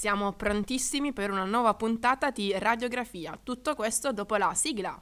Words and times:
Siamo 0.00 0.32
prontissimi 0.32 1.12
per 1.12 1.30
una 1.30 1.44
nuova 1.44 1.74
puntata 1.74 2.30
di 2.30 2.54
radiografia. 2.56 3.38
Tutto 3.42 3.74
questo 3.74 4.14
dopo 4.14 4.36
la 4.36 4.54
sigla. 4.54 4.98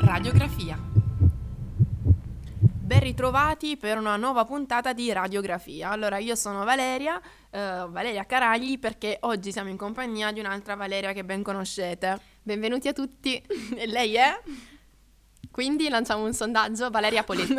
Radiografia. 0.00 0.76
Ben 2.80 2.98
ritrovati 2.98 3.76
per 3.76 3.96
una 3.96 4.16
nuova 4.16 4.44
puntata 4.44 4.92
di 4.92 5.12
radiografia. 5.12 5.90
Allora, 5.90 6.18
io 6.18 6.34
sono 6.34 6.64
Valeria, 6.64 7.20
eh, 7.50 7.86
Valeria 7.88 8.26
Caragli, 8.26 8.80
perché 8.80 9.18
oggi 9.20 9.52
siamo 9.52 9.68
in 9.68 9.76
compagnia 9.76 10.32
di 10.32 10.40
un'altra 10.40 10.74
Valeria 10.74 11.12
che 11.12 11.24
ben 11.24 11.44
conoscete. 11.44 12.34
Benvenuti 12.46 12.86
a 12.86 12.92
tutti. 12.92 13.42
E 13.74 13.86
lei 13.88 14.14
è? 14.14 14.40
Quindi 15.50 15.88
lanciamo 15.88 16.24
un 16.24 16.32
sondaggio, 16.32 16.90
Valeria 16.90 17.24
Poletti. 17.24 17.56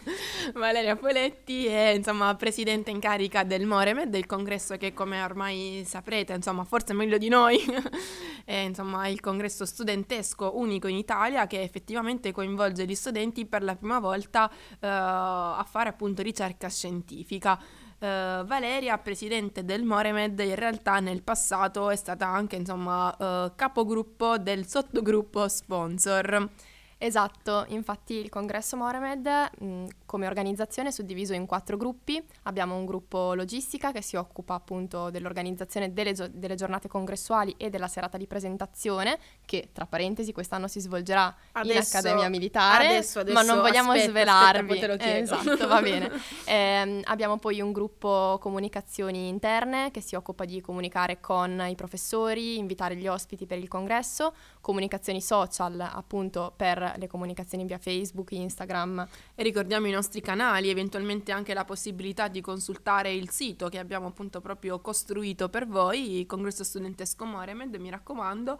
Valeria 0.56 0.96
Poletti 0.96 1.66
è 1.66 1.90
insomma 1.90 2.34
presidente 2.36 2.90
in 2.90 3.00
carica 3.00 3.44
del 3.44 3.66
Moremed, 3.66 4.08
del 4.08 4.24
congresso 4.24 4.78
che 4.78 4.94
come 4.94 5.22
ormai 5.22 5.84
saprete, 5.86 6.32
insomma 6.32 6.64
forse 6.64 6.94
meglio 6.94 7.18
di 7.18 7.28
noi, 7.28 7.58
è 8.46 8.54
insomma 8.54 9.08
il 9.08 9.20
congresso 9.20 9.66
studentesco 9.66 10.56
unico 10.56 10.88
in 10.88 10.96
Italia 10.96 11.46
che 11.46 11.60
effettivamente 11.60 12.32
coinvolge 12.32 12.86
gli 12.86 12.94
studenti 12.94 13.44
per 13.44 13.62
la 13.62 13.76
prima 13.76 13.98
volta 13.98 14.50
uh, 14.50 14.76
a 14.80 15.66
fare 15.68 15.90
appunto 15.90 16.22
ricerca 16.22 16.70
scientifica. 16.70 17.62
Uh, 18.00 18.46
Valeria, 18.46 18.96
presidente 18.96 19.62
del 19.62 19.84
Moremed, 19.84 20.38
in 20.38 20.54
realtà 20.54 21.00
nel 21.00 21.22
passato 21.22 21.90
è 21.90 21.96
stata 21.96 22.26
anche 22.26 22.56
insomma, 22.56 23.14
uh, 23.14 23.52
capogruppo 23.54 24.38
del 24.38 24.66
sottogruppo 24.66 25.46
sponsor. 25.48 26.48
Esatto, 26.96 27.66
infatti 27.68 28.14
il 28.14 28.30
congresso 28.30 28.76
Moremed 28.78 29.50
mh, 29.58 29.86
come 30.10 30.26
organizzazione 30.26 30.88
è 30.88 30.90
suddiviso 30.90 31.34
in 31.34 31.46
quattro 31.46 31.76
gruppi. 31.76 32.20
Abbiamo 32.42 32.74
un 32.74 32.84
gruppo 32.84 33.32
logistica 33.32 33.92
che 33.92 34.02
si 34.02 34.16
occupa 34.16 34.54
appunto 34.54 35.08
dell'organizzazione 35.08 35.92
delle, 35.92 36.12
gio- 36.14 36.26
delle 36.26 36.56
giornate 36.56 36.88
congressuali 36.88 37.54
e 37.56 37.70
della 37.70 37.86
serata 37.86 38.18
di 38.18 38.26
presentazione, 38.26 39.16
che 39.44 39.68
tra 39.72 39.86
parentesi 39.86 40.32
quest'anno 40.32 40.66
si 40.66 40.80
svolgerà 40.80 41.32
adesso, 41.52 41.72
in 41.72 41.78
Accademia 41.78 42.28
Militare, 42.28 42.86
adesso, 42.88 43.20
adesso, 43.20 43.34
ma 43.34 43.42
non 43.44 43.60
vogliamo 43.60 43.92
aspetta, 43.92 44.10
svelarvi. 44.10 44.72
Aspetta, 44.72 44.96
te 44.96 45.04
chiedo. 45.04 45.34
esatto, 45.36 45.68
va 45.68 45.80
bene. 45.80 46.10
Eh, 46.50 47.02
abbiamo 47.04 47.38
poi 47.38 47.60
un 47.60 47.70
gruppo 47.70 48.38
comunicazioni 48.40 49.28
interne 49.28 49.92
che 49.92 50.00
si 50.00 50.16
occupa 50.16 50.44
di 50.44 50.60
comunicare 50.60 51.20
con 51.20 51.64
i 51.68 51.76
professori, 51.76 52.58
invitare 52.58 52.96
gli 52.96 53.06
ospiti 53.06 53.46
per 53.46 53.58
il 53.58 53.68
congresso, 53.68 54.34
comunicazioni 54.60 55.20
social 55.20 55.78
appunto 55.80 56.52
per 56.56 56.94
le 56.96 57.06
comunicazioni 57.06 57.64
via 57.64 57.78
Facebook, 57.78 58.32
Instagram. 58.32 59.06
E 59.36 59.42
ricordiamo 59.44 59.86
i 59.86 59.90
nostri 59.90 59.98
canali, 60.20 60.68
eventualmente 60.68 61.32
anche 61.32 61.54
la 61.54 61.64
possibilità 61.64 62.28
di 62.28 62.40
consultare 62.40 63.12
il 63.12 63.30
sito 63.30 63.68
che 63.68 63.78
abbiamo 63.78 64.06
appunto 64.06 64.40
proprio 64.40 64.80
costruito 64.80 65.48
per 65.48 65.66
voi, 65.66 66.24
Congresso 66.26 66.64
Studentesco 66.64 67.24
Moremed, 67.24 67.74
mi 67.76 67.90
raccomando. 67.90 68.58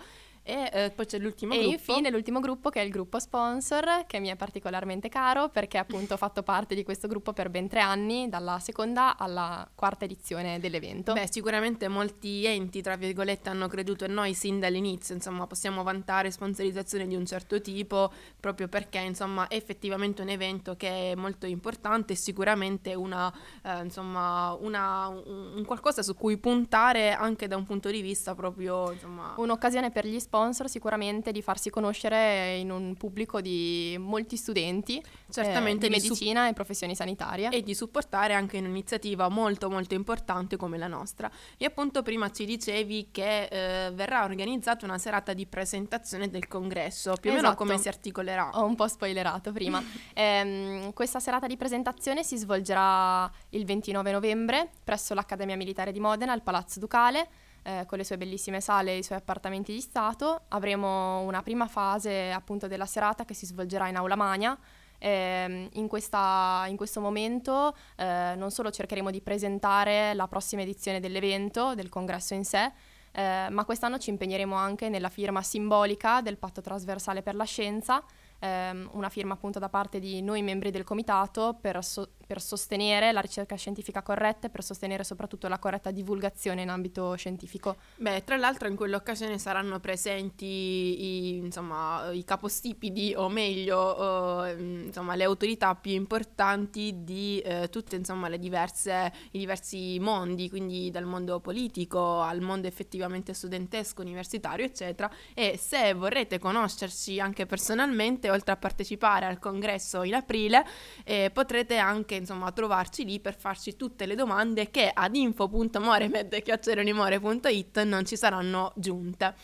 E 0.50 0.70
eh, 0.72 0.90
poi 0.90 1.06
c'è 1.06 1.18
l'ultimo 1.18 1.52
e 1.52 1.58
gruppo. 1.58 1.70
E 1.70 1.74
infine 1.74 2.10
l'ultimo 2.10 2.40
gruppo 2.40 2.70
che 2.70 2.80
è 2.80 2.84
il 2.84 2.90
gruppo 2.90 3.20
sponsor, 3.20 4.04
che 4.08 4.18
mi 4.18 4.28
è 4.28 4.36
particolarmente 4.36 5.08
caro 5.08 5.48
perché 5.48 5.78
appunto 5.78 6.14
ho 6.14 6.16
fatto 6.16 6.42
parte 6.42 6.74
di 6.74 6.82
questo 6.82 7.06
gruppo 7.06 7.32
per 7.32 7.50
ben 7.50 7.68
tre 7.68 7.78
anni, 7.78 8.28
dalla 8.28 8.58
seconda 8.58 9.16
alla 9.16 9.68
quarta 9.76 10.06
edizione 10.06 10.58
dell'evento. 10.58 11.12
Beh, 11.12 11.28
sicuramente 11.30 11.86
molti 11.86 12.44
enti, 12.46 12.82
tra 12.82 12.96
virgolette, 12.96 13.48
hanno 13.48 13.68
creduto 13.68 14.04
in 14.04 14.12
noi 14.12 14.34
sin 14.34 14.58
dall'inizio, 14.58 15.14
insomma 15.14 15.46
possiamo 15.46 15.84
vantare 15.84 16.32
sponsorizzazione 16.32 17.06
di 17.06 17.14
un 17.14 17.24
certo 17.26 17.60
tipo 17.60 18.10
proprio 18.40 18.66
perché 18.66 18.98
insomma 18.98 19.46
è 19.46 19.54
effettivamente 19.54 20.22
un 20.22 20.30
evento 20.30 20.74
che 20.74 21.12
è 21.12 21.14
molto 21.14 21.46
importante 21.46 22.14
e 22.14 22.16
sicuramente 22.16 22.94
una, 22.94 23.32
eh, 23.62 23.82
insomma, 23.82 24.56
una, 24.60 25.06
un, 25.06 25.52
un 25.58 25.64
qualcosa 25.64 26.02
su 26.02 26.16
cui 26.16 26.38
puntare 26.38 27.12
anche 27.12 27.46
da 27.46 27.56
un 27.56 27.66
punto 27.66 27.88
di 27.88 28.00
vista 28.00 28.34
proprio 28.34 28.90
insomma... 28.90 29.34
Un'occasione 29.36 29.92
per 29.92 30.06
gli 30.06 30.18
sponsor 30.18 30.38
sponsor 30.40 30.68
sicuramente 30.68 31.32
di 31.32 31.42
farsi 31.42 31.68
conoscere 31.68 32.56
in 32.56 32.70
un 32.70 32.94
pubblico 32.96 33.40
di 33.40 33.96
molti 33.98 34.36
studenti 34.36 35.02
Certamente 35.30 35.86
eh, 35.86 35.88
di 35.88 35.94
medicina 35.96 36.44
su- 36.44 36.50
e 36.50 36.52
professioni 36.54 36.94
sanitarie. 36.94 37.50
E 37.50 37.62
di 37.62 37.74
supportare 37.74 38.32
anche 38.32 38.58
un'iniziativa 38.58 39.28
molto 39.28 39.68
molto 39.68 39.94
importante 39.94 40.56
come 40.56 40.78
la 40.78 40.86
nostra. 40.86 41.30
E 41.58 41.66
appunto 41.66 42.02
prima 42.02 42.30
ci 42.30 42.46
dicevi 42.46 43.08
che 43.10 43.44
eh, 43.44 43.90
verrà 43.92 44.24
organizzata 44.24 44.86
una 44.86 44.98
serata 44.98 45.34
di 45.34 45.46
presentazione 45.46 46.30
del 46.30 46.48
congresso. 46.48 47.14
Più 47.20 47.30
o 47.30 47.34
esatto. 47.34 47.48
meno 47.48 47.54
come 47.54 47.78
si 47.78 47.88
articolerà? 47.88 48.50
Ho 48.54 48.64
un 48.64 48.74
po' 48.74 48.88
spoilerato 48.88 49.52
prima. 49.52 49.82
Eh, 50.20 50.90
questa 50.92 51.20
serata 51.20 51.46
di 51.46 51.56
presentazione 51.56 52.22
si 52.22 52.36
svolgerà 52.36 53.30
il 53.50 53.64
29 53.64 54.12
novembre 54.12 54.70
presso 54.82 55.14
l'Accademia 55.14 55.56
Militare 55.56 55.92
di 55.92 56.00
Modena 56.00 56.32
al 56.32 56.42
Palazzo 56.42 56.78
Ducale 56.78 57.28
eh, 57.62 57.84
con 57.86 57.98
le 57.98 58.04
sue 58.04 58.16
bellissime 58.16 58.60
sale 58.60 58.92
e 58.92 58.98
i 58.98 59.02
suoi 59.02 59.18
appartamenti 59.18 59.72
di 59.72 59.80
Stato. 59.80 60.42
Avremo 60.48 61.20
una 61.20 61.42
prima 61.42 61.66
fase 61.66 62.30
appunto 62.30 62.66
della 62.66 62.86
serata 62.86 63.24
che 63.24 63.34
si 63.34 63.46
svolgerà 63.46 63.88
in 63.88 63.96
Aula 63.96 64.16
Magna. 64.16 64.58
Eh, 65.02 65.68
in, 65.72 65.88
questa, 65.88 66.64
in, 66.68 66.76
questo 66.76 67.00
momento 67.00 67.74
eh, 67.96 68.34
non 68.36 68.50
solo 68.50 68.70
cercheremo 68.70 69.10
di 69.10 69.22
presentare 69.22 70.12
la 70.12 70.28
prossima 70.28 70.60
edizione 70.60 71.00
dell'evento, 71.00 71.74
del 71.74 71.88
congresso 71.88 72.34
in 72.34 72.44
sé, 72.44 72.70
eh, 73.12 73.48
ma 73.50 73.64
quest'anno 73.64 73.98
ci 73.98 74.10
impegneremo 74.10 74.54
anche 74.54 74.88
nella 74.88 75.08
firma 75.08 75.42
simbolica 75.42 76.20
del 76.20 76.36
patto 76.36 76.60
trasversale 76.60 77.22
per 77.22 77.34
la 77.34 77.44
scienza, 77.44 78.04
ehm, 78.38 78.90
una 78.92 79.08
firma 79.08 79.34
appunto 79.34 79.58
da 79.58 79.68
parte 79.68 79.98
di 79.98 80.20
noi 80.22 80.42
membri 80.42 80.70
del 80.70 80.84
comitato 80.84 81.56
per, 81.60 81.82
so- 81.82 82.10
per, 82.30 82.40
sostenere 82.40 83.10
la 83.10 83.20
ricerca 83.20 83.56
scientifica 83.56 84.02
corretta 84.02 84.46
e 84.46 84.50
per 84.50 84.62
sostenere 84.62 85.02
soprattutto 85.02 85.48
la 85.48 85.58
corretta 85.58 85.90
divulgazione 85.90 86.62
in 86.62 86.68
ambito 86.68 87.14
scientifico. 87.16 87.76
Beh, 87.96 88.22
tra 88.24 88.36
l'altro 88.36 88.68
in 88.68 88.76
quell'occasione 88.76 89.38
saranno 89.38 89.80
presenti 89.80 90.44
i, 90.44 91.36
insomma, 91.38 92.10
i 92.12 92.24
capostipiti 92.24 93.14
o 93.16 93.28
meglio 93.28 94.44
eh, 94.44 94.52
insomma, 94.84 95.16
le 95.16 95.24
autorità 95.24 95.74
più 95.74 95.92
importanti 95.92 97.02
di 97.02 97.40
eh, 97.40 97.68
tutte 97.68 97.96
i 97.96 99.28
diversi 99.30 99.98
mondi, 99.98 100.48
quindi 100.48 100.90
dal 100.90 101.04
mondo 101.04 101.40
politico 101.40 102.20
al 102.20 102.40
mondo 102.40 102.66
effettivamente 102.66 103.34
studentesco, 103.34 104.02
universitario, 104.02 104.64
eccetera. 104.64 105.10
E 105.34 105.58
se 105.58 105.92
vorrete 105.94 106.38
conoscerci 106.38 107.18
anche 107.20 107.46
personalmente, 107.46 108.30
oltre 108.30 108.52
a 108.52 108.56
partecipare 108.56 109.26
al 109.26 109.38
congresso 109.38 110.02
in 110.02 110.14
aprile, 110.14 110.64
eh, 111.04 111.30
potrete 111.32 111.76
anche 111.76 112.19
insomma 112.20 112.52
trovarci 112.52 113.04
lì 113.04 113.18
per 113.18 113.36
farci 113.36 113.74
tutte 113.74 114.06
le 114.06 114.14
domande 114.14 114.70
che 114.70 114.88
ad 114.92 115.16
info.moremed.it 115.16 117.82
non 117.82 118.04
ci 118.04 118.16
saranno 118.16 118.72
giunte. 118.76 119.34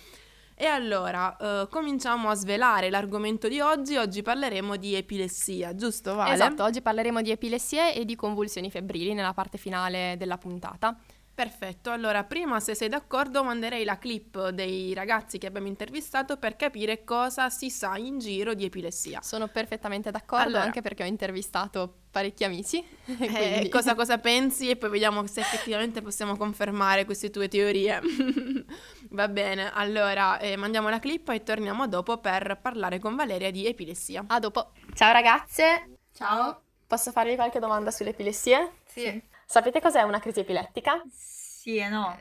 E 0.58 0.64
allora, 0.64 1.36
eh, 1.36 1.68
cominciamo 1.68 2.30
a 2.30 2.34
svelare 2.34 2.88
l'argomento 2.88 3.46
di 3.46 3.60
oggi. 3.60 3.96
Oggi 3.96 4.22
parleremo 4.22 4.76
di 4.76 4.94
epilessia, 4.94 5.74
giusto 5.74 6.14
Vale? 6.14 6.32
Esatto, 6.32 6.64
oggi 6.64 6.80
parleremo 6.80 7.20
di 7.20 7.30
epilessie 7.30 7.94
e 7.94 8.06
di 8.06 8.16
convulsioni 8.16 8.70
febbrili 8.70 9.12
nella 9.12 9.34
parte 9.34 9.58
finale 9.58 10.14
della 10.16 10.38
puntata. 10.38 10.98
Perfetto, 11.36 11.90
allora 11.90 12.24
prima 12.24 12.60
se 12.60 12.74
sei 12.74 12.88
d'accordo 12.88 13.44
manderei 13.44 13.84
la 13.84 13.98
clip 13.98 14.48
dei 14.48 14.94
ragazzi 14.94 15.36
che 15.36 15.46
abbiamo 15.46 15.66
intervistato 15.66 16.38
per 16.38 16.56
capire 16.56 17.04
cosa 17.04 17.50
si 17.50 17.68
sa 17.68 17.98
in 17.98 18.18
giro 18.18 18.54
di 18.54 18.64
epilessia. 18.64 19.20
Sono 19.20 19.46
perfettamente 19.48 20.10
d'accordo 20.10 20.46
allora, 20.46 20.62
anche 20.62 20.80
perché 20.80 21.02
ho 21.02 21.06
intervistato 21.06 22.04
parecchi 22.16 22.44
amici. 22.44 22.82
Eh, 23.36 23.68
cosa, 23.68 23.94
cosa 23.94 24.18
pensi 24.18 24.68
e 24.70 24.76
poi 24.76 24.90
vediamo 24.90 25.26
se 25.26 25.40
effettivamente 25.40 26.02
possiamo 26.02 26.36
confermare 26.36 27.04
queste 27.04 27.30
tue 27.30 27.48
teorie. 27.48 28.00
Va 29.10 29.28
bene, 29.28 29.70
allora 29.72 30.38
eh, 30.38 30.56
mandiamo 30.56 30.88
la 30.88 30.98
clip 30.98 31.28
e 31.28 31.42
torniamo 31.42 31.86
dopo 31.86 32.18
per 32.18 32.58
parlare 32.60 32.98
con 32.98 33.14
Valeria 33.14 33.50
di 33.50 33.66
epilessia. 33.66 34.24
A 34.26 34.40
dopo. 34.40 34.72
Ciao 34.94 35.12
ragazze. 35.12 35.98
Ciao. 36.12 36.62
Posso 36.86 37.12
farvi 37.12 37.34
qualche 37.36 37.60
domanda 37.60 37.90
sulle 37.90 38.10
epilessie? 38.10 38.72
Sì. 38.86 39.00
sì. 39.02 39.22
Sapete 39.44 39.80
cos'è 39.80 40.02
una 40.02 40.18
crisi 40.18 40.40
epilettica? 40.40 41.02
Sì 41.12 41.76
e 41.76 41.88
no. 41.88 42.18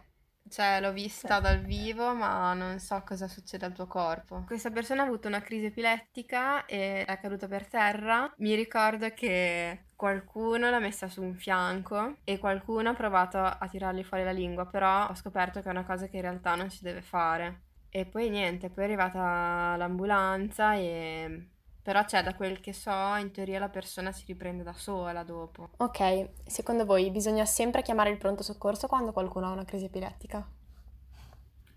Cioè, 0.48 0.80
l'ho 0.80 0.92
vista 0.94 1.40
dal 1.40 1.60
vivo, 1.60 2.14
ma 2.14 2.54
non 2.54 2.80
so 2.80 3.02
cosa 3.06 3.28
succede 3.28 3.66
al 3.66 3.74
tuo 3.74 3.88
corpo. 3.88 4.44
Questa 4.46 4.70
persona 4.70 5.02
ha 5.02 5.06
avuto 5.06 5.28
una 5.28 5.42
crisi 5.42 5.66
epilettica 5.66 6.66
e 6.66 7.04
è 7.04 7.20
caduta 7.20 7.48
per 7.48 7.68
terra. 7.68 8.32
Mi 8.38 8.54
ricordo 8.56 9.10
che 9.14 9.86
qualcuno 9.96 10.70
l'ha 10.70 10.80
messa 10.80 11.10
su 11.10 11.24
un 11.24 11.34
fianco 11.36 12.18
e 12.24 12.38
qualcuno 12.38 12.90
ha 12.90 12.94
provato 12.94 13.40
a 13.40 13.68
tirargli 13.70 14.04
fuori 14.04 14.24
la 14.24 14.32
lingua, 14.32 14.68
però 14.68 15.08
ho 15.08 15.16
scoperto 15.16 15.62
che 15.62 15.68
è 15.68 15.72
una 15.72 15.86
cosa 15.86 16.08
che 16.08 16.18
in 16.18 16.22
realtà 16.22 16.56
non 16.56 16.70
si 16.70 16.84
deve 16.84 17.02
fare. 17.02 17.62
E 17.90 18.06
poi 18.06 18.30
niente, 18.30 18.70
poi 18.70 18.84
è 18.84 18.88
arrivata 18.88 19.76
l'ambulanza 19.78 20.76
e 20.76 21.50
però, 21.86 22.04
cioè, 22.06 22.24
da 22.24 22.34
quel 22.34 22.62
che 22.62 22.74
so, 22.74 22.90
in 23.20 23.30
teoria 23.32 23.60
la 23.60 23.70
persona 23.70 24.12
si 24.12 24.24
riprende 24.26 24.64
da 24.64 24.74
sola 24.74 25.22
dopo. 25.22 25.70
Ok, 25.78 26.30
secondo 26.44 26.84
voi 26.84 27.12
bisogna 27.12 27.46
sempre 27.46 27.84
chiamare 27.84 28.10
il 28.10 28.18
pronto 28.18 28.42
soccorso 28.42 28.88
quando 28.88 29.12
qualcuno 29.12 29.46
ha 29.46 29.52
una 29.52 29.66
crisi 29.66 29.86
epilettica? 29.86 30.44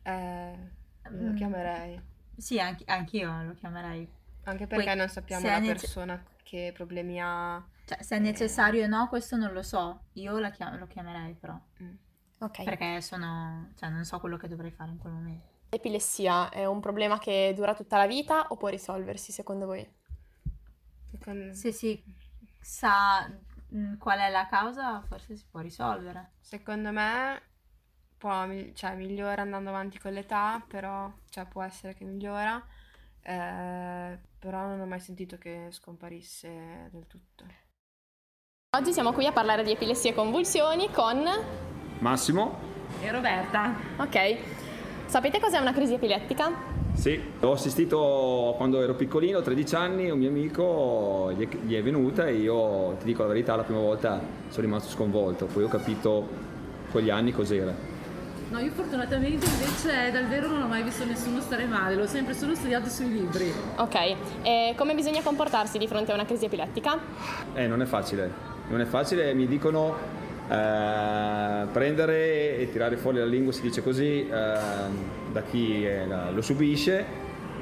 Eh, 0.01 0.59
lo 1.11 1.31
mm. 1.33 1.37
chiamerei. 1.37 2.01
Sì, 2.39 2.59
anche, 2.59 2.85
anch'io 2.87 3.43
lo 3.43 3.53
chiamerei. 3.53 4.11
Anche 4.45 4.67
perché 4.67 4.87
Poi, 4.87 4.97
non 4.97 5.09
sappiamo 5.11 5.47
la 5.47 5.59
nece- 5.59 5.73
persona 5.75 6.25
che 6.43 6.73
problemi 6.75 7.21
ha. 7.21 7.63
Cioè, 7.85 8.03
se 8.03 8.17
è 8.17 8.19
necessario 8.19 8.85
o 8.85 8.89
no, 8.89 9.09
questo 9.09 9.37
non 9.37 9.53
lo 9.53 9.63
so. 9.63 10.05
Io 10.15 10.39
la 10.39 10.49
chiam- 10.49 10.79
lo 10.79 10.87
chiamerei 10.87 11.35
però. 11.35 11.61
Mm. 11.83 11.95
Ok. 12.39 12.65
Perché 12.65 13.03
sono... 13.03 13.73
Cioè, 13.77 13.91
non 13.91 14.07
so 14.07 14.19
quello 14.21 14.39
che 14.39 14.49
dovrei 14.49 14.71
fare 14.71 14.91
in 14.91 14.97
quel 14.97 15.13
momento. 15.13 15.47
L'epilessia 15.69 16.49
è 16.49 16.65
un 16.65 16.81
problema 16.81 17.19
che 17.19 17.53
dura 17.55 17.75
tutta 17.75 17.99
la 17.99 18.07
vita 18.07 18.47
o 18.49 18.57
può 18.57 18.69
risolversi 18.69 19.33
secondo 19.33 19.67
voi? 19.67 19.97
Secondo, 21.11 21.55
Se 21.55 21.73
si 21.73 22.03
sa 22.61 23.27
mm, 23.75 23.97
qual 23.97 24.19
è 24.19 24.31
la 24.31 24.47
causa, 24.47 25.03
forse 25.03 25.37
si 25.37 25.47
può 25.51 25.61
risolvere. 25.61 26.33
secondo 26.41 26.93
me 26.93 27.43
può, 28.19 28.47
cioè, 28.75 28.95
migliora 28.97 29.43
andando 29.43 29.71
avanti 29.71 29.99
con 29.99 30.13
l'età, 30.13 30.63
però 30.67 31.11
cioè, 31.31 31.47
può 31.47 31.63
essere 31.63 31.95
che 31.95 32.05
migliora, 32.05 32.63
eh, 33.23 34.19
però 34.39 34.67
non 34.67 34.81
ho 34.81 34.87
mai 34.87 35.01
sentito 35.01 35.39
che 35.39 35.69
scomparisse 35.71 36.89
del 36.91 37.07
tutto. 37.07 37.45
Oggi 38.77 38.93
siamo 38.93 39.13
qui 39.13 39.25
a 39.27 39.33
parlare 39.33 39.63
di 39.63 39.71
epilessia 39.71 40.11
e 40.11 40.15
convulsioni 40.15 40.91
con... 40.91 41.25
Massimo? 42.01 42.59
E 43.01 43.11
Roberta? 43.11 43.75
Ok. 43.97 45.07
Sapete 45.07 45.41
cos'è 45.41 45.59
una 45.59 45.73
crisi 45.73 45.95
epilettica? 45.95 46.78
Sì. 46.99 47.21
Ho 47.41 47.53
assistito 47.53 48.55
quando 48.57 48.83
ero 48.83 48.95
piccolino, 48.95 49.41
13 49.41 49.75
anni, 49.77 50.11
un 50.11 50.19
mio 50.19 50.29
amico 50.29 51.33
gli 51.37 51.47
è, 51.47 51.57
gli 51.65 51.77
è 51.77 51.83
venuta 51.83 52.27
e 52.27 52.35
io, 52.35 52.97
ti 52.99 53.05
dico 53.05 53.23
la 53.23 53.29
verità, 53.29 53.55
la 53.55 53.63
prima 53.63 53.79
volta 53.79 54.21
sono 54.49 54.67
rimasto 54.67 54.91
sconvolto, 54.91 55.47
poi 55.47 55.63
ho 55.63 55.69
capito 55.69 56.27
con 56.91 57.01
gli 57.01 57.09
anni 57.09 57.31
cos'era. 57.31 57.73
No, 58.51 58.59
io 58.59 58.73
fortunatamente 58.73 59.47
invece 59.47 60.11
dal 60.11 60.27
vero 60.27 60.49
non 60.49 60.63
ho 60.63 60.67
mai 60.67 60.83
visto 60.83 61.05
nessuno 61.05 61.41
stare 61.41 61.67
male, 61.67 61.95
l'ho 61.95 62.07
sempre 62.07 62.35
solo 62.35 62.57
studiato 62.57 62.89
sui 62.89 63.13
libri. 63.13 63.53
Ok. 63.77 64.17
E 64.43 64.75
come 64.77 64.95
bisogna 64.95 65.23
comportarsi 65.23 65.79
di 65.79 65.87
fronte 65.87 66.11
a 66.11 66.15
una 66.15 66.25
crisi 66.25 66.47
epilettica? 66.47 66.99
Eh, 67.55 67.69
non 67.69 67.81
è 67.81 67.85
facile, 67.85 68.29
non 68.71 68.81
è 68.81 68.87
facile, 68.87 69.33
mi 69.35 69.47
dicono 69.47 69.95
eh, 70.49 71.67
prendere 71.71 72.57
e 72.59 72.69
tirare 72.73 72.97
fuori 72.97 73.19
la 73.19 73.27
lingua, 73.27 73.53
si 73.53 73.61
dice 73.61 73.83
così, 73.83 74.27
eh, 74.27 75.18
da 75.33 75.43
chi 75.43 75.85
eh, 75.87 76.07
lo 76.07 76.41
subisce 76.43 77.05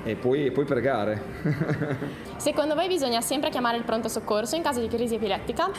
e 0.04 0.14
poi, 0.14 0.50
poi 0.50 0.64
pregare. 0.64 1.20
Secondo 2.36 2.74
voi 2.74 2.86
bisogna 2.88 3.20
sempre 3.20 3.50
chiamare 3.50 3.76
il 3.76 3.82
pronto 3.84 4.08
soccorso 4.08 4.56
in 4.56 4.62
caso 4.62 4.80
di 4.80 4.88
crisi 4.88 5.16
epilettica? 5.16 5.70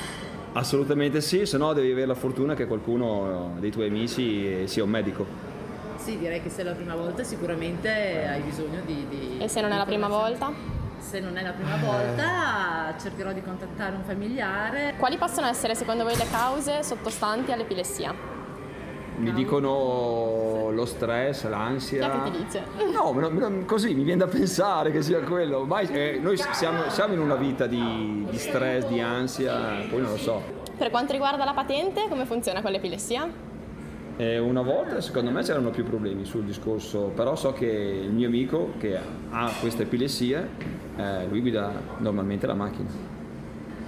Assolutamente 0.54 1.22
sì, 1.22 1.46
se 1.46 1.58
no 1.58 1.74
devi 1.74 1.92
avere 1.92 2.08
la 2.08 2.16
fortuna 2.16 2.54
che 2.56 2.66
qualcuno 2.68 3.56
dei 3.60 3.72
tuoi 3.72 3.88
amici 3.88 4.68
sia 4.68 4.84
un 4.84 4.90
medico. 4.90 5.26
Sì, 5.98 6.18
direi 6.18 6.42
che 6.42 6.50
se 6.50 6.62
è 6.62 6.64
la 6.64 6.72
prima 6.74 6.96
volta 6.96 7.24
sicuramente 7.24 7.90
hai 7.90 8.42
bisogno 8.42 8.82
di... 8.86 9.06
di- 9.10 9.38
E 9.40 9.48
se 9.48 9.62
non 9.62 9.72
è 9.72 9.78
la 9.78 9.86
prima 9.86 10.08
volta? 10.08 10.52
Se 11.00 11.20
non 11.20 11.38
è 11.38 11.44
la 11.44 11.52
prima 11.52 11.78
volta 11.78 12.96
cercherò 13.00 13.32
di 13.32 13.42
contattare 13.42 13.96
un 13.96 14.04
familiare. 14.04 14.96
Quali 14.98 15.18
possono 15.18 15.48
essere 15.48 15.76
secondo 15.76 16.04
voi 16.04 16.16
le 16.18 16.26
cause 16.30 16.82
sottostanti 16.82 17.52
all'epilessia? 17.52 18.37
Mi 19.18 19.34
dicono 19.34 20.70
lo 20.72 20.86
stress, 20.86 21.42
Chi 21.42 21.48
l'ansia. 21.50 22.22
che 22.24 22.32
ti 22.32 22.38
dice? 22.44 22.64
No, 22.94 23.12
me 23.14 23.22
lo- 23.40 23.66
così 23.66 23.94
mi 23.96 24.04
viene 24.04 24.20
da 24.26 24.28
pensare 24.28 24.92
che 24.92 25.02
sia 25.02 25.20
quello. 25.22 25.60
Ormai 25.60 25.88
eh, 25.88 26.20
noi 26.22 26.38
siamo, 26.38 26.90
siamo 26.90 27.14
in 27.14 27.20
una 27.20 27.36
vita 27.36 27.66
di, 27.66 28.26
di 28.30 28.38
stress, 28.38 28.86
di 28.88 29.02
ansia, 29.02 29.86
poi 29.90 30.02
non 30.02 30.12
lo 30.12 30.18
so. 30.18 30.42
Per 30.78 30.92
quanto 30.92 31.14
riguarda 31.14 31.44
la 31.44 31.54
patente, 31.54 32.06
come 32.08 32.26
funziona 32.26 32.62
con 32.62 32.72
l'epilessia? 32.72 33.28
Eh, 34.18 34.38
una 34.40 34.62
volta 34.62 35.00
secondo 35.02 35.32
me 35.32 35.42
c'erano 35.44 35.70
più 35.72 35.84
problemi 35.84 36.24
sul 36.26 36.44
discorso, 36.44 37.12
però 37.16 37.36
so 37.36 37.54
che 37.54 37.66
il 37.66 38.12
mio 38.12 38.28
amico 38.28 38.74
che 38.80 38.98
ha 39.32 39.52
questa 39.60 39.82
epilessia, 39.84 40.48
eh, 40.96 41.28
lui 41.28 41.42
guida 41.42 41.72
normalmente 41.98 42.46
la 42.46 42.54
macchina. 42.56 42.90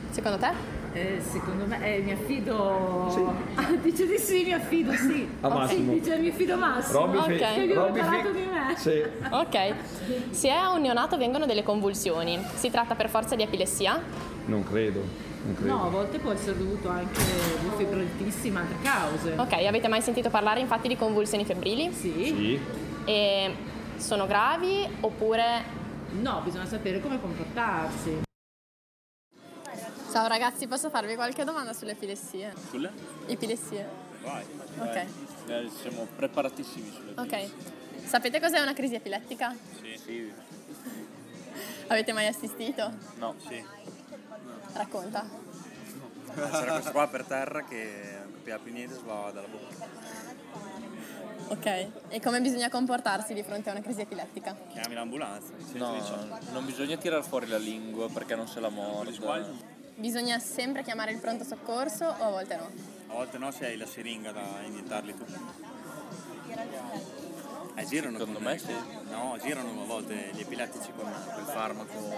Secondo 0.10 0.38
te? 0.40 0.79
Eh, 0.94 1.22
secondo 1.22 1.66
me 1.66 1.96
eh, 1.96 2.00
mi 2.00 2.12
affido... 2.12 3.36
Ah, 3.56 3.72
dice 3.82 4.08
di 4.08 4.18
sì, 4.18 4.44
mi 4.44 4.54
affido, 4.54 4.92
sì. 4.94 5.28
A 5.42 5.48
Massimo. 5.50 5.94
Sì, 5.94 6.00
dice 6.00 6.18
mi 6.18 6.30
affido 6.30 6.54
a 6.54 6.58
Massimo. 6.58 7.00
Robby 7.00 7.18
Ok. 7.18 7.26
Fi- 7.26 7.38
Che 7.38 7.46
abbiamo 7.46 7.74
Robby 7.86 8.00
Fi- 8.00 8.06
parlato 8.06 8.32
di 8.32 8.40
me. 8.40 8.76
Sì. 8.76 9.04
Ok. 9.30 9.74
Se 10.32 10.48
è 10.48 10.52
a 10.52 10.72
un 10.72 10.82
neonato 10.82 11.18
vengono 11.18 11.46
delle 11.46 11.64
convulsioni. 11.64 12.40
Si 12.56 12.70
tratta 12.72 12.96
per 12.96 13.10
forza 13.10 13.36
di 13.36 13.44
epilessia? 13.44 14.02
Non 14.46 14.64
credo. 14.64 15.28
No, 15.62 15.86
a 15.86 15.90
volte 15.90 16.18
può 16.20 16.32
essere 16.32 16.58
dovuto 16.58 16.90
anche 16.90 17.22
a 17.22 17.72
febbrolitissima, 17.78 18.60
altre 18.60 18.76
cause. 18.84 19.34
Ok, 19.38 19.54
avete 19.66 19.88
mai 19.88 20.02
sentito 20.02 20.30
parlare 20.30 20.60
infatti 20.60 20.88
di 20.88 20.98
convulsioni 20.98 21.46
febbrili? 21.46 21.92
Sì? 21.94 22.12
Sì. 22.26 22.60
E 23.06 23.56
sono 23.96 24.28
gravi 24.28 24.86
oppure... 25.00 25.78
No, 26.22 26.42
bisogna 26.44 26.66
sapere 26.66 27.00
come 27.00 27.22
comportarsi. 27.22 28.28
Ciao 30.12 30.28
ragazzi, 30.28 30.66
posso 30.66 30.90
farvi 30.90 31.14
qualche 31.14 31.44
domanda 31.44 31.72
sulle 31.72 31.92
epilessie? 31.92 32.52
Sulle? 32.70 32.92
Epilessie. 33.28 33.88
Vai. 34.24 34.44
Ok. 34.80 35.06
vai. 35.46 35.66
Eh, 35.66 35.70
siamo 35.70 36.08
preparatissimi 36.16 36.92
sulle 36.92 37.14
Ok. 37.16 37.52
Sapete 38.06 38.40
cos'è 38.40 38.60
una 38.60 38.74
crisi 38.74 38.96
epilettica? 38.96 39.56
Sì. 39.80 40.02
sì. 40.04 40.34
Avete 41.88 42.12
mai 42.12 42.26
assistito? 42.26 42.92
No. 43.18 43.36
Sì. 43.48 43.64
Racconta. 44.74 45.28
C'era 46.34 46.72
questo 46.72 46.92
qua 46.92 47.08
per 47.08 47.26
terra 47.26 47.64
che 47.64 48.18
non 48.24 48.34
capiva 48.34 48.58
più 48.58 48.74
niente, 48.74 48.96
sbavava 48.96 49.32
dalla 49.32 49.48
bocca. 49.48 49.88
Ok. 51.50 51.88
E 52.10 52.20
come 52.20 52.42
bisogna 52.42 52.70
comportarsi 52.70 53.36
di 53.36 53.44
fronte 53.44 53.70
a 53.70 53.74
una 53.74 53.82
crisi 53.82 54.02
epilettica? 54.02 54.58
Chiami 54.72 54.96
l'ambulanza. 54.96 55.54
No, 55.74 56.40
non 56.52 56.66
bisogna 56.66 56.98
tirare 56.98 57.22
fuori 57.22 57.48
la 57.48 57.60
lingua 57.60 58.10
perché 58.10 58.36
non 58.36 58.48
se 58.48 58.60
la 58.60 58.70
morda. 58.70 59.78
Bisogna 60.00 60.40
sempre 60.40 60.82
chiamare 60.84 61.12
il 61.12 61.20
pronto 61.20 61.44
soccorso 61.44 62.06
o 62.06 62.24
a 62.24 62.30
volte 62.30 62.56
no? 62.56 62.70
A 63.08 63.14
volte 63.16 63.38
no 63.38 63.52
se 63.52 63.66
hai 63.66 63.76
la 63.78 63.86
siringa 63.86 64.32
da 64.32 64.62
iniettarli 64.64 65.14
tu. 65.14 65.26
Eh, 67.76 67.86
girano 67.86 68.18
Secondo 68.18 68.40
con- 68.40 68.48
me 68.48 68.58
sì. 68.58 68.74
No, 69.10 69.38
girano 69.42 69.82
a 69.82 69.86
volte 69.86 70.32
gli 70.34 70.40
epilettici 70.40 70.92
con 70.96 71.12
quel 71.34 71.46
farmaco 71.46 72.14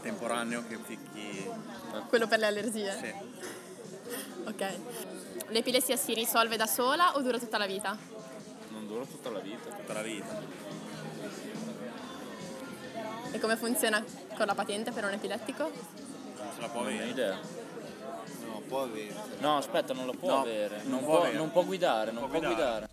temporaneo 0.00 0.66
che 0.66 0.78
picchi. 0.78 1.50
Quello 2.08 2.26
per 2.26 2.38
le 2.38 2.46
allergie? 2.46 2.96
Sì. 2.98 3.14
Ok. 4.46 4.78
L'epilessia 5.48 5.96
si 5.96 6.14
risolve 6.14 6.56
da 6.56 6.66
sola 6.66 7.14
o 7.14 7.20
dura 7.20 7.38
tutta 7.38 7.58
la 7.58 7.66
vita? 7.66 7.94
Non 8.70 8.86
dura 8.86 9.04
tutta 9.04 9.28
la 9.28 9.40
vita. 9.40 9.68
Tutta 9.68 9.92
la 9.92 10.02
vita. 10.02 10.40
E 13.32 13.38
come 13.38 13.56
funziona 13.56 14.02
con 14.34 14.46
la 14.46 14.54
patente 14.54 14.92
per 14.92 15.04
un 15.04 15.12
epilettico? 15.12 16.08
Non 16.50 16.58
se 16.58 16.60
la 16.62 16.68
può 16.68 16.80
Non 16.82 16.90
ho 16.90 16.94
avere. 16.96 17.10
idea. 17.10 17.38
No, 18.44 18.60
può 18.66 18.82
avere. 18.82 19.14
No, 19.38 19.56
aspetta, 19.56 19.92
non 19.94 20.06
la 20.06 20.12
può 20.18 20.28
No, 20.30 20.40
avere. 20.40 20.80
non 20.82 20.90
Non, 20.90 21.04
può 21.04 21.18
avere. 21.20 21.36
non 21.36 21.50
può 21.52 21.62
guidare, 21.62 22.10
non 22.10 22.28
Può 22.28 22.38
può 22.38 22.48
guidare. 22.48 22.88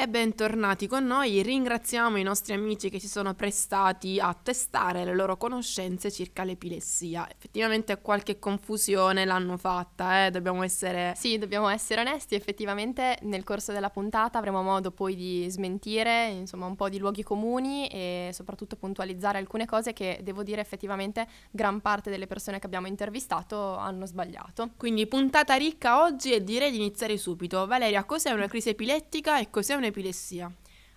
E 0.00 0.06
bentornati 0.06 0.86
con 0.86 1.04
noi, 1.06 1.42
ringraziamo 1.42 2.18
i 2.18 2.22
nostri 2.22 2.52
amici 2.52 2.88
che 2.88 3.00
si 3.00 3.08
sono 3.08 3.34
prestati 3.34 4.20
a 4.20 4.32
testare 4.32 5.04
le 5.04 5.12
loro 5.12 5.36
conoscenze 5.36 6.12
circa 6.12 6.44
l'epilessia. 6.44 7.28
Effettivamente 7.28 8.00
qualche 8.00 8.38
confusione 8.38 9.24
l'hanno 9.24 9.56
fatta, 9.56 10.26
eh? 10.26 10.30
dobbiamo 10.30 10.62
essere... 10.62 11.14
Sì, 11.16 11.36
dobbiamo 11.36 11.68
essere 11.68 12.02
onesti, 12.02 12.36
effettivamente 12.36 13.18
nel 13.22 13.42
corso 13.42 13.72
della 13.72 13.90
puntata 13.90 14.38
avremo 14.38 14.62
modo 14.62 14.92
poi 14.92 15.16
di 15.16 15.50
smentire, 15.50 16.28
insomma, 16.28 16.66
un 16.66 16.76
po' 16.76 16.88
di 16.88 16.98
luoghi 16.98 17.24
comuni 17.24 17.88
e 17.88 18.30
soprattutto 18.32 18.76
puntualizzare 18.76 19.38
alcune 19.38 19.66
cose 19.66 19.92
che 19.94 20.20
devo 20.22 20.44
dire 20.44 20.60
effettivamente 20.60 21.26
gran 21.50 21.80
parte 21.80 22.08
delle 22.08 22.28
persone 22.28 22.60
che 22.60 22.66
abbiamo 22.66 22.86
intervistato 22.86 23.74
hanno 23.74 24.06
sbagliato. 24.06 24.70
Quindi 24.76 25.08
puntata 25.08 25.56
ricca 25.56 26.04
oggi 26.04 26.32
e 26.32 26.44
direi 26.44 26.70
di 26.70 26.76
iniziare 26.76 27.16
subito. 27.16 27.66
Valeria, 27.66 28.04
cos'è 28.04 28.30
una 28.30 28.46
crisi 28.46 28.68
epilettica 28.68 29.40
e 29.40 29.50
cos'è 29.50 29.74
un'epilessia? 29.88 30.52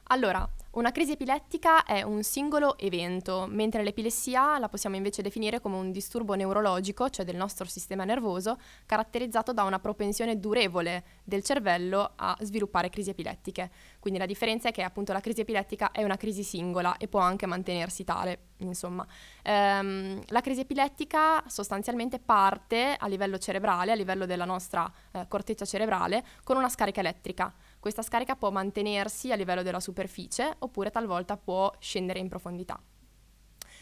Allora, 0.06 0.48
una 0.72 0.92
crisi 0.92 1.14
epilettica 1.14 1.86
è 1.86 2.02
un 2.02 2.24
singolo 2.24 2.78
evento, 2.78 3.46
mentre 3.50 3.82
l'epilessia 3.82 4.58
la 4.58 4.68
possiamo 4.68 4.98
invece 4.98 5.22
definire 5.22 5.62
come 5.62 5.78
un 5.78 5.92
disturbo 5.92 6.34
neurologico, 6.34 7.10
cioè 7.10 7.24
del 7.26 7.38
nostro 7.38 7.66
sistema 7.66 8.04
nervoso, 8.04 8.58
caratterizzato 8.86 9.54
da 9.54 9.64
una 9.64 9.80
propensione 9.80 10.38
durevole 10.40 11.04
del 11.24 11.44
cervello 11.44 12.12
a 12.16 12.38
sviluppare 12.42 12.90
crisi 12.90 13.10
epilettiche. 13.10 13.70
Quindi 14.00 14.20
la 14.20 14.26
differenza 14.26 14.70
è 14.70 14.72
che 14.74 14.84
appunto 14.84 15.14
la 15.14 15.22
crisi 15.22 15.42
epilettica 15.42 15.92
è 15.92 16.04
una 16.04 16.18
crisi 16.18 16.44
singola 16.44 16.98
e 16.98 17.08
può 17.08 17.20
anche 17.20 17.46
mantenersi 17.46 18.04
tale, 18.04 18.40
insomma. 18.58 19.06
Ehm, 19.44 20.22
la 20.28 20.42
crisi 20.42 20.62
epilettica 20.62 21.44
sostanzialmente 21.48 22.20
parte 22.20 22.96
a 22.98 23.08
livello 23.08 23.38
cerebrale, 23.38 23.92
a 23.92 23.96
livello 23.96 24.26
della 24.26 24.46
nostra 24.46 24.92
eh, 25.12 25.26
corteccia 25.30 25.66
cerebrale, 25.66 26.26
con 26.44 26.58
una 26.58 26.70
scarica 26.70 27.00
elettrica. 27.00 27.54
Questa 27.82 28.04
scarica 28.04 28.36
può 28.36 28.52
mantenersi 28.52 29.32
a 29.32 29.36
livello 29.36 29.64
della 29.64 29.80
superficie 29.80 30.54
oppure 30.60 30.92
talvolta 30.92 31.36
può 31.36 31.74
scendere 31.80 32.20
in 32.20 32.28
profondità. 32.28 32.80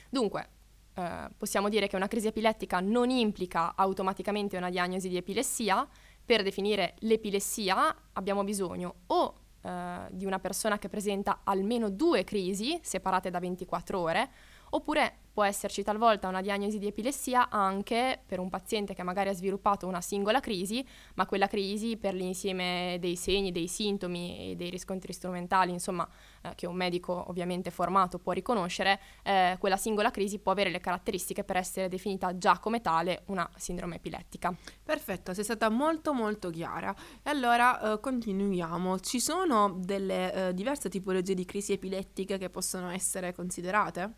Dunque, 0.09 0.49
eh, 0.93 1.27
possiamo 1.35 1.67
dire 1.67 1.87
che 1.87 1.97
una 1.97 2.07
crisi 2.07 2.27
epilettica 2.27 2.79
non 2.79 3.09
implica 3.09 3.73
automaticamente 3.75 4.55
una 4.55 4.69
diagnosi 4.69 5.09
di 5.09 5.17
epilessia. 5.17 5.85
Per 6.25 6.43
definire 6.43 6.95
l'epilessia 6.99 7.93
abbiamo 8.13 8.45
bisogno 8.45 9.01
o 9.07 9.35
eh, 9.61 10.07
di 10.11 10.25
una 10.25 10.39
persona 10.39 10.79
che 10.79 10.87
presenta 10.87 11.41
almeno 11.43 11.89
due 11.89 12.23
crisi 12.23 12.79
separate 12.81 13.29
da 13.29 13.39
24 13.39 13.99
ore, 13.99 14.29
oppure 14.69 15.17
può 15.39 15.47
esserci 15.47 15.83
talvolta 15.83 16.27
una 16.27 16.41
diagnosi 16.41 16.79
di 16.79 16.87
epilessia 16.87 17.47
anche 17.47 18.19
per 18.25 18.39
un 18.39 18.49
paziente 18.49 18.93
che 18.93 19.03
magari 19.03 19.29
ha 19.29 19.33
sviluppato 19.33 19.87
una 19.87 20.01
singola 20.01 20.41
crisi, 20.41 20.85
ma 21.13 21.25
quella 21.25 21.47
crisi 21.47 21.95
per 21.95 22.13
l'insieme 22.13 22.97
dei 22.99 23.15
segni, 23.15 23.53
dei 23.53 23.69
sintomi 23.69 24.51
e 24.51 24.55
dei 24.57 24.69
riscontri 24.69 25.13
strumentali, 25.13 25.71
insomma, 25.71 26.05
eh, 26.41 26.51
che 26.55 26.67
un 26.67 26.75
medico 26.75 27.29
ovviamente 27.29 27.71
formato 27.71 28.19
può 28.19 28.33
riconoscere, 28.33 28.99
eh, 29.23 29.55
quella 29.61 29.77
singola 29.77 30.11
crisi 30.11 30.39
può 30.39 30.51
avere 30.51 30.71
le 30.71 30.81
caratteristiche 30.81 31.45
per 31.45 31.55
essere 31.55 31.87
definita 31.87 32.37
già 32.37 32.59
come 32.59 32.81
tale 32.81 33.23
una 33.27 33.49
sindrome 33.55 33.95
epilettica. 33.95 34.53
Perfetto, 34.83 35.33
sei 35.33 35.45
stata 35.45 35.69
molto 35.69 36.11
molto 36.11 36.49
chiara. 36.49 36.93
E 37.23 37.29
allora 37.29 37.93
eh, 37.93 37.99
continuiamo. 38.01 38.99
Ci 38.99 39.21
sono 39.21 39.69
delle 39.69 40.49
eh, 40.49 40.53
diverse 40.53 40.89
tipologie 40.89 41.33
di 41.33 41.45
crisi 41.45 41.71
epilettiche 41.71 42.37
che 42.37 42.49
possono 42.49 42.89
essere 42.89 43.33
considerate? 43.33 44.15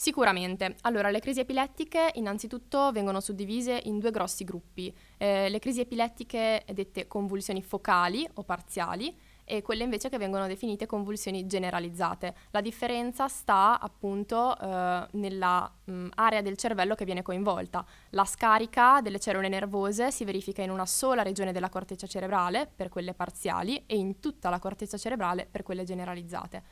Sicuramente. 0.00 0.76
Allora, 0.82 1.10
le 1.10 1.18
crisi 1.18 1.40
epilettiche 1.40 2.12
innanzitutto 2.14 2.92
vengono 2.92 3.18
suddivise 3.18 3.80
in 3.86 3.98
due 3.98 4.12
grossi 4.12 4.44
gruppi. 4.44 4.96
Eh, 5.16 5.48
le 5.48 5.58
crisi 5.58 5.80
epilettiche 5.80 6.62
dette 6.72 7.08
convulsioni 7.08 7.60
focali 7.64 8.24
o 8.34 8.44
parziali 8.44 9.12
e 9.42 9.60
quelle 9.60 9.82
invece 9.82 10.08
che 10.08 10.16
vengono 10.16 10.46
definite 10.46 10.86
convulsioni 10.86 11.48
generalizzate. 11.48 12.34
La 12.50 12.60
differenza 12.60 13.26
sta 13.26 13.80
appunto 13.80 14.56
eh, 14.56 15.06
nella 15.12 15.68
mh, 15.84 16.08
area 16.14 16.42
del 16.42 16.56
cervello 16.56 16.94
che 16.94 17.04
viene 17.04 17.22
coinvolta. 17.22 17.84
La 18.10 18.24
scarica 18.24 19.00
delle 19.00 19.18
cellule 19.18 19.48
nervose 19.48 20.12
si 20.12 20.24
verifica 20.24 20.62
in 20.62 20.70
una 20.70 20.86
sola 20.86 21.22
regione 21.22 21.50
della 21.50 21.70
corteccia 21.70 22.06
cerebrale 22.06 22.70
per 22.72 22.88
quelle 22.88 23.14
parziali 23.14 23.82
e 23.86 23.96
in 23.96 24.20
tutta 24.20 24.48
la 24.48 24.60
corteccia 24.60 24.96
cerebrale 24.96 25.48
per 25.50 25.64
quelle 25.64 25.82
generalizzate. 25.82 26.62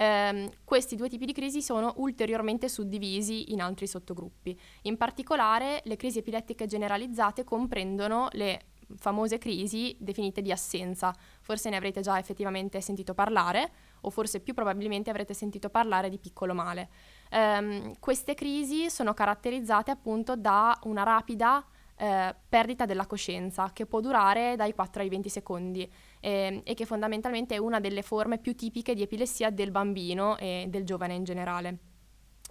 Ehm, 0.00 0.48
questi 0.64 0.96
due 0.96 1.10
tipi 1.10 1.26
di 1.26 1.34
crisi 1.34 1.60
sono 1.60 1.92
ulteriormente 1.96 2.70
suddivisi 2.70 3.52
in 3.52 3.60
altri 3.60 3.86
sottogruppi. 3.86 4.58
In 4.82 4.96
particolare 4.96 5.82
le 5.84 5.96
crisi 5.96 6.18
epilettiche 6.18 6.66
generalizzate 6.66 7.44
comprendono 7.44 8.28
le 8.32 8.68
famose 8.96 9.36
crisi 9.36 9.94
definite 10.00 10.40
di 10.40 10.50
assenza. 10.50 11.14
Forse 11.42 11.68
ne 11.68 11.76
avrete 11.76 12.00
già 12.00 12.18
effettivamente 12.18 12.80
sentito 12.80 13.12
parlare 13.12 13.70
o 14.00 14.10
forse 14.10 14.40
più 14.40 14.54
probabilmente 14.54 15.10
avrete 15.10 15.34
sentito 15.34 15.68
parlare 15.68 16.08
di 16.08 16.18
piccolo 16.18 16.54
male. 16.54 16.88
Um, 17.30 17.92
queste 18.00 18.32
crisi 18.32 18.88
sono 18.88 19.12
caratterizzate 19.12 19.90
appunto 19.90 20.34
da 20.34 20.78
una 20.84 21.02
rapida 21.02 21.62
eh, 22.00 22.34
perdita 22.48 22.86
della 22.86 23.04
coscienza 23.04 23.72
che 23.74 23.84
può 23.84 24.00
durare 24.00 24.56
dai 24.56 24.72
4 24.72 25.02
ai 25.02 25.10
20 25.10 25.28
secondi 25.28 25.92
eh, 26.20 26.60
e 26.64 26.74
che 26.74 26.84
fondamentalmente 26.84 27.54
è 27.54 27.58
una 27.58 27.80
delle 27.80 28.02
forme 28.02 28.38
più 28.38 28.54
tipiche 28.54 28.94
di 28.94 29.02
epilessia 29.02 29.50
del 29.50 29.70
bambino 29.70 30.36
e 30.36 30.66
del 30.68 30.84
giovane 30.84 31.14
in 31.14 31.24
generale. 31.24 31.78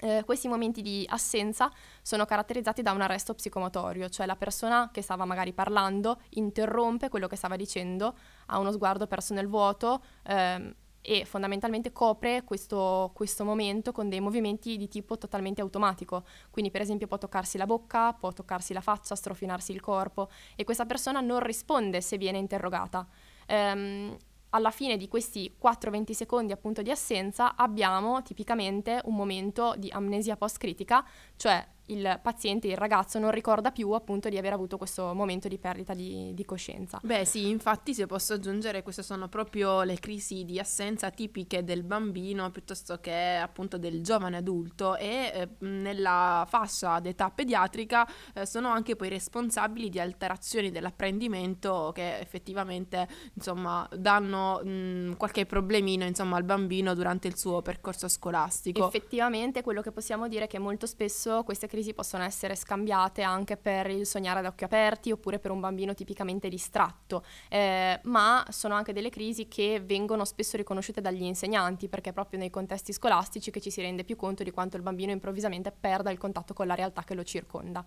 Eh, 0.01 0.23
questi 0.25 0.47
momenti 0.47 0.81
di 0.81 1.05
assenza 1.09 1.69
sono 2.01 2.25
caratterizzati 2.25 2.81
da 2.81 2.93
un 2.93 3.01
arresto 3.01 3.33
psicomotorio, 3.33 4.07
cioè 4.07 4.25
la 4.25 4.38
persona 4.38 4.89
che 4.91 5.01
stava 5.01 5.25
magari 5.25 5.51
parlando 5.51 6.21
interrompe 6.31 7.09
quello 7.09 7.27
che 7.27 7.35
stava 7.35 7.57
dicendo, 7.57 8.15
ha 8.47 8.59
uno 8.59 8.71
sguardo 8.71 9.07
perso 9.07 9.33
nel 9.33 9.47
vuoto, 9.47 10.01
ehm, 10.23 10.73
e 11.01 11.25
fondamentalmente 11.25 11.91
copre 11.91 12.43
questo, 12.43 13.11
questo, 13.13 13.45
momento 13.45 13.91
con 13.91 14.09
dei 14.09 14.19
movimenti 14.19 14.77
di 14.77 14.88
tipo 14.88 15.17
totalmente 15.17 15.61
automatico. 15.61 16.23
Quindi 16.51 16.71
per 16.71 16.81
esempio 16.81 17.07
può 17.07 17.17
toccarsi 17.17 17.57
la 17.57 17.65
bocca, 17.65 18.13
può 18.13 18.31
toccarsi 18.31 18.73
la 18.73 18.81
faccia, 18.81 19.15
strofinarsi 19.15 19.71
il 19.71 19.79
corpo 19.79 20.29
e 20.55 20.63
questa 20.63 20.85
persona 20.85 21.21
non 21.21 21.39
risponde 21.39 22.01
se 22.01 22.17
viene 22.17 22.38
interrogata. 22.38 23.07
Ehm, 23.50 24.15
alla 24.51 24.72
fine 24.72 24.98
di 24.98 25.08
questi 25.08 25.53
4-20 25.62 26.12
secondi 26.12 26.51
appunto 26.51 26.82
di 26.82 26.89
assenza 26.89 27.56
abbiamo 27.56 28.22
tipicamente 28.24 29.00
un 29.06 29.15
momento 29.15 29.75
di 29.77 29.89
amnesia 29.91 30.38
post-critica, 30.38 31.06
cioè 31.36 31.63
il 31.89 32.19
paziente, 32.22 32.67
il 32.67 32.77
ragazzo 32.77 33.19
non 33.19 33.31
ricorda 33.31 33.72
più 33.72 33.91
appunto 33.91 34.29
di 34.29 34.38
aver 34.38 34.53
avuto 34.53 34.77
questo 34.77 35.13
momento 35.13 35.48
di 35.48 35.58
perdita 35.58 35.93
di, 35.93 36.34
di, 36.34 36.46
coscienza. 36.46 37.00
Beh 37.03 37.25
sì, 37.25 37.50
infatti 37.50 37.93
se 37.93 38.05
posso 38.05 38.34
aggiungere 38.34 38.84
queste 38.84 39.03
sono 39.03 39.27
proprio 39.27 39.84
le 39.84 40.00
crisi 40.00 40.46
di 40.46 40.60
assenza 40.60 41.10
tipiche 41.10 41.63
del 41.63 41.84
bambino 41.84 42.50
piuttosto 42.51 43.00
che 43.00 43.36
appunto 43.36 43.77
del 43.77 44.01
giovane 44.01 44.38
adulto 44.38 44.96
e 44.96 45.31
eh, 45.34 45.50
nella 45.65 46.46
fascia 46.48 47.00
d'età 47.00 47.29
pediatrica 47.29 48.08
eh, 48.34 48.46
sono 48.46 48.69
anche 48.69 48.96
poi 48.96 49.10
responsabili 49.10 49.89
di 49.89 50.00
alterazioni 50.00 50.72
dell'apprendimento 50.72 51.91
che 51.93 52.19
effettivamente 52.19 53.08
insomma 53.34 53.88
danno 53.96 54.62
mh, 54.63 55.17
qualche 55.17 55.46
problemino 55.46 56.05
insomma 56.05 56.38
al 56.38 56.43
bambino 56.43 56.93
durante 56.93 57.27
il 57.27 57.38
suo 57.38 57.62
percorso 57.62 58.08
scolastico. 58.08 58.88
Effettivamente 58.88 59.62
quello 59.62 59.81
che 59.81 59.91
possiamo 59.91 60.27
dire 60.27 60.46
è 60.46 60.48
che 60.48 60.60
molto 60.60 60.86
spesso 60.86 61.43
queste 61.43 61.67
crisi 61.67 61.78
crisi 61.79 61.93
possono 61.93 62.24
essere 62.24 62.55
scambiate 62.55 63.21
anche 63.21 63.55
per 63.55 63.89
il 63.89 64.05
sognare 64.05 64.39
ad 64.39 64.45
occhi 64.45 64.65
aperti 64.65 65.12
oppure 65.12 65.39
per 65.39 65.51
un 65.51 65.62
bambino 65.62 65.93
tipicamente 65.93 66.50
distratto, 66.50 67.24
eh, 67.48 68.00
ma 68.03 68.45
sono 68.50 68.75
anche 68.75 68.91
delle 68.91 69.09
crisi 69.09 69.48
che 69.48 69.81
vengono 69.83 70.25
spesso 70.25 70.57
riconosciute 70.57 71.00
dagli 71.00 71.24
insegnanti 71.24 71.88
perché 71.88 72.09
è 72.09 72.13
proprio 72.13 72.38
nei 72.39 72.50
contesti 72.50 72.91
scolastici 72.91 73.50
che 73.50 73.62
ci 73.62 73.71
si 73.71 73.81
rende 73.81 74.03
più 74.03 74.17
conto 74.17 74.43
di 74.43 74.51
quanto 74.51 74.75
il 74.75 74.83
bambino 74.83 75.12
improvvisamente 75.12 75.71
perda 75.71 76.12
il 76.12 76.17
contatto 76.17 76.53
con 76.53 76.67
la 76.67 76.75
realtà 76.75 77.03
che 77.03 77.15
lo 77.15 77.24
circonda. 77.24 77.86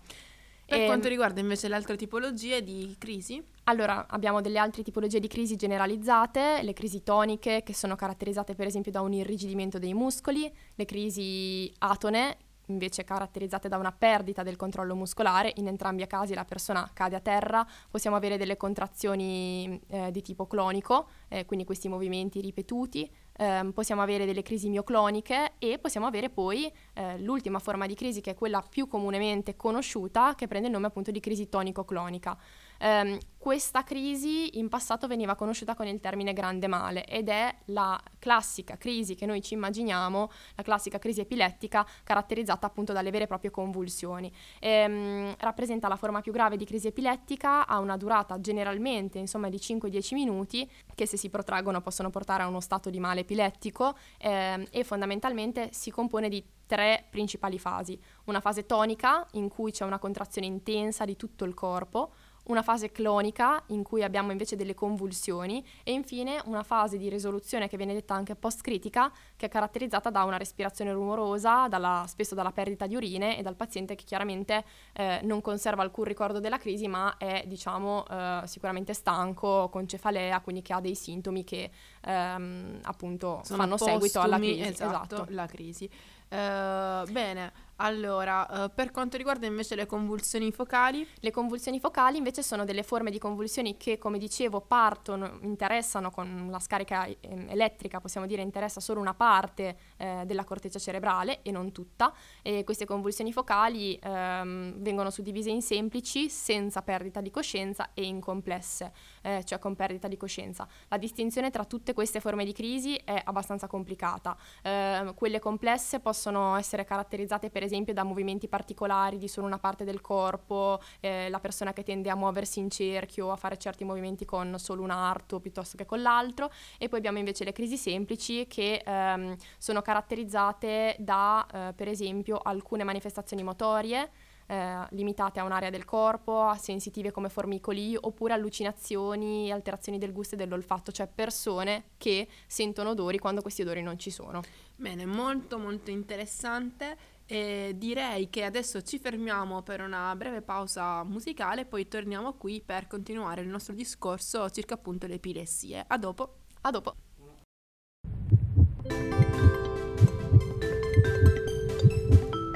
Per 0.65 0.79
e, 0.79 0.85
quanto 0.85 1.07
riguarda 1.07 1.39
invece 1.39 1.67
le 1.67 1.75
altre 1.75 1.97
tipologie 1.97 2.63
di 2.63 2.95
crisi? 2.97 3.43
Allora, 3.65 4.07
abbiamo 4.07 4.41
delle 4.41 4.57
altre 4.57 4.81
tipologie 4.81 5.19
di 5.19 5.27
crisi 5.27 5.55
generalizzate, 5.55 6.61
le 6.63 6.73
crisi 6.73 7.03
toniche 7.03 7.61
che 7.63 7.75
sono 7.75 7.95
caratterizzate 7.95 8.55
per 8.55 8.65
esempio 8.65 8.91
da 8.91 9.01
un 9.01 9.13
irrigidimento 9.13 9.77
dei 9.77 9.93
muscoli, 9.93 10.51
le 10.73 10.85
crisi 10.85 11.71
atone 11.79 12.37
invece 12.67 13.03
caratterizzate 13.03 13.67
da 13.67 13.77
una 13.77 13.91
perdita 13.91 14.43
del 14.43 14.55
controllo 14.55 14.95
muscolare, 14.95 15.51
in 15.55 15.67
entrambi 15.67 16.03
i 16.03 16.07
casi 16.07 16.33
la 16.33 16.45
persona 16.45 16.89
cade 16.93 17.15
a 17.15 17.19
terra, 17.19 17.65
possiamo 17.89 18.15
avere 18.15 18.37
delle 18.37 18.57
contrazioni 18.57 19.79
eh, 19.87 20.11
di 20.11 20.21
tipo 20.21 20.47
clonico, 20.47 21.07
eh, 21.27 21.45
quindi 21.45 21.65
questi 21.65 21.87
movimenti 21.87 22.41
ripetuti, 22.41 23.09
eh, 23.35 23.71
possiamo 23.73 24.01
avere 24.01 24.25
delle 24.25 24.43
crisi 24.43 24.69
miocloniche 24.69 25.53
e 25.57 25.79
possiamo 25.79 26.05
avere 26.05 26.29
poi 26.29 26.71
eh, 26.93 27.19
l'ultima 27.19 27.59
forma 27.59 27.87
di 27.87 27.95
crisi 27.95 28.21
che 28.21 28.31
è 28.31 28.35
quella 28.35 28.61
più 28.61 28.87
comunemente 28.87 29.55
conosciuta 29.55 30.35
che 30.35 30.47
prende 30.47 30.67
il 30.67 30.73
nome 30.73 30.87
appunto 30.87 31.11
di 31.11 31.19
crisi 31.19 31.49
tonico-clonica. 31.49 32.37
Um, 32.83 33.17
questa 33.37 33.83
crisi 33.83 34.57
in 34.57 34.67
passato 34.67 35.07
veniva 35.07 35.35
conosciuta 35.35 35.73
con 35.73 35.87
il 35.87 36.01
termine 36.01 36.33
grande 36.33 36.67
male 36.67 37.05
ed 37.05 37.29
è 37.29 37.53
la 37.65 38.01
classica 38.19 38.77
crisi 38.77 39.15
che 39.15 39.25
noi 39.25 39.41
ci 39.41 39.53
immaginiamo, 39.53 40.31
la 40.55 40.63
classica 40.63 40.99
crisi 40.99 41.21
epilettica 41.21 41.85
caratterizzata 42.03 42.67
appunto 42.67 42.91
dalle 42.91 43.09
vere 43.09 43.23
e 43.23 43.27
proprie 43.27 43.51
convulsioni. 43.51 44.31
E, 44.59 44.85
um, 44.85 45.35
rappresenta 45.39 45.87
la 45.87 45.95
forma 45.95 46.19
più 46.19 46.33
grave 46.33 46.57
di 46.57 46.65
crisi 46.65 46.87
epilettica, 46.87 47.67
ha 47.67 47.79
una 47.79 47.95
durata 47.95 48.39
generalmente 48.41 49.17
insomma 49.17 49.47
di 49.47 49.57
5-10 49.57 50.13
minuti 50.13 50.69
che 50.93 51.05
se 51.05 51.15
si 51.15 51.29
protraggono 51.29 51.79
possono 51.79 52.09
portare 52.09 52.43
a 52.43 52.47
uno 52.47 52.59
stato 52.59 52.89
di 52.89 52.99
male 52.99 53.21
epilettico 53.21 53.95
eh, 54.17 54.67
e 54.69 54.83
fondamentalmente 54.83 55.69
si 55.71 55.89
compone 55.89 56.27
di 56.27 56.43
tre 56.65 57.05
principali 57.09 57.59
fasi. 57.59 57.99
Una 58.25 58.39
fase 58.39 58.65
tonica 58.65 59.27
in 59.33 59.47
cui 59.47 59.71
c'è 59.71 59.85
una 59.85 59.99
contrazione 59.99 60.47
intensa 60.47 61.05
di 61.05 61.15
tutto 61.15 61.45
il 61.45 61.53
corpo, 61.53 62.13
una 62.43 62.61
fase 62.61 62.91
clonica 62.91 63.63
in 63.67 63.83
cui 63.83 64.03
abbiamo 64.03 64.31
invece 64.31 64.55
delle 64.55 64.73
convulsioni 64.73 65.65
e 65.83 65.91
infine 65.91 66.41
una 66.45 66.63
fase 66.63 66.97
di 66.97 67.09
risoluzione 67.09 67.67
che 67.67 67.77
viene 67.77 67.93
detta 67.93 68.13
anche 68.13 68.35
post-critica 68.35 69.11
che 69.35 69.45
è 69.45 69.49
caratterizzata 69.49 70.09
da 70.09 70.23
una 70.23 70.37
respirazione 70.37 70.91
rumorosa, 70.91 71.67
dalla, 71.67 72.05
spesso 72.07 72.35
dalla 72.35 72.51
perdita 72.51 72.87
di 72.87 72.95
urine 72.95 73.37
e 73.37 73.41
dal 73.41 73.55
paziente 73.55 73.95
che 73.95 74.03
chiaramente 74.03 74.63
eh, 74.93 75.19
non 75.23 75.41
conserva 75.41 75.83
alcun 75.83 76.03
ricordo 76.03 76.39
della 76.39 76.57
crisi 76.57 76.87
ma 76.87 77.15
è 77.17 77.43
diciamo 77.47 78.05
eh, 78.09 78.41
sicuramente 78.45 78.93
stanco, 78.93 79.69
con 79.69 79.87
cefalea, 79.87 80.41
quindi 80.41 80.61
che 80.61 80.73
ha 80.73 80.81
dei 80.81 80.95
sintomi 80.95 81.43
che 81.43 81.71
ehm, 82.01 82.79
appunto 82.83 83.41
Sono 83.43 83.61
fanno 83.61 83.77
seguito 83.77 84.19
alla 84.19 84.37
crisi. 84.37 84.61
Esatto, 84.61 85.15
esatto. 85.15 85.25
la 85.29 85.45
crisi. 85.45 85.89
Uh, 86.33 87.05
bene, 87.11 87.51
allora, 87.77 88.65
uh, 88.65 88.71
per 88.73 88.91
quanto 88.91 89.17
riguarda 89.17 89.47
invece 89.47 89.75
le 89.75 89.85
convulsioni 89.85 90.51
focali? 90.51 91.07
Le 91.19 91.31
convulsioni 91.31 91.79
focali 91.79 92.17
invece 92.17 92.43
sono 92.43 92.65
delle 92.65 92.83
forme 92.83 93.09
di 93.09 93.17
convulsioni 93.17 93.77
che, 93.77 93.97
come 93.97 94.19
dicevo, 94.19 94.61
partono, 94.61 95.39
interessano 95.41 96.11
con 96.11 96.47
la 96.51 96.59
scarica 96.59 97.05
eh, 97.05 97.17
elettrica, 97.21 97.99
possiamo 97.99 98.27
dire 98.27 98.41
interessa 98.43 98.79
solo 98.79 98.99
una 98.99 99.15
parte 99.15 99.77
eh, 99.97 100.23
della 100.25 100.43
corteccia 100.43 100.77
cerebrale 100.77 101.41
e 101.41 101.51
non 101.51 101.71
tutta. 101.71 102.13
E 102.41 102.63
queste 102.63 102.85
convulsioni 102.85 103.33
focali 103.33 103.99
ehm, 104.01 104.75
vengono 104.77 105.09
suddivise 105.09 105.49
in 105.49 105.61
semplici, 105.61 106.29
senza 106.29 106.83
perdita 106.83 107.21
di 107.21 107.31
coscienza, 107.31 107.89
e 107.93 108.05
in 108.05 108.19
complesse, 108.19 108.93
eh, 109.23 109.43
cioè 109.45 109.57
con 109.57 109.75
perdita 109.75 110.07
di 110.07 110.17
coscienza. 110.17 110.67
La 110.89 110.97
distinzione 110.97 111.49
tra 111.49 111.65
tutte 111.65 111.93
queste 111.93 112.19
forme 112.19 112.45
di 112.45 112.53
crisi 112.53 112.95
è 113.03 113.19
abbastanza 113.23 113.67
complicata. 113.67 114.37
Eh, 114.61 115.13
quelle 115.15 115.39
complesse 115.39 115.99
possono 115.99 116.55
essere 116.55 116.85
caratterizzate 116.85 117.49
per 117.49 117.62
per 117.63 117.71
esempio 117.71 117.93
da 117.93 118.03
movimenti 118.03 118.49
particolari 118.49 119.17
di 119.17 119.29
solo 119.29 119.47
una 119.47 119.57
parte 119.57 119.85
del 119.85 120.01
corpo, 120.01 120.81
eh, 120.99 121.29
la 121.29 121.39
persona 121.39 121.71
che 121.71 121.83
tende 121.83 122.09
a 122.09 122.15
muoversi 122.15 122.59
in 122.59 122.69
cerchio, 122.69 123.31
a 123.31 123.37
fare 123.37 123.57
certi 123.57 123.85
movimenti 123.85 124.25
con 124.25 124.55
solo 124.59 124.81
un 124.81 124.89
arto 124.89 125.39
piuttosto 125.39 125.77
che 125.77 125.85
con 125.85 126.01
l'altro, 126.01 126.51
e 126.77 126.89
poi 126.89 126.99
abbiamo 126.99 127.19
invece 127.19 127.45
le 127.45 127.53
crisi 127.53 127.77
semplici 127.77 128.47
che 128.47 128.83
ehm, 128.85 129.37
sono 129.57 129.81
caratterizzate 129.81 130.97
da, 130.99 131.47
eh, 131.69 131.73
per 131.73 131.87
esempio, 131.87 132.37
alcune 132.37 132.83
manifestazioni 132.83 133.43
motorie, 133.43 134.11
eh, 134.47 134.85
limitate 134.89 135.39
a 135.39 135.45
un'area 135.45 135.69
del 135.69 135.85
corpo, 135.85 136.41
a 136.41 136.57
sensitive 136.57 137.11
come 137.11 137.29
formicoli, 137.29 137.95
oppure 137.97 138.33
allucinazioni, 138.33 139.51
alterazioni 139.53 139.97
del 139.97 140.11
gusto 140.11 140.35
e 140.35 140.37
dell'olfatto, 140.37 140.91
cioè 140.91 141.07
persone 141.07 141.85
che 141.97 142.27
sentono 142.45 142.89
odori 142.89 143.19
quando 143.19 143.41
questi 143.41 143.61
odori 143.61 143.81
non 143.81 143.97
ci 143.97 144.11
sono. 144.11 144.41
Bene, 144.75 145.05
molto 145.05 145.57
molto 145.57 145.91
interessante. 145.91 146.97
E 147.25 147.73
direi 147.77 148.29
che 148.29 148.43
adesso 148.43 148.81
ci 148.81 148.99
fermiamo 148.99 149.61
per 149.61 149.81
una 149.81 150.13
breve 150.15 150.41
pausa 150.41 151.03
musicale, 151.03 151.65
poi 151.65 151.87
torniamo 151.87 152.33
qui 152.33 152.61
per 152.61 152.87
continuare 152.87 153.41
il 153.41 153.47
nostro 153.47 153.73
discorso 153.73 154.49
circa 154.49 154.73
appunto 154.73 155.07
le 155.07 155.15
epilessie. 155.15 155.83
A 155.87 155.97
dopo. 155.97 156.35
A 156.61 156.71
dopo. 156.71 156.95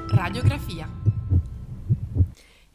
Radiografia. 0.10 0.98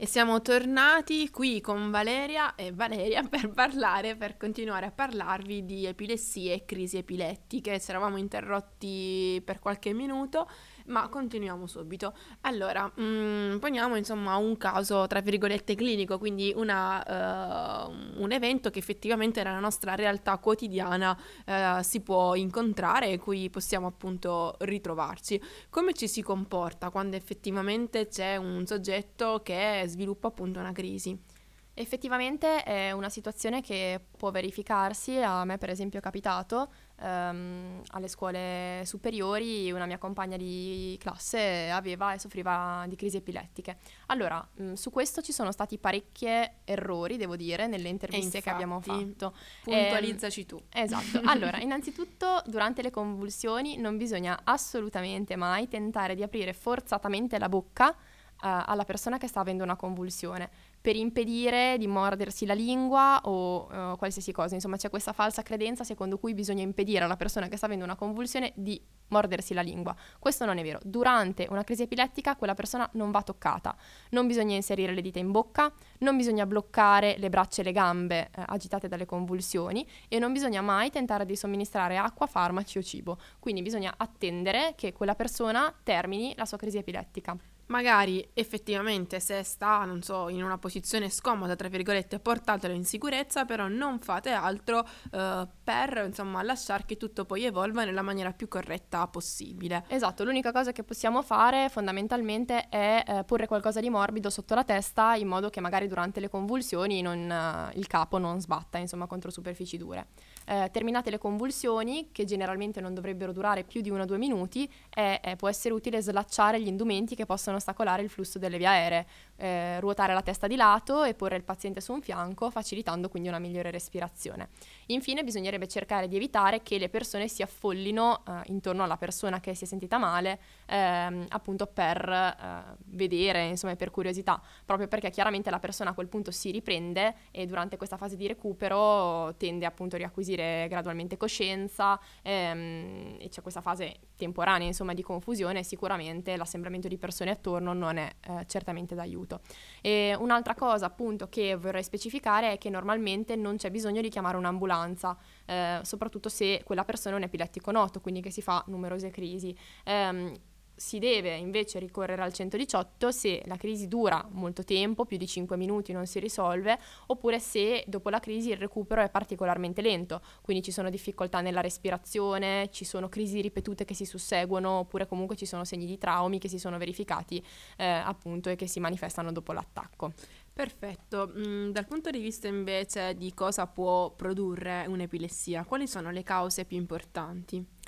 E 0.03 0.07
siamo 0.07 0.43
tornati 0.43 1.31
qui 1.31 1.61
con 1.61 1.93
Valeria 1.93 2.57
e 2.57 2.73
Valeria 2.73 3.23
per 3.29 3.51
parlare, 3.51 4.17
per 4.17 4.37
continuare 4.37 4.87
a 4.87 4.91
parlarvi 4.91 5.65
di 5.65 5.87
epilessie 5.87 6.55
e 6.55 6.65
crisi 6.65 6.97
epilettiche. 6.97 7.79
Ci 7.79 7.91
eravamo 7.91 8.17
interrotti 8.17 9.41
per 9.45 9.61
qualche 9.61 9.93
minuto 9.93 10.49
ma 10.87 11.09
continuiamo 11.09 11.67
subito. 11.67 12.15
Allora, 12.43 12.91
mh, 12.95 13.03
mm, 13.03 13.59
poniamo 13.59 13.97
insomma 13.97 14.37
un 14.37 14.57
caso 14.57 15.07
tra 15.07 15.21
virgolette 15.21 15.75
clinico, 15.75 16.19
quindi 16.19 16.53
una, 16.55 17.87
uh, 17.87 18.23
un 18.23 18.33
evento 18.33 18.71
che 18.71 18.79
effettivamente 18.79 19.43
nella 19.43 19.59
nostra 19.59 19.95
realtà 19.95 20.39
quotidiana 20.39 21.17
uh, 21.47 21.83
si 21.83 22.01
può 22.01 22.35
incontrare 22.35 23.11
e 23.11 23.19
cui 23.19 23.51
possiamo 23.51 23.87
appunto 23.87 24.57
ritrovarci. 24.61 25.41
Come 25.71 25.93
ci 25.95 26.09
si 26.09 26.23
comporta 26.23 26.91
quando 26.91 27.17
effettivamente 27.17 28.09
c'è 28.09 28.37
un 28.37 28.67
soggetto 28.67 29.41
che 29.43 29.85
sviluppa 29.87 30.29
appunto 30.29 30.59
una 30.61 30.73
crisi? 30.73 31.32
Effettivamente 31.75 32.63
è 32.65 32.93
una 32.93 33.09
situazione 33.09 33.63
che 33.63 33.99
può 34.19 34.31
verificarsi, 34.31 35.17
a 35.17 35.43
me 35.45 35.57
per 35.57 35.71
esempio 35.71 36.01
è 36.01 36.03
capitato, 36.03 36.71
ehm, 37.01 37.81
alle 37.93 38.09
scuole 38.09 38.83
superiori 38.85 39.73
una 39.73 39.87
mia 39.87 39.97
compagna 39.97 40.37
di 40.37 40.99
classe 41.01 41.71
aveva 41.71 42.13
e 42.13 42.19
soffriva 42.19 42.85
di 42.87 42.95
crisi 42.95 43.17
epilettiche. 43.17 43.79
Allora, 44.09 44.47
mh, 44.53 44.63
mm, 44.63 44.73
su 44.75 44.91
questo 44.91 45.23
ci 45.23 45.33
sono 45.33 45.51
stati 45.51 45.79
parecchi 45.79 46.27
errori, 46.65 47.17
devo 47.17 47.37
dire, 47.37 47.67
nelle 47.67 47.89
interviste 47.89 48.37
infatti, 48.37 48.43
che 48.43 48.51
abbiamo 48.51 48.81
fatto. 48.83 49.35
Puntualizzaci 49.63 50.41
eh, 50.43 50.47
tu. 50.47 50.63
Esatto. 50.71 51.21
Allora, 51.33 51.59
innanzitutto 51.61 52.43
durante 52.47 52.83
le 52.83 52.91
convulsioni 52.91 53.79
non 53.79 53.97
bisogna 53.97 54.41
assolutamente 54.45 55.37
mai 55.37 55.69
tentare 55.69 56.15
di 56.15 56.23
aprire 56.23 56.53
forzatamente 56.53 57.39
la 57.39 57.49
bocca 57.49 57.97
alla 58.43 58.85
persona 58.85 59.19
che 59.19 59.29
sta 59.29 59.41
avendo 59.41 59.63
una 59.63 59.77
convulsione 59.77 60.51
per 60.83 60.97
impedire 60.97 61.79
di 61.79 61.87
mordersi 61.87 62.45
la 62.45 62.55
lingua 62.55 63.21
o 63.23 63.69
uh, 63.71 63.97
qualsiasi 63.97 64.33
cosa. 64.33 64.57
Insomma, 64.57 64.77
c'è 64.77 64.91
questa 64.91 65.13
falsa 65.13 65.43
credenza 65.43 65.85
secondo 65.85 66.19
cui 66.19 66.35
bisogna 66.35 66.63
impedire 66.63 67.05
alla 67.05 67.17
persona 67.17 67.47
che 67.47 67.57
sta 67.57 67.67
avendo 67.67 67.85
una 67.85 67.95
convulsione 67.95 68.53
di 68.57 68.83
mordersi 69.07 69.55
la 69.55 69.61
lingua. 69.61 69.95
Questo 70.19 70.45
non 70.45 70.59
è 70.59 70.63
vero. 70.63 70.81
Durante 70.83 71.47
una 71.51 71.63
crisi 71.63 71.83
epilettica 71.83 72.35
quella 72.35 72.55
persona 72.55 72.89
non 72.95 73.13
va 73.13 73.23
toccata. 73.23 73.77
Non 74.11 74.27
bisogna 74.27 74.57
inserire 74.57 74.93
le 74.93 75.01
dita 75.03 75.21
in 75.21 75.31
bocca, 75.31 75.73
non 75.99 76.17
bisogna 76.17 76.47
bloccare 76.47 77.15
le 77.19 77.29
braccia 77.29 77.61
e 77.61 77.65
le 77.65 77.73
gambe 77.73 78.31
eh, 78.35 78.43
agitate 78.47 78.89
dalle 78.89 79.07
convulsioni 79.07 79.87
e 80.09 80.19
non 80.19 80.33
bisogna 80.33 80.63
mai 80.63 80.91
tentare 80.91 81.25
di 81.25 81.37
somministrare 81.37 81.97
acqua, 81.97 82.27
farmaci 82.27 82.79
o 82.79 82.83
cibo. 82.83 83.19
Quindi 83.39 83.63
bisogna 83.63 83.95
attendere 83.97 84.73
che 84.75 84.93
quella 84.93 85.15
persona 85.15 85.73
termini 85.85 86.35
la 86.37 86.45
sua 86.45 86.57
crisi 86.57 86.79
epilettica 86.79 87.37
magari 87.73 88.29
effettivamente 88.35 89.19
se 89.19 89.43
sta, 89.43 89.85
non 89.87 90.03
so, 90.03 90.29
in 90.29 90.45
una 90.45 90.59
posizione 90.59 91.09
scomoda, 91.09 91.57
tra 91.57 91.69
virgolette, 91.69 92.21
portatelo 92.21 92.75
in 92.75 92.85
sicurezza, 92.85 93.47
però 93.47 93.67
non 93.67 93.99
fate 93.99 94.31
altro 94.31 94.87
eh, 95.11 95.49
per, 95.65 96.05
insomma, 96.07 96.43
lasciare 96.43 96.85
che 96.85 96.99
tutto 96.99 97.25
poi 97.25 97.45
evolva 97.45 97.85
nella 97.85 98.03
maniera 98.03 98.33
più 98.33 98.47
corretta 98.47 99.07
possibile. 99.07 99.85
Esatto, 99.89 100.23
l'unica 100.23 100.53
cosa 100.53 100.73
che 100.73 100.85
possiamo 100.85 101.23
fare 101.23 101.71
fondamentalmente 101.71 102.69
è 102.69 103.03
eh, 103.07 103.25
porre 103.25 103.47
qualcosa 103.47 103.81
di 103.81 103.89
morbido 103.89 104.29
sotto 104.29 104.55
la 104.55 104.65
testa 104.65 105.15
in 105.15 105.27
modo 105.27 105.49
che 105.49 105.61
magari 105.61 105.89
durante 105.89 106.21
le 106.21 106.29
convulsioni 106.29 107.01
non, 107.01 107.31
eh, 107.31 107.79
il 107.79 107.87
capo 107.87 108.19
non 108.19 108.39
sbatta, 108.39 108.77
insomma, 108.77 109.07
contro 109.07 109.31
superfici 109.31 109.79
dure. 109.79 110.09
Eh, 110.45 110.69
terminate 110.71 111.09
le 111.09 111.19
convulsioni, 111.19 112.11
che 112.13 112.27
generalmente 112.27 112.83
non 112.83 112.93
dovrebbero 112.93 113.33
durare 113.33 113.65
più 113.65 113.81
di 113.81 113.89
uno 113.89 114.03
o 114.03 114.07
due 114.07 114.19
minuti, 114.19 114.71
e, 114.91 115.21
può 115.39 115.49
essere 115.49 115.73
utile 115.73 116.03
slacciare 116.03 116.61
gli 116.61 116.67
indumenti 116.67 117.15
che 117.15 117.25
possono 117.25 117.59
ostacolare 117.63 118.03
il 118.03 118.11
flusso 118.11 118.39
delle 118.39 118.59
vie 118.59 118.67
aeree, 118.67 119.07
eh, 119.37 119.81
ruotare 119.81 120.13
la 120.13 120.23
testa 120.23 120.47
di 120.47 120.57
lato 120.57 121.05
e 121.05 121.15
porre 121.15 121.37
il 121.37 121.45
paziente 121.45 121.81
su 121.81 121.93
un 121.93 122.03
fianco, 122.03 122.51
facilitando 122.51 123.09
quindi 123.09 123.29
una 123.29 123.39
migliore 123.39 123.71
respirazione. 123.71 124.51
Infine 124.87 125.25
bisognerebbe 125.25 125.67
cercare 125.69 126.09
di 126.09 126.17
evitare 126.17 126.63
che 126.63 126.79
le 126.79 126.89
persone 126.89 127.29
si 127.29 127.43
affollino 127.43 128.23
eh, 128.27 128.33
intorno 128.47 128.83
alla 128.83 128.97
persona 128.97 129.41
che 129.41 129.55
si 129.55 129.65
è 129.65 129.67
sentita 129.67 129.99
male, 129.99 130.39
ehm, 130.67 131.27
appunto 131.29 131.67
per 131.67 132.09
eh, 132.09 132.77
vedere, 132.87 133.47
insomma, 133.47 133.75
per 133.77 133.91
curiosità, 133.91 134.41
proprio 134.65 134.89
perché 134.89 135.11
chiaramente 135.11 135.51
la 135.51 135.59
persona 135.59 135.91
a 135.91 135.95
quel 135.95 136.09
punto 136.09 136.31
si 136.31 136.51
riprende 136.51 137.15
e 137.31 137.47
durante 137.47 137.77
questa 137.77 137.97
fase 137.97 138.17
di 138.17 138.27
recupero 138.27 139.35
tende 139.37 139.65
appunto 139.65 139.95
a 139.95 139.99
riacquisire 139.99 140.67
gradualmente 140.69 141.17
coscienza 141.17 141.99
ehm, 142.23 143.17
e 143.19 143.29
c'è 143.29 143.41
questa 143.41 143.61
fase 143.61 143.97
temporanea, 144.23 144.69
insomma, 144.69 144.95
di 144.95 145.03
confusione, 145.03 145.65
sicuramente 145.65 146.37
l'assembramento 146.37 146.87
di 146.87 146.97
persone 146.97 147.31
attorno 147.31 147.73
non 147.73 147.97
è 147.97 148.09
eh, 148.29 148.45
certamente 148.47 148.95
d'aiuto. 148.95 149.41
E 149.81 150.17
un'altra 150.19 150.55
cosa 150.55 150.87
appunto 150.87 151.29
che 151.29 151.57
vorrei 151.57 151.83
specificare 151.83 152.53
è 152.53 152.59
che 152.59 152.71
normalmente 152.71 153.35
non 153.35 153.57
c'è 153.57 153.71
bisogno 153.71 154.01
di 154.01 154.09
chiamare 154.09 154.37
un'ambulanza, 154.37 155.17
eh, 155.47 155.81
soprattutto 155.83 156.29
se 156.29 156.63
quella 156.65 156.85
persona 156.85 157.17
è 157.17 157.19
un 157.19 157.25
epilettico 157.25 157.73
noto, 157.73 158.01
quindi 158.01 158.21
che 158.21 158.31
si 158.31 158.43
fa 158.43 158.63
numerose 158.69 159.11
crisi. 159.11 159.57
Eh, 159.85 160.41
si 160.75 160.99
deve 160.99 161.37
invece 161.37 161.79
ricorrere 161.79 162.23
al 162.23 162.33
118 162.33 163.11
se 163.11 163.43
la 163.47 163.57
crisi 163.57 163.89
dura 163.89 164.27
molto 164.33 164.65
tempo, 164.65 165.05
più 165.05 165.17
di 165.17 165.27
5 165.27 165.57
minuti 165.57 165.93
non 165.93 166.07
si 166.07 166.19
risolve, 166.19 166.79
oppure 167.07 167.39
se 167.39 167.85
dopo 167.87 168.11
la 168.11 168.21
crisi 168.21 168.51
il 168.51 168.57
recupero 168.57 169.03
è 169.03 169.11
particolarmente 169.11 169.83
lento, 169.83 170.21
quindi 170.41 170.63
ci 170.63 170.73
sono 170.73 170.91
difficoltà 170.91 171.41
nella 171.41 171.61
respirazione, 171.61 172.69
ci 172.73 172.85
sono 172.85 173.09
crisi 173.09 173.41
ripetute 173.41 173.85
che 173.85 173.95
si 173.95 174.05
susseguono, 174.05 174.81
oppure 174.81 175.07
comunque 175.07 175.37
ci 175.37 175.47
sono 175.47 175.65
segni 175.65 175.87
di 175.87 175.99
traumi 175.99 176.39
che 176.39 176.49
si 176.49 176.59
sono 176.59 176.79
verificati 176.79 177.45
eh, 177.77 177.85
appunto 177.87 178.51
e 178.51 178.57
che 178.57 178.67
si 178.67 178.81
manifestano 178.81 179.33
dopo 179.33 179.53
l'attacco. 179.53 180.13
Perfetto, 180.53 181.33
mm, 181.35 181.71
dal 181.71 181.87
punto 181.87 182.11
di 182.11 182.19
vista 182.19 182.47
invece 182.47 183.15
di 183.17 183.33
cosa 183.33 183.67
può 183.67 184.11
produrre 184.11 184.85
un'epilessia, 184.87 185.65
quali 185.65 185.87
sono 185.89 186.11
le 186.11 186.23
cause 186.23 186.67
più 186.67 186.77
importanti? 186.77 187.81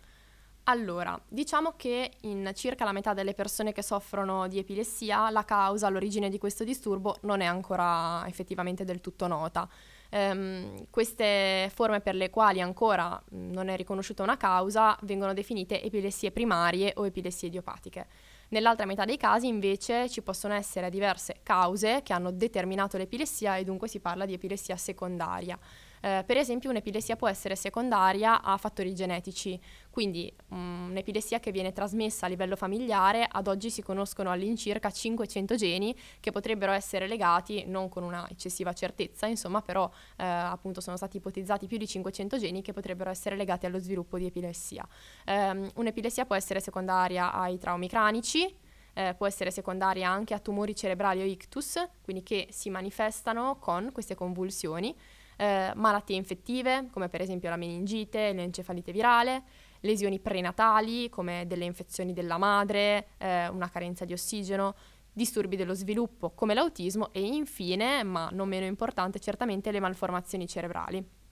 Allora, 0.66 1.20
diciamo 1.28 1.74
che 1.76 2.12
in 2.22 2.50
circa 2.54 2.84
la 2.84 2.92
metà 2.92 3.12
delle 3.12 3.34
persone 3.34 3.72
che 3.72 3.82
soffrono 3.82 4.48
di 4.48 4.58
epilessia 4.58 5.28
la 5.28 5.44
causa, 5.44 5.90
l'origine 5.90 6.30
di 6.30 6.38
questo 6.38 6.64
disturbo 6.64 7.18
non 7.22 7.42
è 7.42 7.44
ancora 7.44 8.24
effettivamente 8.26 8.84
del 8.84 9.02
tutto 9.02 9.26
nota. 9.26 9.68
Um, 10.10 10.86
queste 10.88 11.70
forme 11.74 12.00
per 12.00 12.14
le 12.14 12.30
quali 12.30 12.60
ancora 12.62 13.20
non 13.30 13.68
è 13.68 13.76
riconosciuta 13.76 14.22
una 14.22 14.36
causa 14.36 14.96
vengono 15.02 15.34
definite 15.34 15.82
epilessie 15.82 16.30
primarie 16.30 16.92
o 16.96 17.04
epilessie 17.04 17.48
idiopatiche. 17.48 18.06
Nell'altra 18.48 18.86
metà 18.86 19.04
dei 19.04 19.16
casi 19.16 19.48
invece 19.48 20.08
ci 20.08 20.22
possono 20.22 20.54
essere 20.54 20.88
diverse 20.88 21.40
cause 21.42 22.00
che 22.02 22.12
hanno 22.12 22.30
determinato 22.30 22.96
l'epilessia 22.96 23.56
e 23.56 23.64
dunque 23.64 23.88
si 23.88 24.00
parla 24.00 24.24
di 24.24 24.32
epilessia 24.34 24.76
secondaria. 24.76 25.58
Eh, 26.00 26.22
per 26.26 26.36
esempio 26.36 26.68
un'epilessia 26.68 27.16
può 27.16 27.28
essere 27.28 27.56
secondaria 27.56 28.42
a 28.42 28.58
fattori 28.58 28.94
genetici, 28.94 29.58
quindi 29.94 30.28
um, 30.48 30.88
un'epilessia 30.90 31.38
che 31.38 31.52
viene 31.52 31.72
trasmessa 31.72 32.26
a 32.26 32.28
livello 32.28 32.56
familiare, 32.56 33.28
ad 33.30 33.46
oggi 33.46 33.70
si 33.70 33.80
conoscono 33.80 34.32
all'incirca 34.32 34.90
500 34.90 35.54
geni 35.54 35.94
che 36.18 36.32
potrebbero 36.32 36.72
essere 36.72 37.06
legati, 37.06 37.62
non 37.68 37.88
con 37.88 38.02
una 38.02 38.28
eccessiva 38.28 38.72
certezza, 38.72 39.26
insomma, 39.26 39.62
però 39.62 39.88
eh, 40.16 40.24
appunto 40.24 40.80
sono 40.80 40.96
stati 40.96 41.18
ipotizzati 41.18 41.68
più 41.68 41.78
di 41.78 41.86
500 41.86 42.38
geni 42.38 42.60
che 42.60 42.72
potrebbero 42.72 43.08
essere 43.08 43.36
legati 43.36 43.66
allo 43.66 43.78
sviluppo 43.78 44.18
di 44.18 44.26
epilessia. 44.26 44.84
Um, 45.26 45.70
un'epilessia 45.76 46.26
può 46.26 46.34
essere 46.34 46.58
secondaria 46.58 47.32
ai 47.32 47.56
traumi 47.56 47.86
cranici, 47.86 48.52
eh, 48.94 49.14
può 49.16 49.28
essere 49.28 49.52
secondaria 49.52 50.10
anche 50.10 50.34
a 50.34 50.40
tumori 50.40 50.74
cerebrali 50.74 51.22
o 51.22 51.24
ictus, 51.24 51.80
quindi 52.02 52.24
che 52.24 52.48
si 52.50 52.68
manifestano 52.68 53.58
con 53.60 53.92
queste 53.92 54.16
convulsioni, 54.16 54.92
eh, 55.36 55.72
malattie 55.74 56.16
infettive 56.16 56.88
come 56.90 57.08
per 57.08 57.20
esempio 57.20 57.50
la 57.50 57.56
meningite, 57.56 58.32
l'encefalite 58.32 58.92
virale, 58.92 59.42
lesioni 59.84 60.18
prenatali 60.18 61.08
come 61.08 61.44
delle 61.46 61.64
infezioni 61.64 62.12
della 62.12 62.38
madre, 62.38 63.08
eh, 63.18 63.48
una 63.48 63.70
carenza 63.70 64.04
di 64.04 64.12
ossigeno, 64.12 64.74
disturbi 65.12 65.56
dello 65.56 65.74
sviluppo 65.74 66.30
come 66.30 66.54
l'autismo 66.54 67.12
e 67.12 67.20
infine, 67.20 68.02
ma 68.02 68.28
non 68.32 68.48
meno 68.48 68.66
importante, 68.66 69.20
certamente 69.20 69.70
le 69.70 69.80
malformazioni 69.80 70.46
cerebrali. 70.46 71.22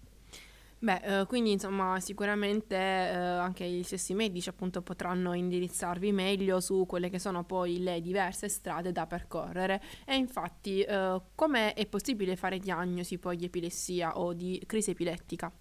Beh, 0.83 1.21
eh, 1.21 1.27
quindi 1.27 1.53
insomma 1.53 2.01
sicuramente 2.01 2.75
eh, 2.75 3.15
anche 3.15 3.65
gli 3.69 3.85
stessi 3.85 4.15
medici 4.15 4.49
appunto 4.49 4.83
potranno 4.83 5.33
indirizzarvi 5.33 6.11
meglio 6.11 6.59
su 6.59 6.87
quelle 6.87 7.09
che 7.09 7.21
sono 7.21 7.45
poi 7.45 7.81
le 7.81 8.01
diverse 8.01 8.49
strade 8.49 8.91
da 8.91 9.07
percorrere 9.07 9.81
e 10.05 10.17
infatti 10.17 10.83
eh, 10.83 11.21
come 11.37 11.75
è 11.75 11.87
possibile 11.87 12.35
fare 12.35 12.59
diagnosi 12.59 13.19
poi 13.19 13.37
di 13.37 13.45
epilessia 13.45 14.19
o 14.19 14.33
di 14.33 14.61
crisi 14.67 14.91
epilettica? 14.91 15.53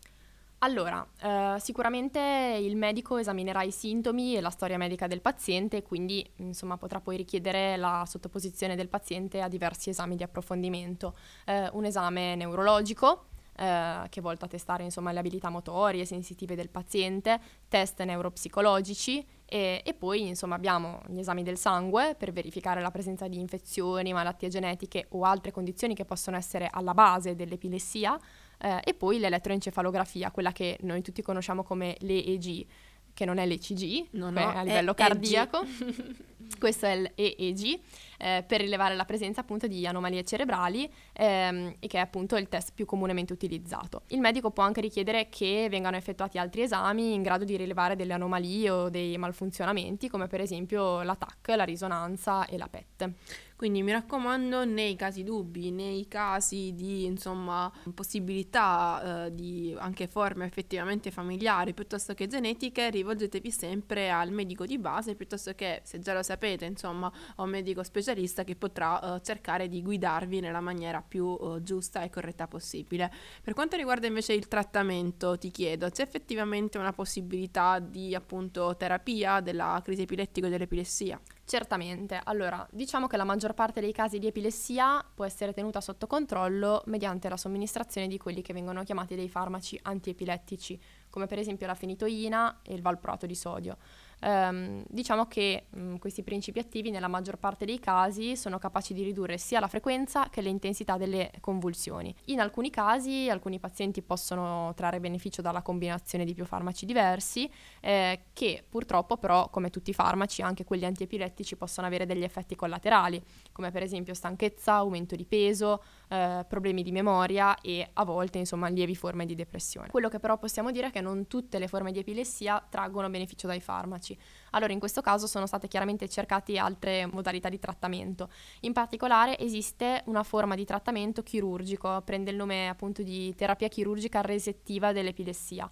Allora, 0.63 1.03
eh, 1.23 1.55
sicuramente 1.59 2.19
il 2.61 2.75
medico 2.75 3.17
esaminerà 3.17 3.63
i 3.63 3.71
sintomi 3.71 4.35
e 4.35 4.41
la 4.41 4.51
storia 4.51 4.77
medica 4.77 5.07
del 5.07 5.19
paziente, 5.19 5.81
quindi 5.81 6.23
insomma 6.35 6.77
potrà 6.77 7.01
poi 7.01 7.17
richiedere 7.17 7.77
la 7.77 8.03
sottoposizione 8.07 8.75
del 8.75 8.87
paziente 8.87 9.41
a 9.41 9.47
diversi 9.47 9.89
esami 9.89 10.15
di 10.15 10.21
approfondimento. 10.21 11.15
Eh, 11.45 11.67
un 11.73 11.85
esame 11.85 12.35
neurologico, 12.35 13.29
eh, 13.57 14.03
che 14.07 14.19
è 14.19 14.21
volto 14.21 14.45
a 14.45 14.47
testare 14.47 14.83
insomma, 14.83 15.11
le 15.11 15.17
abilità 15.17 15.49
motorie, 15.49 16.05
sensitive 16.05 16.53
del 16.53 16.69
paziente, 16.69 17.39
test 17.67 17.99
neuropsicologici 18.03 19.25
e, 19.45 19.81
e, 19.83 19.93
poi 19.95 20.27
insomma, 20.27 20.53
abbiamo 20.53 21.01
gli 21.07 21.17
esami 21.17 21.41
del 21.41 21.57
sangue 21.57 22.13
per 22.13 22.31
verificare 22.31 22.81
la 22.81 22.91
presenza 22.91 23.27
di 23.27 23.39
infezioni, 23.39 24.13
malattie 24.13 24.49
genetiche 24.49 25.07
o 25.09 25.23
altre 25.23 25.51
condizioni 25.51 25.95
che 25.95 26.05
possono 26.05 26.37
essere 26.37 26.69
alla 26.71 26.93
base 26.93 27.35
dell'epilessia 27.35 28.19
eh, 28.61 28.79
e 28.83 28.93
poi 28.93 29.19
l'elettroencefalografia, 29.19 30.31
quella 30.31 30.51
che 30.51 30.77
noi 30.81 31.01
tutti 31.01 31.21
conosciamo 31.21 31.63
come 31.63 31.95
l'EEG, 31.99 32.65
che 33.13 33.25
non 33.25 33.37
è 33.37 33.45
l'ECG, 33.45 34.07
no, 34.11 34.29
no, 34.29 34.47
a 34.47 34.61
livello 34.61 34.93
cardiaco. 34.93 35.65
Questo 36.59 36.85
è 36.85 36.95
l'EEG 36.95 37.79
eh, 38.21 38.43
per 38.45 38.61
rilevare 38.61 38.95
la 38.95 39.05
presenza 39.05 39.41
appunto 39.41 39.67
di 39.67 39.85
anomalie 39.87 40.23
cerebrali 40.23 40.89
ehm, 41.13 41.75
che 41.79 41.97
è 41.97 41.99
appunto 41.99 42.35
il 42.35 42.47
test 42.47 42.71
più 42.73 42.85
comunemente 42.85 43.33
utilizzato. 43.33 44.03
Il 44.09 44.19
medico 44.19 44.51
può 44.51 44.63
anche 44.63 44.81
richiedere 44.81 45.27
che 45.29 45.67
vengano 45.69 45.97
effettuati 45.97 46.37
altri 46.37 46.61
esami 46.61 47.13
in 47.13 47.23
grado 47.23 47.43
di 47.43 47.57
rilevare 47.57 47.95
delle 47.95 48.13
anomalie 48.13 48.69
o 48.69 48.89
dei 48.89 49.17
malfunzionamenti 49.17 50.07
come 50.07 50.27
per 50.27 50.41
esempio 50.41 51.01
la 51.01 51.15
TAC, 51.15 51.55
la 51.55 51.63
risonanza 51.63 52.45
e 52.45 52.57
la 52.57 52.67
PET. 52.67 53.11
Quindi 53.55 53.83
mi 53.83 53.91
raccomando, 53.91 54.65
nei 54.65 54.95
casi 54.95 55.23
dubbi, 55.23 55.69
nei 55.69 56.07
casi 56.07 56.73
di 56.73 57.05
insomma, 57.05 57.71
possibilità 57.93 59.27
eh, 59.27 59.35
di 59.35 59.75
anche 59.77 60.07
forme 60.07 60.45
effettivamente 60.45 61.11
familiari 61.11 61.75
piuttosto 61.75 62.15
che 62.15 62.25
genetiche, 62.25 62.89
rivolgetevi 62.89 63.51
sempre 63.51 64.09
al 64.09 64.31
medico 64.31 64.65
di 64.65 64.79
base 64.79 65.13
piuttosto 65.13 65.53
che, 65.53 65.81
se 65.83 65.99
già 65.99 66.15
lo 66.15 66.23
sapete, 66.23 66.65
insomma, 66.65 67.11
a 67.35 67.43
un 67.43 67.51
medico 67.51 67.83
specialista 67.83 68.10
che 68.43 68.55
potrà 68.55 69.15
eh, 69.15 69.21
cercare 69.21 69.67
di 69.67 69.81
guidarvi 69.81 70.39
nella 70.39 70.59
maniera 70.59 71.01
più 71.01 71.37
eh, 71.39 71.61
giusta 71.63 72.03
e 72.03 72.09
corretta 72.09 72.47
possibile. 72.47 73.11
Per 73.41 73.53
quanto 73.53 73.75
riguarda 73.75 74.07
invece 74.07 74.33
il 74.33 74.47
trattamento, 74.47 75.37
ti 75.37 75.51
chiedo, 75.51 75.89
c'è 75.89 76.03
effettivamente 76.03 76.77
una 76.77 76.93
possibilità 76.93 77.79
di 77.79 78.15
appunto 78.15 78.75
terapia 78.77 79.39
della 79.39 79.79
crisi 79.83 80.03
epilettica 80.03 80.47
o 80.47 80.49
dell'epilessia? 80.49 81.19
Certamente, 81.51 82.17
allora 82.23 82.65
diciamo 82.71 83.07
che 83.07 83.17
la 83.17 83.25
maggior 83.25 83.53
parte 83.53 83.81
dei 83.81 83.91
casi 83.91 84.19
di 84.19 84.27
epilessia 84.27 85.05
può 85.13 85.25
essere 85.25 85.51
tenuta 85.51 85.81
sotto 85.81 86.07
controllo 86.07 86.81
mediante 86.85 87.27
la 87.27 87.35
somministrazione 87.35 88.07
di 88.07 88.17
quelli 88.17 88.41
che 88.41 88.53
vengono 88.53 88.83
chiamati 88.83 89.15
dei 89.15 89.27
farmaci 89.27 89.77
antiepilettici, 89.81 90.79
come 91.09 91.25
per 91.25 91.39
esempio 91.39 91.67
la 91.67 91.75
fenitoina 91.75 92.61
e 92.63 92.73
il 92.73 92.81
valproato 92.81 93.25
di 93.25 93.35
sodio. 93.35 93.77
Um, 94.23 94.83
diciamo 94.87 95.25
che 95.25 95.65
um, 95.71 95.97
questi 95.97 96.21
principi 96.21 96.59
attivi 96.59 96.91
nella 96.91 97.07
maggior 97.07 97.37
parte 97.37 97.65
dei 97.65 97.79
casi 97.79 98.37
sono 98.37 98.59
capaci 98.59 98.93
di 98.93 99.01
ridurre 99.01 99.39
sia 99.39 99.59
la 99.59 99.67
frequenza 99.67 100.29
che 100.29 100.41
l'intensità 100.41 100.95
delle 100.95 101.31
convulsioni. 101.41 102.13
In 102.25 102.39
alcuni 102.39 102.69
casi 102.69 103.29
alcuni 103.31 103.59
pazienti 103.59 104.03
possono 104.03 104.73
trarre 104.75 104.99
beneficio 104.99 105.41
dalla 105.41 105.63
combinazione 105.63 106.23
di 106.23 106.35
più 106.35 106.45
farmaci 106.45 106.85
diversi, 106.85 107.51
eh, 107.81 108.25
che 108.31 108.63
purtroppo 108.69 109.17
però, 109.17 109.49
come 109.49 109.71
tutti 109.71 109.89
i 109.89 109.93
farmaci, 109.93 110.43
anche 110.43 110.65
quelli 110.65 110.85
antiepilettici 110.85 111.40
possono 111.57 111.87
avere 111.87 112.05
degli 112.05 112.23
effetti 112.23 112.55
collaterali, 112.55 113.21
come 113.51 113.71
per 113.71 113.83
esempio 113.83 114.13
stanchezza, 114.13 114.73
aumento 114.73 115.15
di 115.15 115.25
peso, 115.25 115.83
eh, 116.07 116.45
problemi 116.47 116.83
di 116.83 116.91
memoria 116.91 117.59
e 117.61 117.89
a 117.93 118.03
volte 118.03 118.37
insomma 118.37 118.67
lievi 118.67 118.95
forme 118.95 119.25
di 119.25 119.35
depressione. 119.35 119.89
Quello 119.89 120.09
che 120.09 120.19
però 120.19 120.37
possiamo 120.37 120.71
dire 120.71 120.87
è 120.87 120.91
che 120.91 121.01
non 121.01 121.27
tutte 121.27 121.59
le 121.59 121.67
forme 121.67 121.91
di 121.91 121.99
epilessia 121.99 122.63
traggono 122.69 123.09
beneficio 123.09 123.47
dai 123.47 123.61
farmaci. 123.61 124.17
Allora 124.51 124.73
in 124.73 124.79
questo 124.79 125.01
caso 125.01 125.27
sono 125.27 125.45
state 125.45 125.67
chiaramente 125.67 126.07
cercate 126.09 126.57
altre 126.57 127.05
modalità 127.05 127.49
di 127.49 127.59
trattamento. 127.59 128.29
In 128.61 128.73
particolare 128.73 129.37
esiste 129.39 130.01
una 130.05 130.23
forma 130.23 130.55
di 130.55 130.65
trattamento 130.65 131.23
chirurgico, 131.23 132.01
prende 132.01 132.31
il 132.31 132.37
nome 132.37 132.67
appunto 132.67 133.03
di 133.03 133.33
terapia 133.35 133.67
chirurgica 133.67 134.21
resettiva 134.21 134.91
dell'epilessia. 134.91 135.69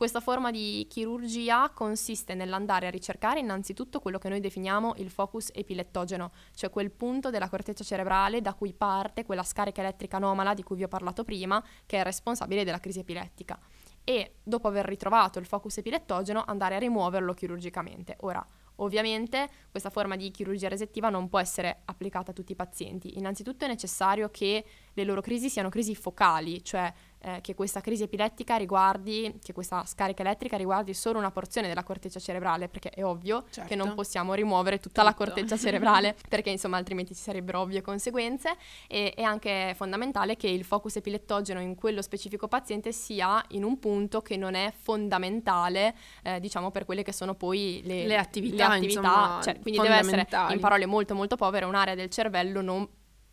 Questa 0.00 0.20
forma 0.20 0.50
di 0.50 0.86
chirurgia 0.88 1.68
consiste 1.74 2.32
nell'andare 2.32 2.86
a 2.86 2.90
ricercare 2.90 3.40
innanzitutto 3.40 4.00
quello 4.00 4.16
che 4.16 4.30
noi 4.30 4.40
definiamo 4.40 4.94
il 4.96 5.10
focus 5.10 5.50
epilettogeno, 5.52 6.32
cioè 6.54 6.70
quel 6.70 6.90
punto 6.90 7.28
della 7.28 7.50
corteccia 7.50 7.84
cerebrale 7.84 8.40
da 8.40 8.54
cui 8.54 8.72
parte 8.72 9.26
quella 9.26 9.42
scarica 9.42 9.82
elettrica 9.82 10.16
anomala 10.16 10.54
di 10.54 10.62
cui 10.62 10.76
vi 10.76 10.84
ho 10.84 10.88
parlato 10.88 11.22
prima, 11.22 11.62
che 11.84 11.98
è 11.98 12.02
responsabile 12.02 12.64
della 12.64 12.80
crisi 12.80 13.00
epilettica 13.00 13.58
e 14.02 14.36
dopo 14.42 14.68
aver 14.68 14.86
ritrovato 14.86 15.38
il 15.38 15.44
focus 15.44 15.76
epilettogeno 15.76 16.44
andare 16.46 16.76
a 16.76 16.78
rimuoverlo 16.78 17.34
chirurgicamente. 17.34 18.16
Ora, 18.20 18.44
ovviamente 18.76 19.50
questa 19.70 19.90
forma 19.90 20.16
di 20.16 20.30
chirurgia 20.30 20.68
resettiva 20.68 21.10
non 21.10 21.28
può 21.28 21.38
essere 21.38 21.82
applicata 21.84 22.30
a 22.30 22.34
tutti 22.34 22.52
i 22.52 22.56
pazienti. 22.56 23.18
Innanzitutto 23.18 23.66
è 23.66 23.68
necessario 23.68 24.30
che 24.30 24.64
le 24.94 25.04
loro 25.04 25.20
crisi 25.20 25.50
siano 25.50 25.68
crisi 25.68 25.94
focali, 25.94 26.64
cioè 26.64 26.90
eh, 27.22 27.40
che 27.40 27.54
questa 27.54 27.80
crisi 27.80 28.02
epilettica 28.02 28.56
riguardi, 28.56 29.38
che 29.42 29.52
questa 29.52 29.84
scarica 29.84 30.22
elettrica 30.22 30.56
riguardi 30.56 30.94
solo 30.94 31.18
una 31.18 31.30
porzione 31.30 31.68
della 31.68 31.82
corteccia 31.82 32.18
cerebrale, 32.18 32.68
perché 32.68 32.90
è 32.90 33.04
ovvio 33.04 33.44
certo. 33.50 33.68
che 33.68 33.76
non 33.76 33.94
possiamo 33.94 34.34
rimuovere 34.34 34.78
tutta 34.78 35.02
Tutto. 35.02 35.04
la 35.04 35.14
corteccia 35.14 35.56
cerebrale, 35.56 36.16
perché 36.28 36.50
insomma 36.50 36.76
altrimenti 36.76 37.14
ci 37.14 37.22
sarebbero 37.22 37.60
ovvie 37.60 37.82
conseguenze. 37.82 38.56
E 38.86 39.12
è 39.14 39.22
anche 39.22 39.74
fondamentale 39.76 40.36
che 40.36 40.48
il 40.48 40.64
focus 40.64 40.96
epilettogeno 40.96 41.60
in 41.60 41.74
quello 41.74 42.02
specifico 42.02 42.48
paziente 42.48 42.92
sia 42.92 43.42
in 43.48 43.64
un 43.64 43.78
punto 43.78 44.22
che 44.22 44.36
non 44.36 44.54
è 44.54 44.72
fondamentale, 44.76 45.94
eh, 46.22 46.40
diciamo, 46.40 46.70
per 46.70 46.84
quelle 46.84 47.02
che 47.02 47.12
sono 47.12 47.34
poi 47.34 47.82
le, 47.84 48.06
le 48.06 48.16
attività. 48.16 48.68
Le 48.68 48.76
attività 48.76 49.00
insomma, 49.00 49.40
cioè, 49.42 49.58
quindi 49.60 49.80
deve 49.80 49.94
essere, 49.96 50.26
in 50.50 50.60
parole 50.60 50.86
molto 50.86 51.14
molto 51.14 51.36
povere, 51.36 51.64
un'area 51.66 51.94
del 51.94 52.08
cervello 52.08 52.60
non 52.60 52.88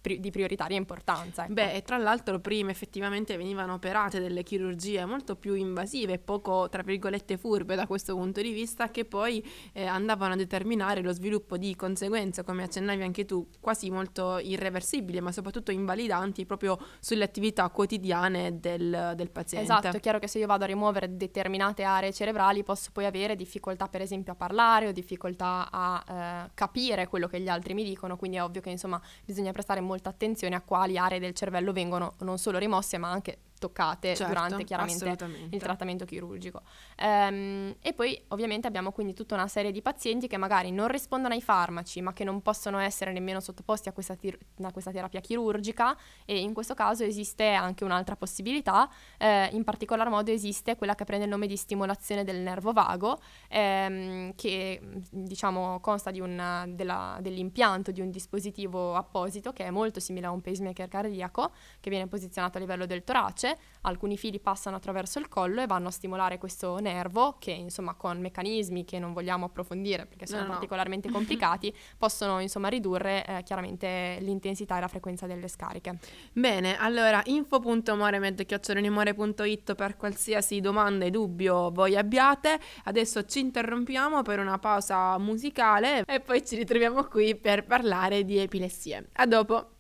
pri- 0.07 0.19
di 0.21 0.31
prioritaria 0.31 0.77
importanza. 0.77 1.43
Ecco. 1.43 1.53
Beh, 1.53 1.73
e 1.73 1.81
tra 1.81 1.97
l'altro 1.97 2.39
prima 2.39 2.71
effettivamente 2.71 3.35
venivano 3.35 3.73
operate 3.73 4.19
delle 4.19 4.43
chirurgie 4.43 5.03
molto 5.05 5.35
più 5.35 5.53
invasive 5.53 6.17
poco, 6.17 6.69
tra 6.69 6.81
virgolette, 6.81 7.37
furbe 7.37 7.75
da 7.75 7.85
questo 7.85 8.15
punto 8.15 8.41
di 8.41 8.51
vista, 8.51 8.89
che 8.89 9.03
poi 9.03 9.45
eh, 9.73 9.85
andavano 9.85 10.33
a 10.33 10.35
determinare 10.37 11.01
lo 11.01 11.11
sviluppo 11.11 11.57
di 11.57 11.75
conseguenze, 11.75 12.43
come 12.43 12.63
accennavi 12.63 13.03
anche 13.03 13.25
tu, 13.25 13.47
quasi 13.59 13.89
molto 13.89 14.37
irreversibili, 14.37 15.19
ma 15.19 15.31
soprattutto 15.31 15.71
invalidanti 15.71 16.45
proprio 16.45 16.79
sulle 16.99 17.25
attività 17.25 17.67
quotidiane 17.69 18.59
del, 18.59 19.13
del 19.15 19.29
paziente. 19.29 19.71
Esatto, 19.71 19.97
è 19.97 19.99
chiaro 19.99 20.19
che 20.19 20.27
se 20.27 20.39
io 20.39 20.47
vado 20.47 20.63
a 20.63 20.67
rimuovere 20.67 21.17
determinate 21.17 21.83
aree 21.83 22.13
cerebrali 22.13 22.63
posso 22.63 22.89
poi 22.93 23.05
avere 23.05 23.35
difficoltà 23.35 23.87
per 23.87 24.01
esempio 24.01 24.33
a 24.33 24.35
parlare 24.35 24.87
o 24.87 24.91
difficoltà 24.91 25.67
a 25.69 26.03
eh, 26.45 26.51
capire 26.53 27.07
quello 27.07 27.27
che 27.27 27.41
gli 27.41 27.49
altri 27.49 27.73
mi 27.73 27.83
dicono, 27.83 28.15
quindi 28.15 28.37
è 28.37 28.43
ovvio 28.43 28.61
che 28.61 28.69
insomma 28.69 29.01
bisogna 29.25 29.51
prestare 29.51 29.81
molto 29.81 29.96
molta 29.97 30.09
attenzione 30.09 30.55
a 30.55 30.61
quali 30.61 30.97
aree 30.97 31.19
del 31.19 31.33
cervello 31.33 31.73
vengono 31.73 32.13
non 32.19 32.37
solo 32.37 32.59
rimosse 32.59 32.97
ma 32.99 33.09
anche 33.09 33.37
toccate 33.57 34.15
certo, 34.15 34.33
durante 34.33 34.63
chiaramente 34.63 35.17
il 35.49 35.59
trattamento 35.59 36.05
chirurgico. 36.05 36.61
Ehm, 36.97 37.75
e 37.81 37.93
poi 37.93 38.19
ovviamente 38.29 38.67
abbiamo 38.67 38.91
quindi 38.91 39.13
tutta 39.13 39.35
una 39.35 39.47
serie 39.47 39.71
di 39.71 39.81
pazienti 39.81 40.27
che 40.27 40.37
magari 40.37 40.71
non 40.71 40.87
rispondono 40.87 41.33
ai 41.33 41.41
farmaci 41.41 42.01
ma 42.01 42.13
che 42.13 42.23
non 42.23 42.41
possono 42.41 42.79
essere 42.79 43.11
nemmeno 43.11 43.39
sottoposti 43.39 43.89
a 43.89 43.91
questa, 43.91 44.15
tir- 44.15 44.39
a 44.61 44.71
questa 44.71 44.91
terapia 44.91 45.19
chirurgica 45.19 45.95
e 46.25 46.39
in 46.39 46.53
questo 46.53 46.73
caso 46.73 47.03
esiste 47.03 47.49
anche 47.53 47.83
un'altra 47.83 48.15
possibilità, 48.15 48.89
eh, 49.17 49.49
in 49.51 49.63
particolar 49.63 50.09
modo 50.09 50.31
esiste 50.31 50.75
quella 50.75 50.95
che 50.95 51.03
prende 51.03 51.25
il 51.25 51.31
nome 51.31 51.47
di 51.47 51.55
stimolazione 51.55 52.23
del 52.23 52.37
nervo 52.37 52.73
vago 52.73 53.19
ehm, 53.49 54.33
che 54.35 54.81
diciamo 55.09 55.79
consta 55.79 56.11
di 56.11 56.19
una, 56.19 56.65
della, 56.67 57.17
dell'impianto 57.21 57.91
di 57.91 58.01
un 58.01 58.09
dispositivo 58.09 58.95
apposito 58.95 59.53
che 59.53 59.65
è 59.65 59.69
molto 59.69 59.99
simile 59.99 60.27
a 60.27 60.31
un 60.31 60.41
pacemaker 60.41 60.87
cardiaco 60.87 61.51
che 61.79 61.89
viene 61.89 62.07
posizionato 62.07 62.57
a 62.57 62.61
livello 62.61 62.85
del 62.85 63.03
torace 63.03 63.46
invece 63.47 63.57
alcuni 63.81 64.17
fili 64.17 64.39
passano 64.39 64.75
attraverso 64.75 65.19
il 65.19 65.29
collo 65.29 65.61
e 65.61 65.67
vanno 65.67 65.87
a 65.87 65.91
stimolare 65.91 66.37
questo 66.37 66.77
nervo 66.79 67.37
che 67.39 67.51
insomma 67.51 67.93
con 67.93 68.19
meccanismi 68.19 68.83
che 68.83 68.99
non 68.99 69.13
vogliamo 69.13 69.45
approfondire 69.45 70.05
perché 70.05 70.27
sono 70.27 70.41
No, 70.41 70.47
no. 70.47 70.53
particolarmente 70.53 71.09
complicati 71.17 71.73
possono 71.97 72.39
insomma 72.39 72.67
ridurre 72.67 73.25
eh, 73.25 73.43
chiaramente 73.43 74.17
l'intensità 74.19 74.77
e 74.77 74.81
la 74.81 74.87
frequenza 74.87 75.25
delle 75.25 75.47
scariche. 75.47 75.97
Bene, 76.33 76.77
allora 76.77 77.21
info.moremed.it 77.23 79.75
per 79.75 79.95
qualsiasi 79.95 80.59
domanda 80.59 81.05
e 81.05 81.11
dubbio 81.11 81.71
voi 81.71 81.95
abbiate. 81.95 82.59
Adesso 82.83 83.25
ci 83.25 83.39
interrompiamo 83.39 84.21
per 84.21 84.39
una 84.39 84.59
pausa 84.59 85.17
musicale 85.17 86.03
e 86.05 86.19
poi 86.19 86.45
ci 86.45 86.57
ritroviamo 86.57 87.05
qui 87.05 87.35
per 87.35 87.65
parlare 87.65 88.25
di 88.25 88.37
epilessie. 88.37 89.07
A 89.13 89.25
dopo. 89.25 89.76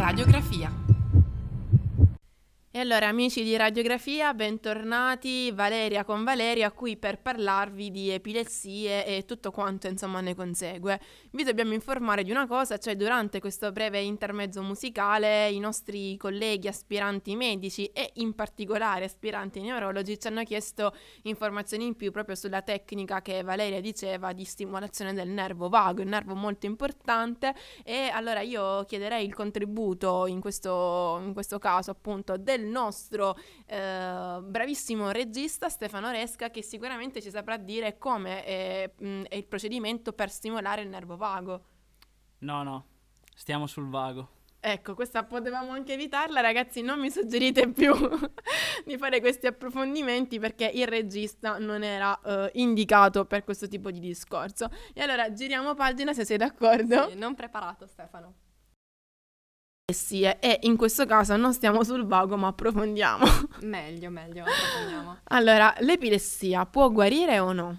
Radiografia. 0.00 0.79
E 2.72 2.78
allora 2.78 3.08
amici 3.08 3.42
di 3.42 3.56
Radiografia, 3.56 4.32
bentornati 4.32 5.50
Valeria 5.50 6.04
con 6.04 6.22
Valeria 6.22 6.70
qui 6.70 6.96
per 6.96 7.20
parlarvi 7.20 7.90
di 7.90 8.10
epilessie 8.10 9.04
e 9.04 9.24
tutto 9.24 9.50
quanto 9.50 9.88
insomma 9.88 10.20
ne 10.20 10.36
consegue. 10.36 11.00
Vi 11.32 11.42
dobbiamo 11.42 11.74
informare 11.74 12.22
di 12.22 12.30
una 12.30 12.46
cosa, 12.46 12.78
cioè 12.78 12.94
durante 12.94 13.40
questo 13.40 13.72
breve 13.72 13.98
intermezzo 14.02 14.62
musicale 14.62 15.50
i 15.50 15.58
nostri 15.58 16.16
colleghi 16.16 16.68
aspiranti 16.68 17.34
medici 17.34 17.86
e 17.86 18.12
in 18.14 18.36
particolare 18.36 19.06
aspiranti 19.06 19.60
neurologi 19.60 20.16
ci 20.16 20.28
hanno 20.28 20.44
chiesto 20.44 20.94
informazioni 21.22 21.86
in 21.86 21.96
più 21.96 22.12
proprio 22.12 22.36
sulla 22.36 22.62
tecnica 22.62 23.20
che 23.20 23.42
Valeria 23.42 23.80
diceva 23.80 24.32
di 24.32 24.44
stimolazione 24.44 25.12
del 25.12 25.28
nervo 25.28 25.68
vago, 25.68 26.02
un 26.02 26.08
nervo 26.10 26.36
molto 26.36 26.66
importante 26.66 27.52
e 27.82 28.10
allora 28.12 28.42
io 28.42 28.84
chiederei 28.84 29.26
il 29.26 29.34
contributo 29.34 30.28
in 30.28 30.38
questo, 30.38 31.20
in 31.24 31.32
questo 31.32 31.58
caso 31.58 31.90
appunto 31.90 32.36
del 32.36 32.58
nostro 32.64 33.36
eh, 33.66 34.38
bravissimo 34.42 35.10
regista 35.10 35.68
Stefano 35.68 36.10
Resca 36.10 36.50
che 36.50 36.62
sicuramente 36.62 37.20
ci 37.20 37.30
saprà 37.30 37.56
dire 37.56 37.98
come 37.98 38.44
è, 38.44 38.90
mh, 38.96 39.22
è 39.22 39.36
il 39.36 39.46
procedimento 39.46 40.12
per 40.12 40.30
stimolare 40.30 40.82
il 40.82 40.88
nervo 40.88 41.16
vago. 41.16 41.64
No, 42.38 42.62
no, 42.62 42.86
stiamo 43.34 43.66
sul 43.66 43.88
vago. 43.88 44.38
Ecco, 44.62 44.94
questa 44.94 45.24
potevamo 45.24 45.72
anche 45.72 45.94
evitarla, 45.94 46.42
ragazzi, 46.42 46.82
non 46.82 47.00
mi 47.00 47.10
suggerite 47.10 47.72
più 47.72 47.94
di 48.84 48.98
fare 48.98 49.20
questi 49.20 49.46
approfondimenti 49.46 50.38
perché 50.38 50.70
il 50.74 50.86
regista 50.86 51.56
non 51.56 51.82
era 51.82 52.20
eh, 52.20 52.50
indicato 52.54 53.24
per 53.24 53.42
questo 53.42 53.68
tipo 53.68 53.90
di 53.90 54.00
discorso. 54.00 54.68
E 54.92 55.00
allora 55.00 55.32
giriamo 55.32 55.74
pagina 55.74 56.12
se 56.12 56.26
sei 56.26 56.36
d'accordo. 56.36 57.08
Sì, 57.08 57.16
non 57.16 57.34
preparato 57.34 57.86
Stefano. 57.86 58.34
E 60.40 60.58
in 60.62 60.76
questo 60.76 61.06
caso 61.06 61.36
non 61.36 61.52
stiamo 61.52 61.84
sul 61.84 62.06
vago 62.06 62.36
ma 62.36 62.48
approfondiamo. 62.48 63.24
Meglio, 63.62 64.10
meglio, 64.10 64.44
approfondiamo. 64.44 65.18
Allora, 65.24 65.74
l'epilessia 65.80 66.66
può 66.66 66.90
guarire 66.90 67.38
o 67.38 67.52
no? 67.52 67.78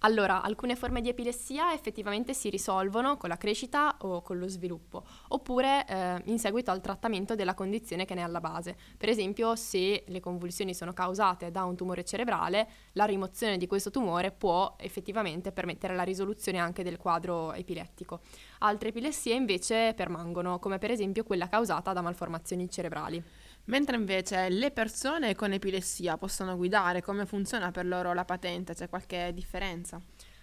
Allora, 0.00 0.42
alcune 0.42 0.76
forme 0.76 1.00
di 1.00 1.08
epilessia 1.08 1.72
effettivamente 1.72 2.34
si 2.34 2.50
risolvono 2.50 3.16
con 3.16 3.30
la 3.30 3.38
crescita 3.38 3.96
o 4.00 4.20
con 4.20 4.38
lo 4.38 4.46
sviluppo, 4.46 5.04
oppure 5.28 5.86
eh, 5.88 6.22
in 6.26 6.38
seguito 6.38 6.70
al 6.70 6.82
trattamento 6.82 7.34
della 7.34 7.54
condizione 7.54 8.04
che 8.04 8.14
ne 8.14 8.20
è 8.20 8.24
alla 8.24 8.40
base. 8.40 8.76
Per 8.96 9.08
esempio, 9.08 9.56
se 9.56 10.04
le 10.06 10.20
convulsioni 10.20 10.74
sono 10.74 10.92
causate 10.92 11.50
da 11.50 11.64
un 11.64 11.76
tumore 11.76 12.04
cerebrale, 12.04 12.68
la 12.92 13.06
rimozione 13.06 13.56
di 13.56 13.66
questo 13.66 13.90
tumore 13.90 14.32
può 14.32 14.76
effettivamente 14.78 15.50
permettere 15.50 15.94
la 15.96 16.02
risoluzione 16.02 16.58
anche 16.58 16.84
del 16.84 16.98
quadro 16.98 17.54
epilettico. 17.54 18.20
Altre 18.58 18.90
epilessie 18.90 19.34
invece 19.34 19.94
permangono, 19.96 20.58
come 20.58 20.78
per 20.78 20.90
esempio 20.90 21.24
quella 21.24 21.48
causata 21.48 21.94
da 21.94 22.02
malformazioni 22.02 22.68
cerebrali. 22.68 23.24
Mentre 23.66 23.96
invece 23.96 24.48
le 24.48 24.70
persone 24.70 25.34
con 25.34 25.52
epilessia 25.52 26.16
possono 26.16 26.56
guidare, 26.56 27.02
come 27.02 27.26
funziona 27.26 27.70
per 27.72 27.86
loro 27.86 28.12
la 28.12 28.24
patente? 28.24 28.74
C'è 28.74 28.88
qualche 28.88 29.32
differenza? 29.34 30.00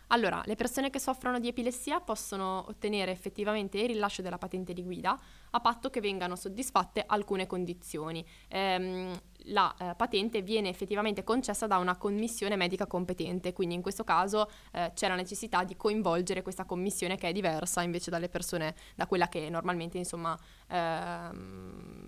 Allora, 0.07 0.43
le 0.45 0.55
persone 0.55 0.89
che 0.89 0.99
soffrono 0.99 1.39
di 1.39 1.47
epilessia 1.47 2.01
possono 2.01 2.65
ottenere 2.67 3.11
effettivamente 3.11 3.79
il 3.79 3.87
rilascio 3.87 4.21
della 4.21 4.37
patente 4.37 4.73
di 4.73 4.83
guida 4.83 5.17
a 5.51 5.59
patto 5.59 5.89
che 5.89 6.01
vengano 6.01 6.35
soddisfatte 6.35 7.03
alcune 7.07 7.47
condizioni. 7.47 8.23
Ehm, 8.49 9.17
la 9.47 9.73
eh, 9.79 9.95
patente 9.95 10.41
viene 10.41 10.69
effettivamente 10.69 11.23
concessa 11.23 11.65
da 11.65 11.77
una 11.77 11.95
commissione 11.95 12.55
medica 12.57 12.85
competente, 12.85 13.53
quindi 13.53 13.73
in 13.73 13.81
questo 13.81 14.03
caso 14.03 14.51
eh, 14.73 14.91
c'è 14.93 15.07
la 15.07 15.15
necessità 15.15 15.63
di 15.63 15.75
coinvolgere 15.75 16.41
questa 16.43 16.65
commissione 16.65 17.17
che 17.17 17.29
è 17.29 17.31
diversa 17.31 17.81
invece 17.81 18.11
dalle 18.11 18.29
persone, 18.29 18.75
da 18.95 19.07
quella 19.07 19.29
che 19.29 19.49
normalmente 19.49 19.97
insomma 19.97 20.37
ehm, 20.67 22.07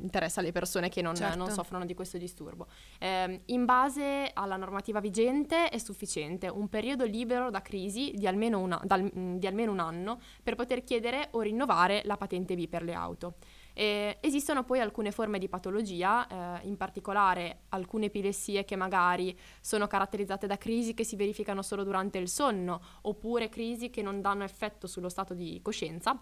interessa 0.00 0.40
alle 0.40 0.52
persone 0.52 0.88
che 0.88 1.02
non, 1.02 1.14
Certo. 1.14 1.36
non 1.36 1.50
soffrono 1.50 1.84
di 1.84 1.94
questo 1.94 2.18
disturbo. 2.18 2.66
Ehm, 2.98 3.40
in 3.46 3.64
base 3.64 4.30
alla 4.32 4.56
normativa 4.56 5.00
vigente 5.00 5.68
è 5.68 5.78
sufficiente 5.78 6.48
un 6.48 6.68
periodo 6.68 7.04
libero 7.04 7.50
da 7.50 7.62
crisi 7.62 8.12
di 8.14 8.26
almeno, 8.26 8.58
una- 8.60 8.80
dal- 8.84 9.02
mh, 9.02 9.38
di 9.38 9.46
almeno 9.46 9.72
un 9.72 9.78
anno 9.80 10.20
per 10.42 10.54
poter 10.54 10.82
chiedere 10.84 11.28
o 11.32 11.40
rinnovare 11.40 12.02
la 12.04 12.16
patente 12.16 12.54
B 12.54 12.68
per 12.68 12.82
le 12.82 12.94
auto. 12.94 13.34
Eh, 13.78 14.16
esistono 14.20 14.64
poi 14.64 14.80
alcune 14.80 15.10
forme 15.12 15.38
di 15.38 15.48
patologia, 15.50 16.60
eh, 16.62 16.66
in 16.66 16.76
particolare 16.78 17.64
alcune 17.68 18.06
epilessie 18.06 18.64
che 18.64 18.74
magari 18.74 19.38
sono 19.60 19.86
caratterizzate 19.86 20.46
da 20.46 20.56
crisi 20.56 20.94
che 20.94 21.04
si 21.04 21.14
verificano 21.14 21.60
solo 21.60 21.84
durante 21.84 22.16
il 22.18 22.28
sonno, 22.28 22.80
oppure 23.02 23.50
crisi 23.50 23.90
che 23.90 24.00
non 24.00 24.22
danno 24.22 24.44
effetto 24.44 24.86
sullo 24.86 25.10
stato 25.10 25.34
di 25.34 25.60
coscienza 25.62 26.18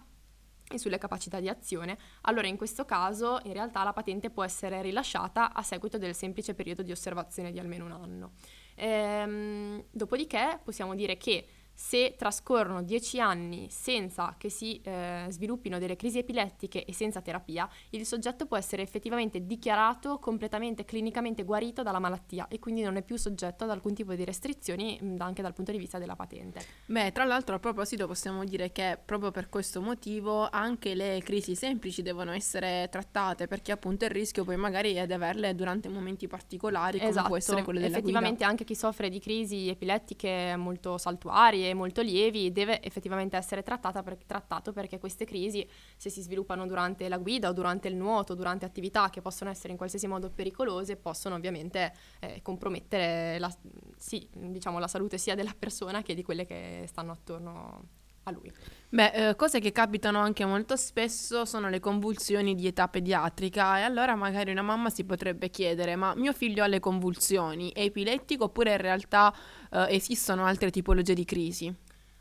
e 0.69 0.77
sulle 0.77 0.97
capacità 0.97 1.39
di 1.39 1.47
azione, 1.47 1.97
allora 2.21 2.47
in 2.47 2.57
questo 2.57 2.85
caso 2.85 3.39
in 3.43 3.53
realtà 3.53 3.83
la 3.83 3.93
patente 3.93 4.29
può 4.29 4.43
essere 4.43 4.81
rilasciata 4.81 5.53
a 5.53 5.61
seguito 5.61 5.97
del 5.97 6.15
semplice 6.15 6.53
periodo 6.53 6.81
di 6.81 6.91
osservazione 6.91 7.51
di 7.51 7.59
almeno 7.59 7.85
un 7.85 7.91
anno. 7.91 8.31
Ehm, 8.75 9.83
dopodiché 9.91 10.59
possiamo 10.63 10.95
dire 10.95 11.17
che 11.17 11.47
se 11.75 12.15
trascorrono 12.17 12.81
10 12.81 13.19
anni 13.19 13.67
senza 13.69 14.35
che 14.37 14.49
si 14.49 14.79
eh, 14.81 15.25
sviluppino 15.29 15.77
delle 15.77 15.95
crisi 15.95 16.19
epilettiche 16.19 16.85
e 16.85 16.93
senza 16.93 17.21
terapia, 17.21 17.69
il 17.91 18.05
soggetto 18.05 18.45
può 18.45 18.57
essere 18.57 18.81
effettivamente 18.81 19.45
dichiarato 19.45 20.17
completamente 20.19 20.85
clinicamente 20.85 21.43
guarito 21.43 21.83
dalla 21.83 21.99
malattia 21.99 22.47
e 22.47 22.59
quindi 22.59 22.81
non 22.81 22.95
è 22.95 23.01
più 23.01 23.17
soggetto 23.17 23.65
ad 23.65 23.69
alcun 23.69 23.93
tipo 23.93 24.13
di 24.13 24.23
restrizioni 24.23 24.97
mh, 25.01 25.15
anche 25.19 25.41
dal 25.41 25.53
punto 25.53 25.71
di 25.71 25.77
vista 25.77 25.97
della 25.97 26.15
patente. 26.15 26.63
Beh, 26.85 27.11
tra 27.11 27.25
l'altro 27.25 27.55
a 27.55 27.59
proposito 27.59 28.07
possiamo 28.07 28.43
dire 28.45 28.71
che 28.71 28.97
proprio 29.03 29.31
per 29.31 29.49
questo 29.49 29.81
motivo 29.81 30.49
anche 30.49 30.95
le 30.95 31.21
crisi 31.23 31.55
semplici 31.55 32.01
devono 32.01 32.31
essere 32.31 32.87
trattate 32.89 33.47
perché 33.47 33.71
appunto 33.71 34.05
il 34.05 34.11
rischio 34.11 34.43
poi 34.43 34.55
magari 34.55 34.93
è 34.93 35.05
di 35.05 35.13
averle 35.13 35.53
durante 35.55 35.89
momenti 35.89 36.27
particolari 36.27 36.99
come 36.99 37.21
può 37.23 37.37
essere 37.37 37.63
quello 37.63 37.79
della 37.79 37.93
Esatto. 37.95 38.09
effettivamente 38.09 38.43
anche 38.43 38.63
chi 38.63 38.75
soffre 38.75 39.09
di 39.09 39.19
crisi 39.19 39.69
epilettiche 39.69 40.55
molto 40.57 40.97
saltuarie, 40.97 41.64
molto 41.73 42.01
lievi, 42.01 42.51
deve 42.51 42.81
effettivamente 42.81 43.37
essere 43.37 43.63
per- 43.63 44.17
trattato 44.25 44.71
perché 44.71 44.99
queste 44.99 45.25
crisi, 45.25 45.67
se 45.95 46.09
si 46.09 46.21
sviluppano 46.21 46.65
durante 46.65 47.07
la 47.09 47.17
guida 47.17 47.49
o 47.49 47.53
durante 47.53 47.87
il 47.87 47.95
nuoto, 47.95 48.35
durante 48.35 48.65
attività 48.65 49.09
che 49.09 49.21
possono 49.21 49.49
essere 49.49 49.71
in 49.71 49.77
qualsiasi 49.77 50.07
modo 50.07 50.29
pericolose, 50.29 50.95
possono 50.95 51.35
ovviamente 51.35 51.93
eh, 52.19 52.41
compromettere 52.41 53.39
la, 53.39 53.53
sì, 53.97 54.27
diciamo, 54.33 54.79
la 54.79 54.87
salute 54.87 55.17
sia 55.17 55.35
della 55.35 55.55
persona 55.57 56.01
che 56.01 56.13
di 56.13 56.23
quelle 56.23 56.45
che 56.45 56.85
stanno 56.87 57.11
attorno 57.11 57.94
a 58.25 58.31
lui. 58.31 58.51
Beh, 58.89 59.29
eh, 59.29 59.35
cose 59.35 59.59
che 59.59 59.71
capitano 59.71 60.19
anche 60.19 60.45
molto 60.45 60.75
spesso 60.75 61.45
sono 61.45 61.69
le 61.69 61.79
convulsioni 61.79 62.55
di 62.55 62.65
età 62.67 62.87
pediatrica 62.87 63.79
e 63.79 63.81
allora 63.81 64.15
magari 64.15 64.51
una 64.51 64.61
mamma 64.61 64.89
si 64.89 65.03
potrebbe 65.03 65.49
chiedere 65.49 65.95
ma 65.95 66.15
mio 66.15 66.33
figlio 66.33 66.63
ha 66.63 66.67
le 66.67 66.79
convulsioni, 66.79 67.71
è 67.71 67.81
epilettico 67.81 68.45
oppure 68.45 68.71
in 68.71 68.77
realtà 68.77 69.33
eh, 69.71 69.87
esistono 69.89 70.45
altre 70.45 70.71
tipologie 70.71 71.13
di 71.13 71.25
crisi? 71.25 71.75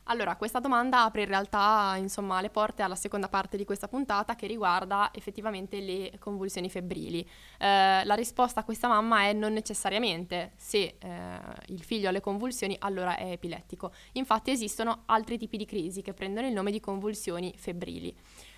Allora, 0.04 0.36
questa 0.36 0.60
domanda 0.60 1.04
apre 1.04 1.22
in 1.22 1.28
realtà 1.28 1.94
insomma, 1.96 2.42
le 2.42 2.50
porte 2.50 2.82
alla 2.82 2.94
seconda 2.94 3.28
parte 3.28 3.56
di 3.56 3.64
questa 3.64 3.88
puntata 3.88 4.36
che 4.36 4.46
riguarda 4.46 5.10
effettivamente 5.14 5.80
le 5.80 6.12
convulsioni 6.18 6.68
febbrili. 6.68 7.26
Eh, 7.58 8.04
la 8.04 8.14
risposta 8.14 8.60
a 8.60 8.64
questa 8.64 8.86
mamma 8.86 9.22
è 9.22 9.32
non 9.32 9.54
necessariamente 9.54 10.52
se 10.56 10.96
eh, 10.98 11.38
il 11.68 11.82
figlio 11.82 12.08
ha 12.08 12.12
le 12.12 12.20
convulsioni 12.20 12.76
allora 12.80 13.16
è 13.16 13.30
epilettico. 13.30 13.92
Infatti 14.12 14.50
esistono 14.50 15.04
altri 15.06 15.38
tipi 15.38 15.56
di 15.56 15.64
crisi 15.64 16.02
che 16.02 16.12
prendono 16.12 16.46
il 16.46 16.52
nome 16.52 16.70
di 16.70 16.80
convulsioni 16.80 17.54
febbrili. 17.56 18.14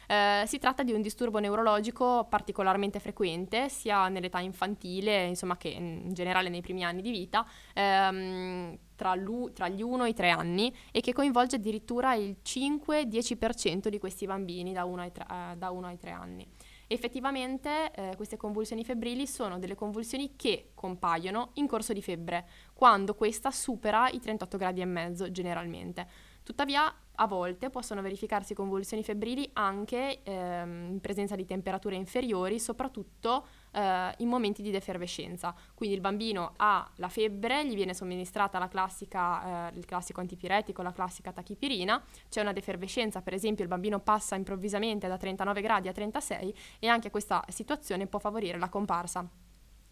Eh, 0.06 0.44
si 0.46 0.58
tratta 0.58 0.82
di 0.82 0.92
un 0.92 1.02
disturbo 1.02 1.38
neurologico 1.38 2.26
particolarmente 2.28 3.00
frequente 3.00 3.68
sia 3.68 4.08
nell'età 4.08 4.40
infantile, 4.40 5.24
insomma 5.24 5.56
che 5.56 5.68
in 5.68 6.12
generale 6.12 6.48
nei 6.48 6.60
primi 6.60 6.84
anni 6.84 7.02
di 7.02 7.10
vita, 7.10 7.46
ehm, 7.74 8.78
tra, 8.94 9.14
tra 9.52 9.68
gli 9.68 9.82
1 9.82 10.04
e 10.04 10.08
i 10.08 10.14
3 10.14 10.30
anni 10.30 10.74
e 10.90 11.00
che 11.00 11.12
coinvolge 11.12 11.56
addirittura 11.56 12.14
il 12.14 12.36
5-10% 12.42 13.88
di 13.88 13.98
questi 13.98 14.26
bambini 14.26 14.72
da 14.72 14.84
1 14.84 15.02
ai 15.02 15.12
3, 15.12 15.26
eh, 15.30 15.56
da 15.56 15.70
1 15.70 15.86
ai 15.86 15.98
3 15.98 16.10
anni. 16.10 16.48
Effettivamente 16.88 17.90
eh, 17.92 18.12
queste 18.14 18.36
convulsioni 18.36 18.84
febbrili 18.84 19.26
sono 19.26 19.58
delle 19.58 19.74
convulsioni 19.74 20.36
che 20.36 20.70
compaiono 20.74 21.50
in 21.54 21.66
corso 21.66 21.92
di 21.92 22.00
febbre, 22.00 22.46
quando 22.74 23.14
questa 23.14 23.50
supera 23.50 24.08
i 24.08 24.20
38 24.20 24.56
gradi 24.56 24.80
e 24.82 24.84
mezzo 24.84 25.30
generalmente. 25.32 26.06
Tuttavia, 26.46 26.94
a 27.16 27.26
volte 27.26 27.70
possono 27.70 28.02
verificarsi 28.02 28.54
convulsioni 28.54 29.02
febbrili 29.02 29.50
anche 29.54 30.22
ehm, 30.22 30.90
in 30.92 31.00
presenza 31.00 31.34
di 31.34 31.44
temperature 31.44 31.96
inferiori, 31.96 32.60
soprattutto 32.60 33.48
eh, 33.72 34.14
in 34.18 34.28
momenti 34.28 34.62
di 34.62 34.70
defervescenza. 34.70 35.52
Quindi 35.74 35.96
il 35.96 36.00
bambino 36.00 36.52
ha 36.58 36.88
la 36.98 37.08
febbre, 37.08 37.66
gli 37.66 37.74
viene 37.74 37.94
somministrata 37.94 38.60
la 38.60 38.68
classica, 38.68 39.72
eh, 39.72 39.76
il 39.76 39.86
classico 39.86 40.20
antipiretico, 40.20 40.82
la 40.82 40.92
classica 40.92 41.32
tachipirina, 41.32 42.00
c'è 42.28 42.42
una 42.42 42.52
defervescenza, 42.52 43.22
per 43.22 43.34
esempio 43.34 43.64
il 43.64 43.68
bambino 43.68 43.98
passa 43.98 44.36
improvvisamente 44.36 45.08
da 45.08 45.16
39 45.16 45.60
gradi 45.60 45.88
a 45.88 45.92
36 45.92 46.54
e 46.78 46.86
anche 46.86 47.10
questa 47.10 47.44
situazione 47.48 48.06
può 48.06 48.20
favorire 48.20 48.56
la 48.56 48.68
comparsa 48.68 49.28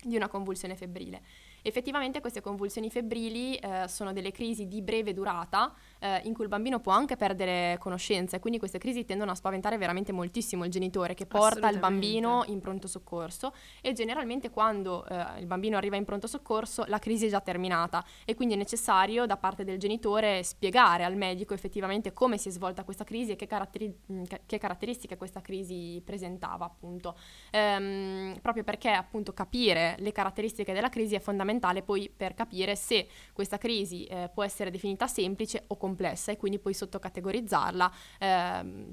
di 0.05 0.17
una 0.17 0.29
convulsione 0.29 0.77
febbrile. 0.77 1.23
Effettivamente 1.63 2.21
queste 2.21 2.43
convulsioni 2.43 2.91
febbrili 2.91 3.57
eh, 3.57 3.89
sono 3.89 4.13
delle 4.13 4.33
crisi 4.33 4.69
di 4.69 4.83
breve 4.83 5.15
durata 5.15 5.75
eh, 6.05 6.21
in 6.25 6.35
cui 6.35 6.45
il 6.45 6.51
bambino 6.51 6.81
può 6.81 6.93
anche 6.93 7.17
perdere 7.17 7.77
conoscenza 7.79 8.37
e 8.37 8.41
quindi 8.41 8.59
queste 8.59 8.79
crisi 8.79 9.05
tendono 9.05 9.31
a 9.31 9.35
spaventare 9.35 9.79
veramente 9.79 10.13
moltissimo 10.13 10.65
il 10.65 10.71
genitore 10.71 11.15
che 11.15 11.27
porta 11.27 11.69
il 11.69 11.79
bambino 11.79 12.45
in 12.47 12.61
pronto 12.61 12.87
soccorso 12.87 13.55
e 13.81 13.93
generalmente 13.93 14.51
quando 14.51 15.07
eh, 15.07 15.41
il 15.41 15.47
bambino 15.47 15.77
arriva 15.77 15.97
in 15.97 16.05
pronto 16.05 16.27
soccorso 16.27 16.85
la 16.89 16.99
crisi 16.99 17.27
è 17.27 17.29
già 17.31 17.41
terminata 17.41 18.05
e 18.25 18.35
quindi 18.35 18.55
è 18.55 18.57
necessario 18.57 19.27
da 19.27 19.37
parte 19.37 19.65
del 19.65 19.79
genitore 19.79 20.43
spiegare 20.43 21.05
al 21.05 21.17
medico 21.17 21.55
effettivamente 21.55 22.13
come 22.13 22.39
si 22.39 22.49
è 22.49 22.53
svolta 22.53 22.85
questa 22.85 23.05
crisi 23.05 23.33
e 23.33 23.37
che, 23.37 23.47
caratteri- 23.47 23.97
mm, 24.13 24.23
che 24.47 24.59
caratteristiche 24.59 25.17
questa 25.17 25.41
crisi 25.41 26.03
presentava 26.05 26.65
appunto. 26.65 27.17
Ehm, 27.51 28.39
proprio 28.43 28.65
perché 28.65 28.91
appunto 28.91 29.33
capire 29.33 29.97
le 29.99 30.13
caratteristiche 30.13 30.73
della 30.73 30.89
crisi 30.89 31.15
è 31.15 31.21
fondamentale 31.21 31.43
fondamentale 31.45 31.83
poi 31.83 32.11
per 32.15 32.35
capire 32.35 32.77
se 32.77 33.09
questa 33.33 33.59
crisi 33.59 34.05
eh, 34.05 34.31
può 34.33 34.43
essere 34.43 34.71
definita 34.71 35.07
semplice 35.07 35.65
o 35.69 35.77
complessa 35.77 35.93
e 36.33 36.37
quindi 36.37 36.59
poi 36.59 36.75
sottocategorizzarla 36.75 37.93
ehm, 38.19 38.93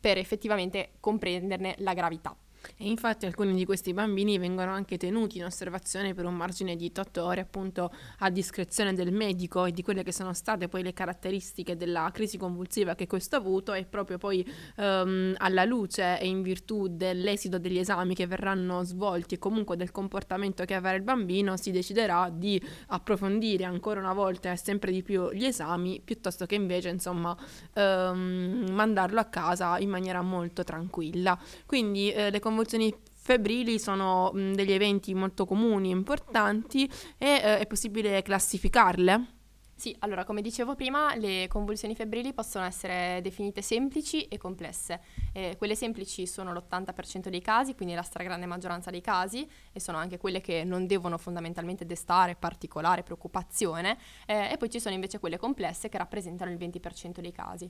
per 0.00 0.18
effettivamente 0.18 0.92
comprenderne 1.00 1.76
la 1.78 1.94
gravità. 1.94 2.36
E 2.76 2.88
infatti 2.88 3.26
alcuni 3.26 3.54
di 3.54 3.64
questi 3.64 3.92
bambini 3.92 4.38
vengono 4.38 4.72
anche 4.72 4.96
tenuti 4.96 5.38
in 5.38 5.44
osservazione 5.44 6.14
per 6.14 6.24
un 6.24 6.34
margine 6.34 6.76
di 6.76 6.92
8 6.94 7.24
ore, 7.24 7.40
appunto 7.40 7.92
a 8.18 8.30
discrezione 8.30 8.94
del 8.94 9.12
medico 9.12 9.64
e 9.64 9.72
di 9.72 9.82
quelle 9.82 10.02
che 10.02 10.12
sono 10.12 10.32
state 10.32 10.68
poi 10.68 10.82
le 10.82 10.92
caratteristiche 10.92 11.76
della 11.76 12.10
crisi 12.12 12.38
convulsiva 12.38 12.94
che 12.94 13.06
questo 13.06 13.36
ha 13.36 13.38
avuto 13.38 13.72
e 13.72 13.84
proprio 13.84 14.18
poi 14.18 14.46
um, 14.76 15.34
alla 15.38 15.64
luce 15.64 16.18
e 16.20 16.26
in 16.26 16.42
virtù 16.42 16.88
dell'esito 16.88 17.58
degli 17.58 17.78
esami 17.78 18.14
che 18.14 18.26
verranno 18.26 18.82
svolti 18.84 19.34
e 19.34 19.38
comunque 19.38 19.76
del 19.76 19.90
comportamento 19.90 20.64
che 20.64 20.74
avrà 20.74 20.94
il 20.94 21.02
bambino 21.02 21.56
si 21.56 21.70
deciderà 21.70 22.30
di 22.32 22.60
approfondire 22.88 23.64
ancora 23.64 24.00
una 24.00 24.12
volta 24.12 24.50
e 24.50 24.56
sempre 24.56 24.92
di 24.92 25.02
più 25.02 25.30
gli 25.32 25.44
esami 25.44 26.00
piuttosto 26.04 26.46
che 26.46 26.54
invece 26.54 26.88
insomma 26.88 27.36
um, 27.74 28.66
mandarlo 28.70 29.20
a 29.20 29.24
casa 29.24 29.78
in 29.78 29.88
maniera 29.88 30.22
molto 30.22 30.64
tranquilla. 30.64 31.38
Quindi 31.66 32.10
eh, 32.10 32.30
le 32.30 32.40
convulsioni 32.52 32.94
febbrili 33.14 33.78
sono 33.78 34.30
mh, 34.32 34.52
degli 34.52 34.72
eventi 34.72 35.14
molto 35.14 35.46
comuni 35.46 35.88
importanti 35.88 36.84
e 37.16 37.26
eh, 37.26 37.58
è 37.58 37.66
possibile 37.66 38.20
classificarle? 38.20 39.40
Sì, 39.74 39.96
allora 40.00 40.22
come 40.22 40.42
dicevo 40.42 40.76
prima, 40.76 41.16
le 41.16 41.48
convulsioni 41.48 41.96
febbrili 41.96 42.32
possono 42.34 42.64
essere 42.64 43.20
definite 43.20 43.62
semplici 43.62 44.28
e 44.28 44.38
complesse. 44.38 45.00
Eh, 45.32 45.56
quelle 45.56 45.74
semplici 45.74 46.24
sono 46.26 46.52
l'80% 46.52 47.28
dei 47.28 47.40
casi, 47.40 47.74
quindi 47.74 47.94
la 47.94 48.02
stragrande 48.02 48.46
maggioranza 48.46 48.90
dei 48.90 49.00
casi, 49.00 49.48
e 49.72 49.80
sono 49.80 49.98
anche 49.98 50.18
quelle 50.18 50.40
che 50.40 50.62
non 50.62 50.86
devono 50.86 51.18
fondamentalmente 51.18 51.84
destare 51.84 52.36
particolare 52.36 53.02
preoccupazione, 53.02 53.98
eh, 54.26 54.52
e 54.52 54.56
poi 54.56 54.70
ci 54.70 54.78
sono 54.78 54.94
invece 54.94 55.18
quelle 55.18 55.38
complesse 55.38 55.88
che 55.88 55.98
rappresentano 55.98 56.52
il 56.52 56.58
20% 56.58 57.20
dei 57.20 57.32
casi. 57.32 57.68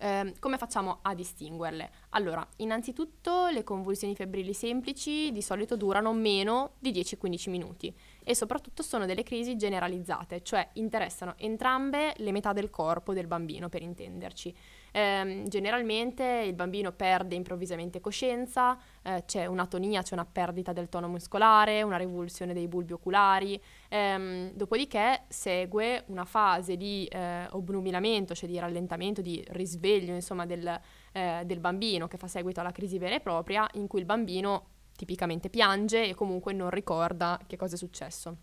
Eh, 0.00 0.34
come 0.38 0.58
facciamo 0.58 1.00
a 1.02 1.12
distinguerle? 1.14 1.90
Allora, 2.10 2.46
innanzitutto 2.56 3.48
le 3.48 3.64
convulsioni 3.64 4.14
febbrili 4.14 4.54
semplici 4.54 5.32
di 5.32 5.42
solito 5.42 5.76
durano 5.76 6.12
meno 6.12 6.74
di 6.78 6.92
10-15 6.92 7.50
minuti 7.50 7.92
e 8.22 8.34
soprattutto 8.34 8.84
sono 8.84 9.06
delle 9.06 9.24
crisi 9.24 9.56
generalizzate, 9.56 10.42
cioè 10.42 10.68
interessano 10.74 11.34
entrambe 11.36 12.14
le 12.18 12.30
metà 12.30 12.52
del 12.52 12.70
corpo 12.70 13.12
del 13.12 13.26
bambino, 13.26 13.68
per 13.68 13.82
intenderci. 13.82 14.54
Eh, 14.92 15.44
generalmente 15.46 16.24
il 16.46 16.54
bambino 16.54 16.92
perde 16.92 17.34
improvvisamente 17.34 18.00
coscienza, 18.00 18.78
eh, 19.02 19.24
c'è 19.26 19.46
un'atonia, 19.46 20.02
c'è 20.02 20.14
una 20.14 20.26
perdita 20.26 20.72
del 20.72 20.88
tono 20.88 21.08
muscolare, 21.08 21.82
una 21.82 21.96
revulsione 21.96 22.52
dei 22.54 22.68
bulbi 22.68 22.92
oculari, 22.92 23.60
ehm, 23.88 24.52
dopodiché 24.52 25.24
segue 25.28 26.04
una 26.06 26.24
fase 26.24 26.76
di 26.76 27.06
eh, 27.06 27.46
obnubilamento, 27.50 28.34
cioè 28.34 28.48
di 28.48 28.58
rallentamento, 28.58 29.20
di 29.20 29.44
risveglio 29.48 30.14
insomma, 30.14 30.46
del, 30.46 30.80
eh, 31.12 31.42
del 31.44 31.60
bambino 31.60 32.08
che 32.08 32.16
fa 32.16 32.28
seguito 32.28 32.60
alla 32.60 32.72
crisi 32.72 32.98
vera 32.98 33.14
e 33.14 33.20
propria, 33.20 33.68
in 33.74 33.86
cui 33.86 34.00
il 34.00 34.06
bambino 34.06 34.76
tipicamente 34.96 35.48
piange 35.48 36.08
e 36.08 36.14
comunque 36.14 36.52
non 36.52 36.70
ricorda 36.70 37.38
che 37.46 37.56
cosa 37.56 37.76
è 37.76 37.78
successo. 37.78 38.36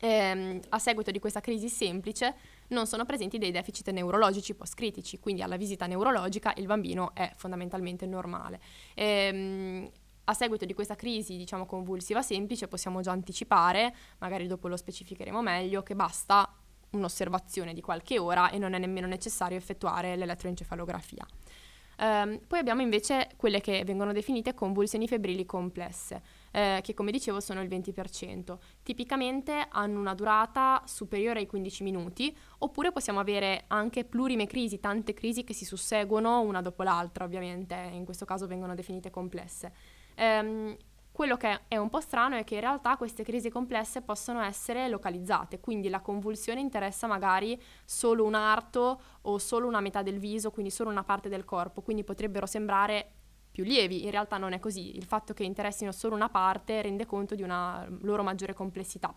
Ehm, 0.00 0.60
a 0.68 0.78
seguito 0.78 1.10
di 1.10 1.18
questa 1.18 1.40
crisi 1.40 1.68
semplice 1.68 2.34
non 2.70 2.86
sono 2.86 3.04
presenti 3.04 3.38
dei 3.38 3.50
deficit 3.50 3.90
neurologici 3.90 4.54
post-critici, 4.54 5.18
quindi 5.18 5.42
alla 5.42 5.56
visita 5.56 5.86
neurologica 5.86 6.52
il 6.56 6.66
bambino 6.66 7.14
è 7.14 7.32
fondamentalmente 7.36 8.06
normale. 8.06 8.60
Ehm, 8.94 9.90
a 10.24 10.34
seguito 10.34 10.64
di 10.64 10.74
questa 10.74 10.94
crisi, 10.94 11.36
diciamo, 11.36 11.66
convulsiva 11.66 12.22
semplice, 12.22 12.68
possiamo 12.68 13.00
già 13.00 13.10
anticipare, 13.10 13.94
magari 14.18 14.46
dopo 14.46 14.68
lo 14.68 14.76
specificheremo 14.76 15.42
meglio, 15.42 15.82
che 15.82 15.96
basta 15.96 16.54
un'osservazione 16.90 17.72
di 17.72 17.80
qualche 17.80 18.18
ora 18.18 18.50
e 18.50 18.58
non 18.58 18.74
è 18.74 18.78
nemmeno 18.78 19.06
necessario 19.06 19.56
effettuare 19.56 20.16
l'elettroencefalografia. 20.16 21.26
Um, 21.98 22.40
poi 22.46 22.58
abbiamo 22.58 22.80
invece 22.80 23.30
quelle 23.36 23.60
che 23.60 23.84
vengono 23.84 24.12
definite 24.12 24.54
convulsioni 24.54 25.06
febbrili 25.06 25.44
complesse, 25.44 26.22
eh, 26.50 26.80
che 26.82 26.94
come 26.94 27.10
dicevo 27.10 27.40
sono 27.40 27.62
il 27.62 27.68
20%. 27.68 28.58
Tipicamente 28.82 29.66
hanno 29.70 29.98
una 29.98 30.14
durata 30.14 30.82
superiore 30.86 31.40
ai 31.40 31.46
15 31.46 31.82
minuti, 31.82 32.36
oppure 32.58 32.92
possiamo 32.92 33.20
avere 33.20 33.64
anche 33.68 34.04
plurime 34.04 34.46
crisi, 34.46 34.80
tante 34.80 35.14
crisi 35.14 35.44
che 35.44 35.54
si 35.54 35.64
susseguono 35.64 36.40
una 36.40 36.60
dopo 36.62 36.82
l'altra, 36.82 37.24
ovviamente, 37.24 37.74
in 37.92 38.04
questo 38.04 38.24
caso 38.24 38.46
vengono 38.46 38.74
definite 38.74 39.10
complesse. 39.10 39.72
Um, 40.16 40.76
quello 41.12 41.36
che 41.36 41.62
è 41.68 41.76
un 41.76 41.90
po' 41.90 42.00
strano 42.00 42.36
è 42.36 42.44
che 42.44 42.54
in 42.54 42.60
realtà 42.60 42.96
queste 42.96 43.24
crisi 43.24 43.50
complesse 43.50 44.00
possono 44.00 44.40
essere 44.40 44.88
localizzate, 44.88 45.60
quindi 45.60 45.88
la 45.90 46.00
convulsione 46.00 46.60
interessa 46.60 47.06
magari 47.06 47.60
solo 47.84 48.24
un 48.24 48.34
arto 48.34 49.00
o 49.22 49.36
solo 49.38 49.66
una 49.66 49.80
metà 49.80 50.02
del 50.02 50.18
viso, 50.18 50.50
quindi 50.50 50.70
solo 50.70 50.88
una 50.88 51.04
parte 51.04 51.28
del 51.28 51.44
corpo, 51.44 51.82
quindi 51.82 52.04
potrebbero 52.04 52.46
sembrare 52.46 53.19
più 53.50 53.64
lievi, 53.64 54.04
in 54.04 54.10
realtà 54.10 54.36
non 54.38 54.52
è 54.52 54.58
così, 54.58 54.96
il 54.96 55.04
fatto 55.04 55.34
che 55.34 55.44
interessino 55.44 55.92
solo 55.92 56.14
una 56.14 56.28
parte 56.28 56.82
rende 56.82 57.06
conto 57.06 57.34
di 57.34 57.42
una 57.42 57.86
loro 58.02 58.22
maggiore 58.22 58.54
complessità. 58.54 59.14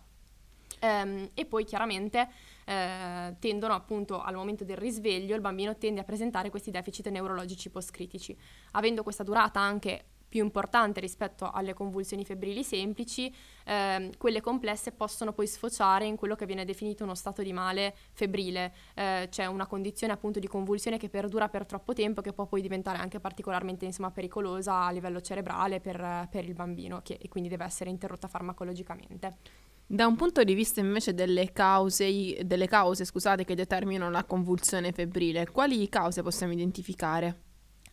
Um, 0.80 1.30
e 1.32 1.46
poi 1.46 1.64
chiaramente 1.64 2.28
eh, 2.66 3.34
tendono 3.38 3.74
appunto 3.74 4.20
al 4.20 4.34
momento 4.34 4.64
del 4.64 4.76
risveglio 4.76 5.34
il 5.34 5.40
bambino 5.40 5.78
tende 5.78 6.00
a 6.00 6.04
presentare 6.04 6.50
questi 6.50 6.70
deficit 6.70 7.08
neurologici 7.08 7.70
post-critici. 7.70 8.36
Avendo 8.72 9.02
questa 9.02 9.22
durata 9.22 9.60
anche 9.60 10.04
più 10.34 10.42
importante 10.42 10.98
rispetto 10.98 11.48
alle 11.48 11.74
convulsioni 11.74 12.24
febbrili 12.24 12.64
semplici, 12.64 13.32
eh, 13.66 14.10
quelle 14.18 14.40
complesse 14.40 14.90
possono 14.90 15.32
poi 15.32 15.46
sfociare 15.46 16.06
in 16.06 16.16
quello 16.16 16.34
che 16.34 16.44
viene 16.44 16.64
definito 16.64 17.04
uno 17.04 17.14
stato 17.14 17.40
di 17.40 17.52
male 17.52 17.94
febbrile, 18.14 18.74
eh, 18.96 19.28
cioè 19.30 19.46
una 19.46 19.68
condizione 19.68 20.12
appunto 20.12 20.40
di 20.40 20.48
convulsione 20.48 20.98
che 20.98 21.08
perdura 21.08 21.48
per 21.48 21.66
troppo 21.66 21.92
tempo 21.92 22.20
che 22.20 22.32
può 22.32 22.46
poi 22.46 22.62
diventare 22.62 22.98
anche 22.98 23.20
particolarmente 23.20 23.84
insomma, 23.84 24.10
pericolosa 24.10 24.86
a 24.86 24.90
livello 24.90 25.20
cerebrale 25.20 25.78
per, 25.78 26.26
per 26.28 26.44
il 26.44 26.54
bambino 26.54 27.00
che, 27.04 27.16
e 27.22 27.28
quindi 27.28 27.48
deve 27.48 27.64
essere 27.64 27.90
interrotta 27.90 28.26
farmacologicamente. 28.26 29.36
Da 29.86 30.04
un 30.08 30.16
punto 30.16 30.42
di 30.42 30.54
vista 30.54 30.80
invece 30.80 31.14
delle 31.14 31.52
cause, 31.52 32.44
delle 32.44 32.66
cause 32.66 33.04
scusate, 33.04 33.44
che 33.44 33.54
determinano 33.54 34.10
la 34.10 34.24
convulsione 34.24 34.90
febbrile, 34.90 35.48
quali 35.52 35.88
cause 35.88 36.22
possiamo 36.22 36.54
identificare? 36.54 37.43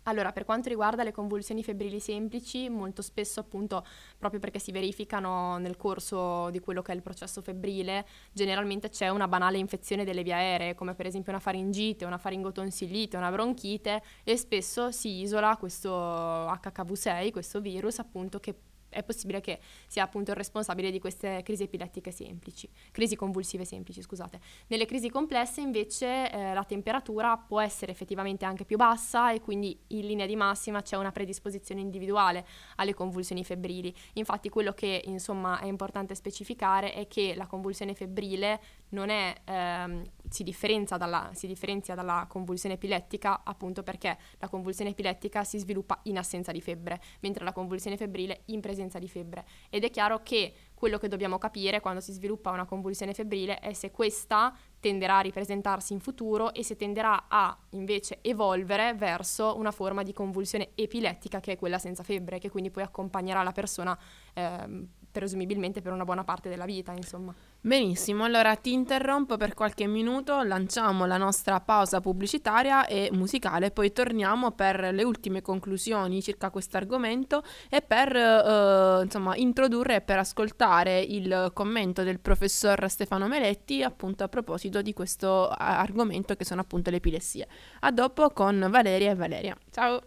Allora, 0.04 0.32
per 0.32 0.46
quanto 0.46 0.68
riguarda 0.70 1.04
le 1.04 1.12
convulsioni 1.12 1.64
febbrili 1.64 2.00
semplici, 2.00 2.70
molto 2.70 3.04
spesso 3.04 3.40
appunto 3.40 3.86
proprio 4.18 4.40
perché 4.40 4.58
si 4.58 4.72
verificano 4.72 5.58
nel 5.60 5.78
corso 5.78 6.50
di 6.50 6.60
quello 6.60 6.82
che 6.82 6.92
è 6.92 6.96
il 6.96 7.04
processo 7.04 7.42
febbrile, 7.42 8.08
generalmente 8.32 8.90
c'è 8.90 9.10
una 9.10 9.28
banale 9.28 9.60
infezione 9.60 10.04
delle 10.04 10.24
vie 10.24 10.34
aeree, 10.34 10.76
come 10.76 10.96
per 10.96 11.06
esempio 11.06 11.32
una 11.32 11.42
faringite, 11.42 12.06
una 12.06 12.18
faringotonsillite, 12.18 13.16
una 13.16 13.30
bronchite 13.30 14.02
e 14.24 14.38
spesso 14.38 14.92
si 14.92 15.22
isola 15.22 15.56
questo 15.58 15.92
HKV6, 15.92 17.32
questo 17.32 17.62
virus 17.62 18.00
appunto 18.00 18.40
che 18.40 18.56
è 18.92 19.04
possibile 19.04 19.42
che 19.42 19.60
sia 19.88 20.04
appunto 20.04 20.32
il 20.32 20.38
responsabile 20.38 20.92
di 20.92 21.00
queste 21.00 21.42
crisi 21.44 21.64
epilettiche 21.64 22.12
semplici, 22.12 22.70
crisi 22.92 23.16
convulsive 23.16 23.66
semplici, 23.66 24.02
scusate. 24.02 24.40
Nelle 24.68 24.86
crisi 24.86 25.10
complesse 25.10 25.62
invece 25.62 26.32
eh, 26.32 26.54
la 26.54 26.64
temperatura 26.64 27.38
può 27.38 27.62
essere 27.62 27.92
effettivamente 27.92 28.46
anche 28.46 28.66
più 28.66 28.78
bassa 28.78 29.32
e 29.32 29.42
quindi 29.42 29.78
in 29.88 30.06
linea 30.06 30.26
di 30.26 30.36
massima 30.36 30.82
c'è 30.82 30.98
una 30.98 31.12
predisposizione 31.12 31.82
individuale 31.82 32.46
alle 32.76 32.94
convulsioni 32.94 33.44
febbrili. 33.44 33.94
Infatti 34.14 34.50
quello 34.50 34.74
che 34.74 35.02
insomma 35.06 35.60
è 35.60 35.66
importante 35.66 36.14
specificare 36.14 36.94
è 36.94 37.08
che 37.08 37.34
la 37.36 37.48
convulsione 37.48 37.94
febbrile 37.94 38.62
non 38.92 39.10
è, 39.10 39.36
ehm, 39.44 40.04
si, 40.30 40.44
differenzia 40.44 40.98
dalla, 40.98 41.30
si 41.34 41.48
differenzia 41.48 41.96
dalla 41.96 42.26
convulsione 42.28 42.76
epilettica 42.76 43.42
appunto 43.44 43.84
perché 43.84 44.18
la 44.38 44.48
convulsione 44.48 44.92
epilettica 44.92 45.44
si 45.44 45.60
sviluppa 45.60 46.00
in 46.04 46.18
assenza 46.18 46.52
di 46.52 46.62
febbre, 46.62 47.02
mentre 47.20 47.44
la 47.44 47.52
convulsione 47.52 47.98
febbrile 47.98 48.42
in 48.46 48.62
presenza 48.62 49.00
di 49.00 49.08
febbre. 49.08 49.46
Ed 49.70 49.84
è 49.84 49.90
chiaro 49.90 50.22
che 50.24 50.54
quello 50.74 50.98
che 50.98 51.08
dobbiamo 51.08 51.38
capire 51.38 51.80
quando 51.80 52.00
si 52.00 52.12
sviluppa 52.12 52.50
una 52.50 52.66
convulsione 52.66 53.14
febbrile 53.14 53.60
è 53.60 53.74
se 53.74 53.92
questa 53.92 54.56
tenderà 54.80 55.18
a 55.18 55.22
ripresentarsi 55.22 55.94
in 55.94 56.00
futuro 56.00 56.54
e 56.54 56.64
se 56.64 56.76
tenderà 56.76 57.26
a 57.28 57.56
invece 57.72 58.18
evolvere 58.22 58.96
verso 58.96 59.56
una 59.58 59.72
forma 59.72 60.02
di 60.02 60.12
convulsione 60.12 60.70
epilettica 60.74 61.40
che 61.40 61.52
è 61.52 61.58
quella 61.58 61.78
senza 61.78 62.02
febbre, 62.04 62.40
che 62.40 62.50
quindi 62.50 62.72
poi 62.72 62.84
accompagnerà 62.84 63.44
la 63.44 63.52
persona 63.52 63.98
eh, 64.34 64.88
presumibilmente 65.12 65.82
per 65.82 65.92
una 65.92 66.06
buona 66.06 66.24
parte 66.24 66.50
della 66.50 66.66
vita, 66.66 66.94
insomma. 66.94 67.34
Benissimo, 67.64 68.24
allora 68.24 68.56
ti 68.56 68.74
interrompo 68.74 69.38
per 69.38 69.54
qualche 69.54 69.86
minuto, 69.86 70.42
lanciamo 70.42 71.06
la 71.06 71.18
nostra 71.18 71.60
pausa 71.60 72.02
pubblicitaria 72.02 72.88
e 72.88 73.10
musicale, 73.14 73.70
poi 73.70 73.94
torniamo 73.94 74.50
per 74.50 74.90
le 74.92 75.04
ultime 75.04 75.44
conclusioni 75.44 76.24
circa 76.24 76.50
questo 76.50 76.78
argomento 76.78 77.44
e 77.70 77.84
per 77.84 78.16
eh, 78.16 79.04
insomma, 79.04 79.36
introdurre 79.36 79.98
e 79.98 80.02
per 80.02 80.18
ascoltare 80.18 81.02
il 81.02 81.52
commento 81.54 82.02
del 82.02 82.20
professor 82.20 82.90
Stefano 82.90 83.28
Meletti 83.28 83.84
appunto 83.84 84.24
a 84.24 84.28
proposito 84.28 84.82
di 84.82 84.94
questo 84.94 85.48
argomento 85.50 86.36
che 86.36 86.46
sono 86.46 86.62
appunto 86.62 86.90
le 86.90 86.96
epilessie. 86.96 87.48
A 87.82 87.92
dopo 87.92 88.32
con 88.32 88.70
Valeria 88.72 89.12
e 89.12 89.16
Valeria. 89.16 89.56
Ciao! 89.70 90.02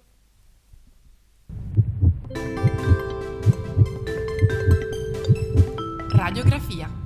Radiografia 6.16 7.03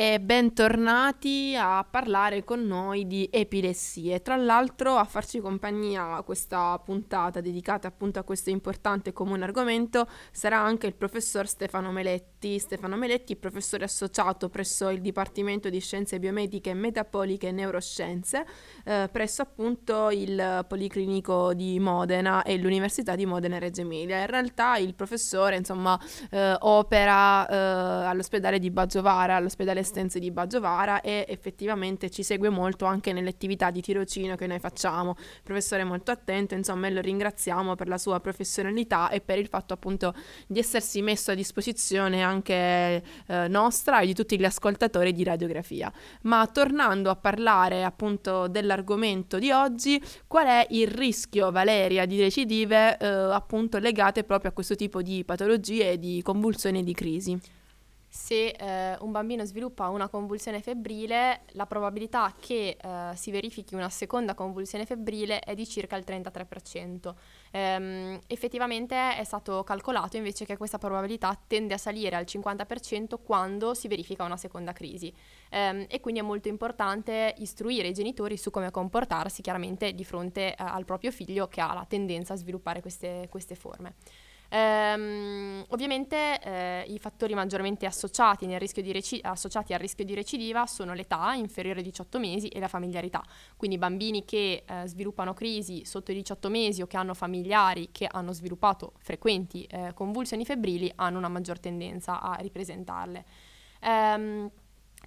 e 0.00 0.20
bentornati 0.20 1.56
a 1.58 1.84
parlare 1.84 2.44
con 2.44 2.64
noi 2.64 3.08
di 3.08 3.28
epilessie. 3.32 4.22
Tra 4.22 4.36
l'altro 4.36 4.94
a 4.94 5.02
farci 5.02 5.40
compagnia 5.40 6.22
questa 6.22 6.78
puntata 6.78 7.40
dedicata 7.40 7.88
appunto 7.88 8.20
a 8.20 8.22
questo 8.22 8.50
importante 8.50 9.10
e 9.10 9.12
comune 9.12 9.42
argomento 9.42 10.06
sarà 10.30 10.60
anche 10.60 10.86
il 10.86 10.94
professor 10.94 11.48
Stefano 11.48 11.90
Meletti. 11.90 12.60
Stefano 12.60 12.96
Meletti, 12.96 13.34
professore 13.34 13.86
associato 13.86 14.48
presso 14.48 14.88
il 14.90 15.00
Dipartimento 15.00 15.68
di 15.68 15.80
Scienze 15.80 16.20
Biomediche, 16.20 16.74
Metapoliche 16.74 17.48
e 17.48 17.50
Neuroscienze, 17.50 18.46
eh, 18.84 19.08
presso 19.10 19.42
appunto 19.42 20.10
il 20.10 20.64
Policlinico 20.68 21.54
di 21.54 21.80
Modena 21.80 22.44
e 22.44 22.56
l'Università 22.56 23.16
di 23.16 23.26
Modena 23.26 23.56
e 23.56 23.58
Reggio 23.58 23.80
Emilia. 23.80 24.20
In 24.20 24.28
realtà 24.28 24.76
il 24.76 24.94
professore 24.94 25.56
insomma 25.56 25.98
eh, 26.30 26.54
opera 26.60 27.48
eh, 27.48 27.56
all'ospedale 28.06 28.60
di 28.60 28.70
Baggiovara, 28.70 29.34
all'ospedale 29.34 29.86
Estense 29.88 30.18
di 30.18 30.30
Baggiovara 30.30 31.00
e 31.00 31.24
effettivamente 31.28 32.10
ci 32.10 32.22
segue 32.22 32.50
molto 32.50 32.84
anche 32.84 33.14
nelle 33.14 33.30
attività 33.30 33.70
di 33.70 33.80
tirocinio 33.80 34.36
che 34.36 34.46
noi 34.46 34.58
facciamo. 34.58 35.16
Professore 35.42 35.82
molto 35.82 36.10
attento, 36.10 36.54
insomma, 36.54 36.88
e 36.88 36.90
lo 36.90 37.00
ringraziamo 37.00 37.74
per 37.74 37.88
la 37.88 37.96
sua 37.96 38.20
professionalità 38.20 39.08
e 39.08 39.22
per 39.22 39.38
il 39.38 39.48
fatto 39.48 39.72
appunto 39.72 40.14
di 40.46 40.58
essersi 40.58 41.00
messo 41.00 41.30
a 41.30 41.34
disposizione 41.34 42.22
anche 42.22 43.02
eh, 43.26 43.48
nostra 43.48 44.00
e 44.00 44.06
di 44.06 44.12
tutti 44.12 44.38
gli 44.38 44.44
ascoltatori 44.44 45.14
di 45.14 45.24
radiografia. 45.24 45.90
Ma 46.22 46.46
tornando 46.46 47.08
a 47.08 47.16
parlare 47.16 47.82
appunto 47.82 48.46
dell'argomento 48.46 49.38
di 49.38 49.50
oggi, 49.50 50.02
qual 50.26 50.46
è 50.48 50.66
il 50.68 50.88
rischio, 50.88 51.50
Valeria, 51.50 52.04
di 52.04 52.20
recidive 52.20 52.98
eh, 52.98 53.06
appunto 53.06 53.78
legate 53.78 54.22
proprio 54.22 54.50
a 54.50 54.52
questo 54.52 54.74
tipo 54.74 55.00
di 55.00 55.24
patologie, 55.24 55.98
di 55.98 56.20
convulsioni 56.22 56.80
e 56.80 56.84
di 56.84 56.92
crisi? 56.92 57.56
Se 58.08 58.48
eh, 58.48 58.96
un 59.00 59.12
bambino 59.12 59.44
sviluppa 59.44 59.88
una 59.88 60.08
convulsione 60.08 60.62
febbrile, 60.62 61.42
la 61.52 61.66
probabilità 61.66 62.34
che 62.38 62.76
eh, 62.80 63.10
si 63.14 63.30
verifichi 63.30 63.74
una 63.74 63.90
seconda 63.90 64.34
convulsione 64.34 64.86
febbrile 64.86 65.40
è 65.40 65.54
di 65.54 65.66
circa 65.66 65.96
il 65.96 66.04
33%. 66.06 67.14
Ehm, 67.50 68.18
effettivamente 68.26 69.16
è 69.16 69.24
stato 69.24 69.62
calcolato 69.62 70.16
invece 70.16 70.44
che 70.46 70.56
questa 70.56 70.78
probabilità 70.78 71.38
tende 71.46 71.74
a 71.74 71.78
salire 71.78 72.16
al 72.16 72.24
50% 72.24 73.18
quando 73.22 73.74
si 73.74 73.88
verifica 73.88 74.24
una 74.24 74.36
seconda 74.36 74.72
crisi 74.72 75.12
ehm, 75.50 75.86
e 75.88 76.00
quindi 76.00 76.20
è 76.20 76.24
molto 76.24 76.48
importante 76.48 77.34
istruire 77.38 77.88
i 77.88 77.92
genitori 77.92 78.36
su 78.36 78.50
come 78.50 78.70
comportarsi 78.70 79.42
chiaramente 79.42 79.94
di 79.94 80.04
fronte 80.04 80.50
eh, 80.50 80.54
al 80.56 80.84
proprio 80.84 81.10
figlio 81.10 81.48
che 81.48 81.60
ha 81.60 81.72
la 81.74 81.86
tendenza 81.86 82.32
a 82.34 82.36
sviluppare 82.36 82.80
queste, 82.80 83.26
queste 83.30 83.54
forme. 83.54 83.94
Ehm, 84.50 85.64
ovviamente 85.68 86.40
eh, 86.40 86.84
i 86.88 86.98
fattori 86.98 87.34
maggiormente 87.34 87.84
associati, 87.84 88.46
reci- 88.90 89.20
associati, 89.22 89.74
al 89.74 89.78
rischio 89.78 90.04
di 90.04 90.14
recidiva 90.14 90.66
sono 90.66 90.94
l'età 90.94 91.34
inferiore 91.34 91.80
ai 91.80 91.84
18 91.84 92.18
mesi 92.18 92.48
e 92.48 92.58
la 92.58 92.68
familiarità. 92.68 93.22
Quindi 93.56 93.76
bambini 93.76 94.24
che 94.24 94.64
eh, 94.66 94.86
sviluppano 94.86 95.34
crisi 95.34 95.84
sotto 95.84 96.12
i 96.12 96.14
18 96.14 96.48
mesi 96.48 96.82
o 96.82 96.86
che 96.86 96.96
hanno 96.96 97.14
familiari 97.14 97.90
che 97.92 98.08
hanno 98.10 98.32
sviluppato 98.32 98.92
frequenti 98.98 99.64
eh, 99.64 99.92
convulsioni 99.94 100.44
febbrili 100.44 100.90
hanno 100.96 101.18
una 101.18 101.28
maggior 101.28 101.58
tendenza 101.58 102.20
a 102.20 102.36
ripresentarle. 102.36 103.24
Ehm, 103.80 104.50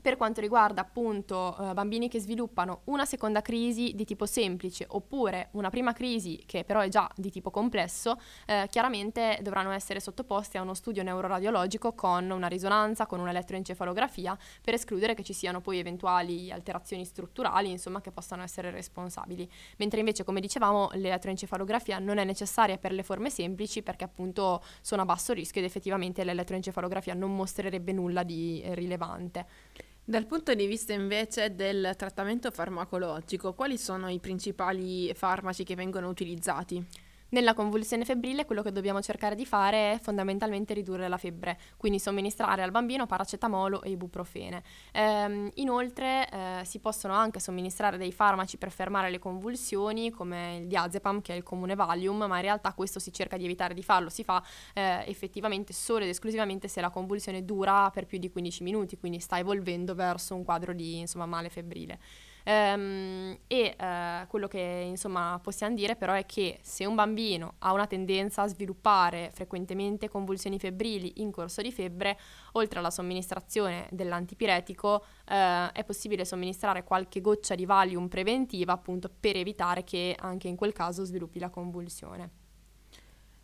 per 0.02 0.18
quanto 0.18 0.42
riguarda 0.42 0.82
appunto 0.82 1.56
eh, 1.58 1.74
bambini 1.74 2.10
che 2.10 2.20
sviluppano 2.20 2.82
una 2.86 3.06
seconda 3.06 3.42
crisi 3.42 3.94
di 3.96 4.06
tipo 4.06 4.26
semplice 4.26 4.86
oppure 4.88 5.50
una 5.52 5.70
prima 5.70 5.94
crisi 5.94 6.42
che 6.46 6.64
però 6.64 6.80
è 6.80 6.90
già 6.90 7.10
di 7.16 7.30
tipo 7.30 7.52
complesso, 7.52 8.20
eh, 8.46 8.68
chiaramente 8.70 9.40
dovranno 9.42 9.72
essere 9.72 10.00
sottoposti 10.00 10.58
a 10.58 10.62
uno 10.62 10.74
studio 10.74 11.04
neuroradiologico 11.04 11.94
con 11.94 12.30
una 12.30 12.48
risonanza, 12.48 13.06
con 13.06 13.20
un'elettroencefalografia 13.20 14.38
per 14.62 14.74
escludere 14.74 15.14
che 15.14 15.24
ci 15.24 15.34
siano 15.34 15.62
poi 15.62 15.80
eventuali 15.80 16.52
alterazioni 16.52 17.06
strutturali, 17.06 17.70
insomma, 17.70 18.02
che 18.02 18.12
possano 18.12 18.44
essere 18.44 18.72
responsabili. 18.72 19.50
Mentre 19.78 20.00
invece, 20.00 20.24
come 20.24 20.40
dicevamo, 20.40 20.90
l'elettroencefalografia 20.94 22.00
non 22.00 22.18
è 22.18 22.24
necessaria 22.24 22.78
per 22.78 22.92
le 22.92 23.04
forme 23.04 23.30
semplici 23.30 23.82
perché 23.82 24.04
appunto 24.04 24.64
sono 24.82 25.04
a 25.04 25.06
basso 25.06 25.34
rischio 25.34 25.62
ed 25.62 25.68
effettivamente 25.68 26.24
l'elettroencefalografia 26.24 27.14
non 27.14 27.36
mostrerebbe 27.36 27.92
nulla 27.92 28.24
di 28.24 28.62
eh, 28.62 28.76
rilevante. 28.76 29.91
Dal 30.12 30.26
punto 30.26 30.54
di 30.54 30.68
vista 30.68 30.92
invece 30.92 31.56
del 31.56 31.94
trattamento 31.96 32.52
farmacologico, 32.52 33.54
quali 33.54 33.78
sono 33.78 34.10
i 34.10 34.20
principali 34.20 35.10
farmaci 35.14 35.64
che 35.64 35.74
vengono 35.74 36.10
utilizzati? 36.10 36.86
Nella 37.34 37.54
convulsione 37.54 38.04
febbrile 38.04 38.44
quello 38.44 38.62
che 38.62 38.74
dobbiamo 38.74 39.02
cercare 39.02 39.36
di 39.36 39.46
fare 39.46 39.94
è 39.94 40.00
fondamentalmente 40.02 40.74
ridurre 40.74 41.08
la 41.08 41.16
febbre, 41.16 41.58
quindi 41.78 41.98
somministrare 41.98 42.62
al 42.62 42.72
bambino 42.72 43.06
paracetamolo 43.06 43.84
e 43.84 43.92
ibuprofene. 43.92 44.62
Ehm, 44.92 45.50
inoltre 45.54 46.28
eh, 46.30 46.66
si 46.66 46.80
possono 46.80 47.14
anche 47.14 47.40
somministrare 47.40 47.98
dei 47.98 48.12
farmaci 48.12 48.58
per 48.58 48.70
fermare 48.70 49.10
le 49.10 49.18
convulsioni 49.18 50.10
come 50.10 50.58
il 50.58 50.68
diazepam 50.68 51.22
che 51.22 51.32
è 51.32 51.38
il 51.38 51.44
comune 51.44 51.74
Valium, 51.74 52.18
ma 52.18 52.36
in 52.36 52.42
realtà 52.42 52.74
questo 52.74 53.00
si 53.00 53.14
cerca 53.14 53.38
di 53.38 53.46
evitare 53.46 53.74
di 53.74 53.82
farlo, 53.82 54.10
si 54.10 54.26
fa 54.26 54.44
eh, 54.74 55.06
effettivamente 55.08 55.72
solo 55.72 56.04
ed 56.04 56.10
esclusivamente 56.10 56.68
se 56.68 56.82
la 56.82 56.90
convulsione 56.90 57.46
dura 57.46 57.90
per 57.92 58.08
più 58.08 58.18
di 58.18 58.30
15 58.30 58.62
minuti, 58.62 58.98
quindi 58.98 59.20
sta 59.20 59.40
evolvendo 59.40 59.96
verso 59.96 60.36
un 60.36 60.44
quadro 60.44 60.74
di 60.74 61.00
insomma, 61.00 61.26
male 61.26 61.48
febbrile. 61.48 61.98
Um, 62.44 63.38
e 63.48 63.76
uh, 63.80 64.28
quello 64.28 64.48
che 64.48 64.86
insomma 64.88 65.40
possiamo 65.42 65.76
dire 65.76 65.96
però 65.96 66.14
è 66.14 66.26
che 66.26 66.58
se 66.62 66.86
un 66.86 66.96
bambino 66.96 67.56
ha 67.60 67.72
una 67.72 67.86
tendenza 67.86 68.42
a 68.42 68.48
sviluppare 68.48 69.30
frequentemente 69.34 70.10
convulsioni 70.10 70.58
febbrili 70.58 71.22
in 71.22 71.32
corso 71.32 71.62
di 71.62 71.72
febbre, 71.72 72.18
oltre 72.54 72.80
alla 72.80 72.90
somministrazione 72.90 73.88
dell'antipiretico 73.92 74.90
uh, 74.94 75.72
è 75.72 75.84
possibile 75.86 76.26
somministrare 76.26 76.84
qualche 76.84 77.22
goccia 77.22 77.56
di 77.56 77.66
Valium 77.66 78.08
preventiva 78.08 78.74
appunto 78.74 79.10
per 79.20 79.36
evitare 79.36 79.84
che 79.84 80.16
anche 80.20 80.48
in 80.48 80.56
quel 80.56 80.74
caso 80.74 81.04
sviluppi 81.04 81.40
la 81.40 81.50
convulsione. 81.50 82.41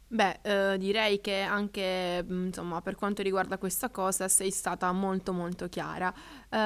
Beh, 0.10 0.40
eh, 0.42 0.78
direi 0.78 1.20
che 1.20 1.42
anche 1.42 2.24
mm, 2.24 2.46
insomma, 2.46 2.82
per 2.82 2.96
quanto 2.96 3.22
riguarda 3.22 3.58
questa 3.58 3.90
cosa 3.90 4.30
sei 4.30 4.52
stata 4.52 4.90
molto 4.94 5.34
molto 5.34 5.68
chiara. 5.68 6.14
Eh, 6.50 6.58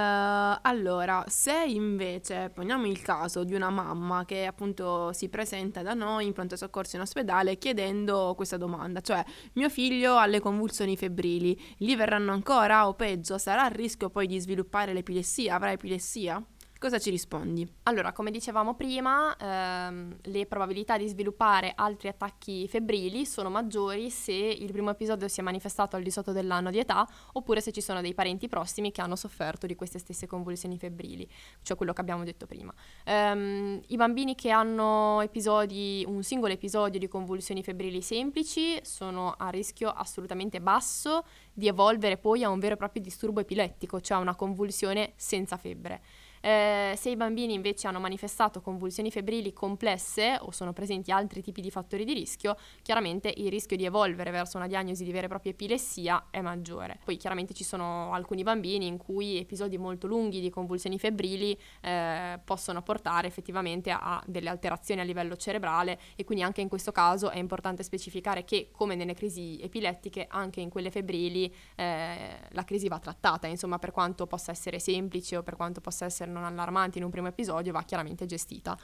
allora, 0.62 1.24
se 1.28 1.64
invece 1.66 2.52
poniamo 2.54 2.86
il 2.86 3.02
caso 3.02 3.44
di 3.44 3.56
una 3.56 3.72
mamma 3.72 4.26
che 4.26 4.46
appunto 4.46 5.12
si 5.14 5.28
presenta 5.28 5.82
da 5.82 5.96
noi 5.96 6.28
in 6.28 6.34
pronto 6.34 6.56
soccorso 6.56 6.98
in 6.98 7.02
ospedale 7.02 7.58
chiedendo 7.58 8.34
questa 8.36 8.58
domanda, 8.58 9.02
cioè 9.02 9.24
mio 9.54 9.70
figlio 9.70 10.18
ha 10.18 10.28
le 10.28 10.40
convulsioni 10.40 10.96
febbrili, 10.96 11.60
gli 11.78 11.96
verranno 11.96 12.32
ancora 12.34 12.88
o 12.88 12.94
peggio, 12.94 13.40
sarà 13.40 13.64
a 13.64 13.68
rischio 13.70 14.12
poi 14.12 14.28
di 14.28 14.40
sviluppare 14.40 14.94
l'epilessia, 14.94 15.56
avrà 15.56 15.72
epilessia? 15.72 16.40
Cosa 16.82 16.98
ci 16.98 17.12
rispondi? 17.12 17.72
Allora, 17.84 18.12
come 18.12 18.32
dicevamo 18.32 18.74
prima, 18.74 19.38
ehm, 19.38 20.18
le 20.20 20.48
probabilità 20.48 20.98
di 20.98 21.08
sviluppare 21.08 21.74
altri 21.76 22.08
attacchi 22.08 22.68
febbrili 22.68 23.24
sono 23.28 23.52
maggiori 23.52 24.10
se 24.10 24.34
il 24.34 24.72
primo 24.72 24.90
episodio 24.90 25.28
si 25.28 25.42
è 25.42 25.44
manifestato 25.44 25.96
al 25.96 26.02
di 26.02 26.10
sotto 26.10 26.32
dell'anno 26.32 26.72
di 26.72 26.80
età 26.80 27.08
oppure 27.34 27.62
se 27.62 27.72
ci 27.72 27.82
sono 27.82 28.02
dei 28.02 28.16
parenti 28.16 28.48
prossimi 28.48 28.92
che 28.92 29.02
hanno 29.02 29.16
sofferto 29.16 29.68
di 29.68 29.76
queste 29.76 30.00
stesse 30.00 30.26
convulsioni 30.26 30.80
febbrili, 30.80 31.30
cioè 31.62 31.78
quello 31.78 31.94
che 31.94 32.02
abbiamo 32.02 32.24
detto 32.24 32.48
prima. 32.48 32.74
Ehm, 33.04 33.80
I 33.86 33.96
bambini 33.96 34.34
che 34.34 34.50
hanno 34.50 35.22
episodi, 35.22 36.04
un 36.08 36.24
singolo 36.24 36.52
episodio 36.52 37.00
di 37.00 37.08
convulsioni 37.08 37.62
febbrili 37.62 38.02
semplici 38.02 38.80
sono 38.82 39.36
a 39.38 39.50
rischio 39.50 39.92
assolutamente 39.92 40.60
basso 40.60 41.26
di 41.54 41.68
evolvere 41.68 42.18
poi 42.18 42.44
a 42.44 42.50
un 42.50 42.58
vero 42.58 42.74
e 42.74 42.78
proprio 42.78 43.04
disturbo 43.04 43.40
epilettico, 43.40 44.02
cioè 44.02 44.18
una 44.18 44.34
convulsione 44.34 45.14
senza 45.16 45.58
febbre. 45.58 46.02
Eh, 46.42 46.94
se 46.98 47.10
i 47.10 47.16
bambini 47.16 47.54
invece 47.54 47.88
hanno 47.88 48.00
manifestato 48.00 48.62
convulsioni 48.62 49.12
febbrili 49.12 49.54
complesse 49.54 50.38
o 50.42 50.52
sono 50.52 50.74
presenti 50.74 51.12
altri 51.12 51.42
tipi 51.42 51.62
di 51.62 51.70
fattori 51.70 52.04
di 52.04 52.14
rischio, 52.14 52.58
chiaramente 52.82 53.32
il 53.38 53.50
rischio 53.50 53.78
di 53.78 53.86
evolvere 53.86 54.32
verso 54.32 54.58
una 54.58 54.68
diagnosi 54.68 55.04
di 55.04 55.12
vera 55.12 55.26
e 55.26 55.30
propria 55.30 55.52
epilessia 55.52 56.28
è 56.32 56.42
maggiore. 56.42 57.00
Poi 57.06 57.18
chiaramente 57.18 57.54
ci 57.54 57.64
sono 57.64 58.12
alcuni 58.14 58.44
bambini 58.44 58.88
in 58.88 58.98
cui 58.98 59.38
episodi 59.38 59.78
molto 59.78 60.08
lunghi 60.08 60.42
di 60.42 60.50
convulsioni 60.50 60.98
febbrili 60.98 61.58
eh, 61.82 62.40
possono 62.44 62.82
portare 62.82 63.28
effettivamente 63.28 63.92
a 63.92 64.22
delle 64.26 64.50
alterazioni 64.50 65.02
a 65.02 65.04
livello 65.04 65.36
cerebrale 65.36 66.00
e 66.16 66.24
quindi 66.24 66.44
anche 66.44 66.62
in 66.62 66.70
questo 66.70 66.92
caso 66.92 67.30
è 67.30 67.38
importante 67.38 67.84
specificare 67.84 68.44
che 68.44 68.70
come 68.72 68.96
nelle 68.96 69.14
crisi 69.14 69.60
epilettiche 69.62 70.26
anche 70.28 70.62
in 70.62 70.70
quelle 70.70 70.90
febbrili 70.90 71.54
eh, 71.76 72.40
la 72.50 72.64
crisi 72.64 72.88
va 72.88 73.00
trattata, 73.00 73.48
insomma 73.48 73.78
per 73.78 73.92
quanto 73.92 74.26
possa 74.26 74.52
essere 74.52 74.80
semplice 74.80 75.38
o 75.38 75.44
per 75.44 75.56
quanto 75.56 75.82
possa 75.82 76.06
essere 76.06 76.31
non 76.32 76.44
allarmanti 76.44 76.98
in 76.98 77.04
un 77.04 77.12
primo 77.12 77.28
episodio 77.28 77.72
va 77.72 77.84
chiaramente 77.84 78.26
gestita. 78.26 78.76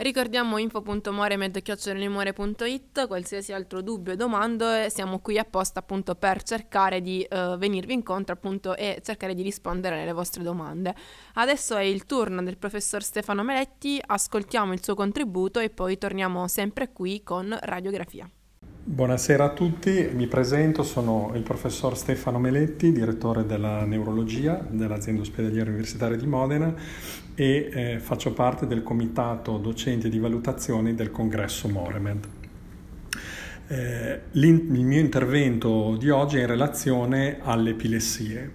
Ricordiamo 0.00 0.56
info.moremed.it, 0.56 3.06
qualsiasi 3.06 3.52
altro 3.52 3.82
dubbio 3.82 4.14
o 4.14 4.16
domanda, 4.16 4.88
siamo 4.88 5.18
qui 5.18 5.38
apposta 5.38 5.80
appunto 5.80 6.14
per 6.14 6.42
cercare 6.42 7.02
di 7.02 7.26
uh, 7.28 7.58
venirvi 7.58 7.92
incontro 7.92 8.32
appunto 8.32 8.74
e 8.76 9.02
cercare 9.04 9.34
di 9.34 9.42
rispondere 9.42 10.00
alle 10.00 10.14
vostre 10.14 10.42
domande. 10.42 10.94
Adesso 11.34 11.76
è 11.76 11.82
il 11.82 12.06
turno 12.06 12.42
del 12.42 12.56
professor 12.56 13.02
Stefano 13.02 13.42
Meletti, 13.42 14.00
ascoltiamo 14.02 14.72
il 14.72 14.82
suo 14.82 14.94
contributo 14.94 15.60
e 15.60 15.68
poi 15.68 15.98
torniamo 15.98 16.48
sempre 16.48 16.92
qui 16.92 17.22
con 17.22 17.54
radiografia. 17.60 18.26
Buonasera 18.82 19.44
a 19.44 19.50
tutti, 19.50 20.08
mi 20.14 20.26
presento, 20.26 20.82
sono 20.82 21.32
il 21.34 21.42
professor 21.42 21.94
Stefano 21.94 22.38
Meletti, 22.38 22.92
direttore 22.92 23.44
della 23.44 23.84
neurologia 23.84 24.66
dell'azienda 24.66 25.20
ospedaliera 25.20 25.68
universitaria 25.68 26.16
di 26.16 26.26
Modena 26.26 26.74
e 27.34 27.68
eh, 27.70 27.98
faccio 28.00 28.32
parte 28.32 28.66
del 28.66 28.82
comitato 28.82 29.58
docenti 29.58 30.08
di 30.08 30.18
valutazione 30.18 30.94
del 30.94 31.10
congresso 31.10 31.68
Moremed. 31.68 32.26
Eh, 33.68 34.20
il 34.30 34.54
mio 34.54 34.98
intervento 34.98 35.96
di 35.98 36.08
oggi 36.08 36.38
è 36.38 36.40
in 36.40 36.46
relazione 36.46 37.36
alle 37.42 37.70
epilessie. 37.70 38.52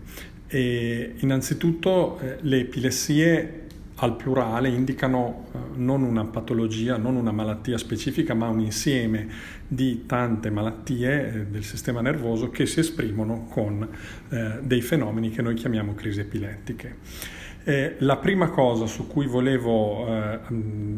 E 0.47 1.13
innanzitutto 1.17 2.17
eh, 2.17 2.38
le 2.41 2.61
epilessie 2.61 3.64
al 3.97 4.15
plurale 4.15 4.67
indicano 4.67 5.45
eh, 5.53 5.57
non 5.75 6.01
una 6.03 6.25
patologia, 6.25 6.97
non 6.97 7.15
una 7.15 7.31
malattia 7.31 7.77
specifica, 7.77 8.33
ma 8.33 8.47
un 8.47 8.59
insieme 8.59 9.27
di 9.67 10.05
tante 10.05 10.49
malattie 10.49 11.27
eh, 11.27 11.45
del 11.45 11.63
sistema 11.63 12.01
nervoso 12.01 12.49
che 12.49 12.65
si 12.65 12.81
esprimono 12.81 13.47
con 13.49 13.87
eh, 14.29 14.59
dei 14.61 14.81
fenomeni 14.81 15.29
che 15.29 15.41
noi 15.41 15.53
chiamiamo 15.53 15.93
crisi 15.93 16.19
epilettiche. 16.19 17.33
La 17.97 18.17
prima 18.17 18.49
cosa 18.49 18.85
su 18.85 19.07
cui 19.07 19.25
volevo 19.25 20.05
eh, 20.05 20.39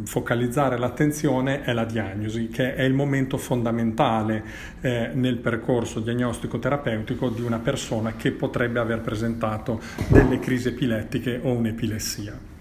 focalizzare 0.03 0.77
l'attenzione 0.77 1.61
è 1.61 1.71
la 1.71 1.85
diagnosi, 1.85 2.49
che 2.49 2.75
è 2.75 2.83
il 2.83 2.91
momento 2.91 3.37
fondamentale 3.37 4.43
nel 4.81 5.37
percorso 5.37 6.01
diagnostico 6.01 6.59
terapeutico 6.59 7.29
di 7.29 7.41
una 7.41 7.59
persona 7.59 8.17
che 8.17 8.31
potrebbe 8.31 8.79
aver 8.79 8.99
presentato 8.99 9.79
delle 10.09 10.39
crisi 10.39 10.67
epilettiche 10.67 11.39
o 11.41 11.53
un'epilessia. 11.53 12.56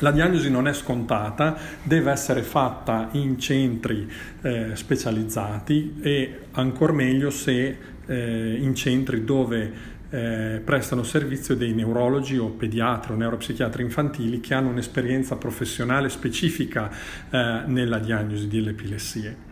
La 0.00 0.10
diagnosi 0.10 0.50
non 0.50 0.68
è 0.68 0.74
scontata, 0.74 1.56
deve 1.82 2.10
essere 2.10 2.42
fatta 2.42 3.08
in 3.12 3.38
centri 3.38 4.06
eh, 4.42 4.72
specializzati 4.74 5.98
e 6.02 6.40
ancora 6.52 6.92
meglio 6.92 7.30
se 7.30 7.76
eh, 8.04 8.56
in 8.60 8.74
centri 8.74 9.24
dove 9.24 9.94
eh, 10.10 10.60
prestano 10.62 11.02
servizio 11.02 11.56
dei 11.56 11.72
neurologi 11.72 12.36
o 12.36 12.48
pediatri 12.48 13.12
o 13.12 13.16
neuropsichiatri 13.16 13.82
infantili 13.82 14.40
che 14.40 14.52
hanno 14.52 14.68
un'esperienza 14.68 15.36
professionale 15.36 16.10
specifica 16.10 16.90
eh, 17.30 17.62
nella 17.64 17.98
diagnosi 17.98 18.48
delle 18.48 18.70
epilessie 18.70 19.45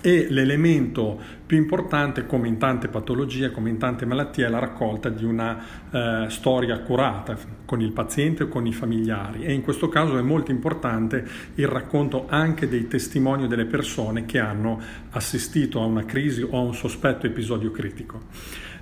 e 0.00 0.26
l'elemento 0.28 1.18
più 1.46 1.56
importante, 1.56 2.26
come 2.26 2.48
in 2.48 2.58
tante 2.58 2.88
patologie, 2.88 3.50
come 3.50 3.70
in 3.70 3.78
tante 3.78 4.04
malattie, 4.04 4.46
è 4.46 4.48
la 4.48 4.58
raccolta 4.58 5.08
di 5.08 5.24
una 5.24 5.58
eh, 5.90 6.26
storia 6.28 6.74
accurata 6.74 7.36
con 7.64 7.80
il 7.80 7.92
paziente 7.92 8.44
o 8.44 8.48
con 8.48 8.66
i 8.66 8.72
familiari 8.72 9.44
e 9.44 9.52
in 9.52 9.62
questo 9.62 9.88
caso 9.88 10.18
è 10.18 10.22
molto 10.22 10.50
importante 10.50 11.24
il 11.54 11.66
racconto 11.66 12.26
anche 12.28 12.68
dei 12.68 12.88
testimoni 12.88 13.46
delle 13.46 13.64
persone 13.64 14.26
che 14.26 14.38
hanno 14.38 14.80
assistito 15.10 15.80
a 15.80 15.84
una 15.84 16.04
crisi 16.04 16.42
o 16.42 16.56
a 16.56 16.60
un 16.60 16.74
sospetto 16.74 17.26
episodio 17.26 17.70
critico. 17.70 18.22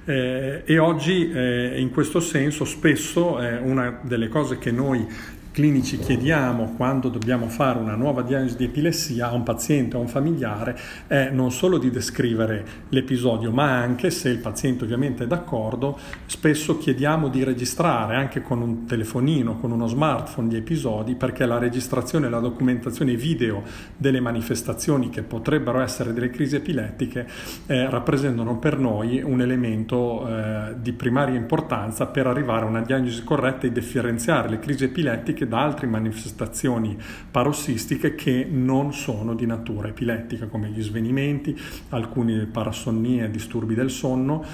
Eh, 0.06 0.62
e 0.66 0.78
oggi 0.78 1.30
eh, 1.30 1.80
in 1.80 1.90
questo 1.90 2.20
senso 2.20 2.66
spesso 2.66 3.38
è 3.38 3.58
una 3.58 4.00
delle 4.02 4.28
cose 4.28 4.58
che 4.58 4.70
noi 4.70 5.06
clinici 5.54 6.00
chiediamo 6.00 6.74
quando 6.76 7.08
dobbiamo 7.08 7.46
fare 7.46 7.78
una 7.78 7.94
nuova 7.94 8.22
diagnosi 8.22 8.56
di 8.56 8.64
epilessia 8.64 9.28
a 9.28 9.34
un 9.34 9.44
paziente 9.44 9.94
o 9.94 10.00
a 10.00 10.02
un 10.02 10.08
familiare 10.08 10.76
è 11.06 11.30
non 11.30 11.52
solo 11.52 11.78
di 11.78 11.90
descrivere 11.90 12.64
l'episodio, 12.88 13.52
ma 13.52 13.78
anche, 13.78 14.10
se 14.10 14.30
il 14.30 14.38
paziente 14.38 14.82
ovviamente 14.82 15.22
è 15.22 15.26
d'accordo, 15.28 15.96
spesso 16.26 16.76
chiediamo 16.76 17.28
di 17.28 17.44
registrare 17.44 18.16
anche 18.16 18.42
con 18.42 18.62
un 18.62 18.84
telefonino, 18.84 19.60
con 19.60 19.70
uno 19.70 19.86
smartphone 19.86 20.48
gli 20.48 20.56
episodi, 20.56 21.14
perché 21.14 21.46
la 21.46 21.58
registrazione 21.58 22.26
e 22.26 22.30
la 22.30 22.40
documentazione 22.40 23.14
video 23.14 23.62
delle 23.96 24.18
manifestazioni 24.18 25.08
che 25.08 25.22
potrebbero 25.22 25.80
essere 25.80 26.12
delle 26.12 26.30
crisi 26.30 26.56
epilettiche 26.56 27.28
eh, 27.66 27.88
rappresentano 27.88 28.58
per 28.58 28.76
noi 28.76 29.22
un 29.22 29.40
elemento 29.40 30.26
eh, 30.26 30.74
di 30.80 30.92
primaria 30.92 31.36
importanza 31.36 32.06
per 32.06 32.26
arrivare 32.26 32.64
a 32.64 32.68
una 32.68 32.82
diagnosi 32.82 33.22
corretta 33.22 33.68
e 33.68 33.72
differenziare 33.72 34.48
le 34.48 34.58
crisi 34.58 34.82
epilettiche 34.82 35.42
anche 35.44 35.48
da 35.48 35.62
altre 35.62 35.86
manifestazioni 35.86 36.96
parossistiche 37.30 38.14
che 38.14 38.46
non 38.50 38.92
sono 38.92 39.34
di 39.34 39.46
natura 39.46 39.88
epilettica, 39.88 40.46
come 40.46 40.68
gli 40.68 40.82
svenimenti, 40.82 41.56
alcune 41.90 42.46
parasonnie, 42.46 43.30
disturbi 43.30 43.74
del 43.74 43.90
sonno, 43.90 44.44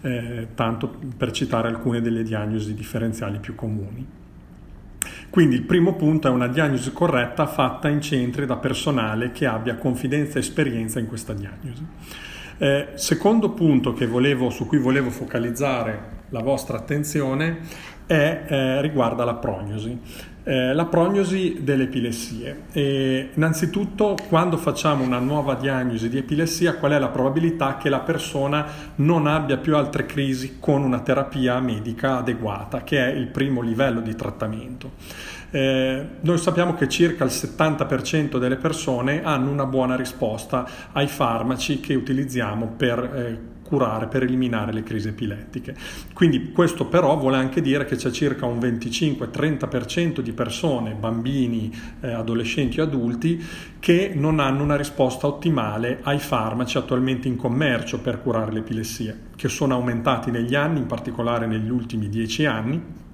eh, 0.00 0.48
tanto 0.54 0.98
per 1.16 1.30
citare 1.30 1.68
alcune 1.68 2.00
delle 2.00 2.22
diagnosi 2.22 2.74
differenziali 2.74 3.38
più 3.38 3.54
comuni. 3.54 4.06
Quindi 5.30 5.56
il 5.56 5.62
primo 5.62 5.94
punto 5.94 6.26
è 6.26 6.30
una 6.30 6.48
diagnosi 6.48 6.90
corretta 6.92 7.46
fatta 7.46 7.88
in 7.88 8.00
centri 8.00 8.46
da 8.46 8.56
personale 8.56 9.30
che 9.30 9.46
abbia 9.46 9.76
confidenza 9.76 10.36
e 10.36 10.40
esperienza 10.40 10.98
in 10.98 11.06
questa 11.06 11.34
diagnosi. 11.34 11.86
Eh, 12.60 12.88
secondo 12.94 13.50
punto 13.50 13.94
volevo, 14.08 14.50
su 14.50 14.66
cui 14.66 14.78
volevo 14.78 15.10
focalizzare 15.10 16.16
la 16.30 16.40
vostra 16.40 16.76
attenzione 16.78 17.60
è, 18.08 18.46
eh, 18.48 18.80
riguarda 18.80 19.24
la 19.24 19.34
prognosi. 19.34 19.96
Eh, 20.48 20.72
la 20.72 20.86
prognosi 20.86 21.58
delle 21.60 21.82
epilessie. 21.82 22.62
E 22.72 23.32
innanzitutto, 23.34 24.16
quando 24.28 24.56
facciamo 24.56 25.04
una 25.04 25.18
nuova 25.18 25.54
diagnosi 25.56 26.08
di 26.08 26.16
epilessia, 26.16 26.76
qual 26.76 26.92
è 26.92 26.98
la 26.98 27.08
probabilità 27.08 27.76
che 27.76 27.90
la 27.90 27.98
persona 27.98 28.66
non 28.94 29.26
abbia 29.26 29.58
più 29.58 29.76
altre 29.76 30.06
crisi 30.06 30.56
con 30.58 30.84
una 30.84 31.00
terapia 31.00 31.60
medica 31.60 32.16
adeguata, 32.16 32.82
che 32.82 33.12
è 33.12 33.14
il 33.14 33.26
primo 33.26 33.60
livello 33.60 34.00
di 34.00 34.14
trattamento? 34.14 34.92
Eh, 35.50 36.06
noi 36.18 36.38
sappiamo 36.38 36.72
che 36.72 36.88
circa 36.88 37.24
il 37.24 37.30
70% 37.30 38.38
delle 38.38 38.56
persone 38.56 39.22
hanno 39.22 39.50
una 39.50 39.66
buona 39.66 39.96
risposta 39.96 40.66
ai 40.92 41.08
farmaci 41.08 41.80
che 41.80 41.94
utilizziamo 41.94 42.72
per 42.74 42.98
eh, 42.98 43.38
curare, 43.68 44.06
per 44.06 44.22
eliminare 44.22 44.72
le 44.72 44.82
crisi 44.82 45.08
epilettiche. 45.08 45.76
Quindi 46.14 46.52
questo 46.52 46.86
però 46.86 47.16
vuole 47.18 47.36
anche 47.36 47.60
dire 47.60 47.84
che 47.84 47.96
c'è 47.96 48.10
circa 48.10 48.46
un 48.46 48.58
25-30% 48.58 50.20
di 50.20 50.32
persone, 50.32 50.94
bambini, 50.94 51.70
eh, 52.00 52.12
adolescenti 52.12 52.78
e 52.78 52.82
adulti, 52.82 53.44
che 53.78 54.12
non 54.14 54.40
hanno 54.40 54.62
una 54.62 54.76
risposta 54.76 55.26
ottimale 55.26 56.00
ai 56.02 56.18
farmaci 56.18 56.78
attualmente 56.78 57.28
in 57.28 57.36
commercio 57.36 58.00
per 58.00 58.22
curare 58.22 58.52
l'epilessia, 58.52 59.14
che 59.36 59.48
sono 59.48 59.74
aumentati 59.74 60.30
negli 60.30 60.54
anni, 60.54 60.78
in 60.78 60.86
particolare 60.86 61.46
negli 61.46 61.70
ultimi 61.70 62.08
10 62.08 62.46
anni 62.46 63.06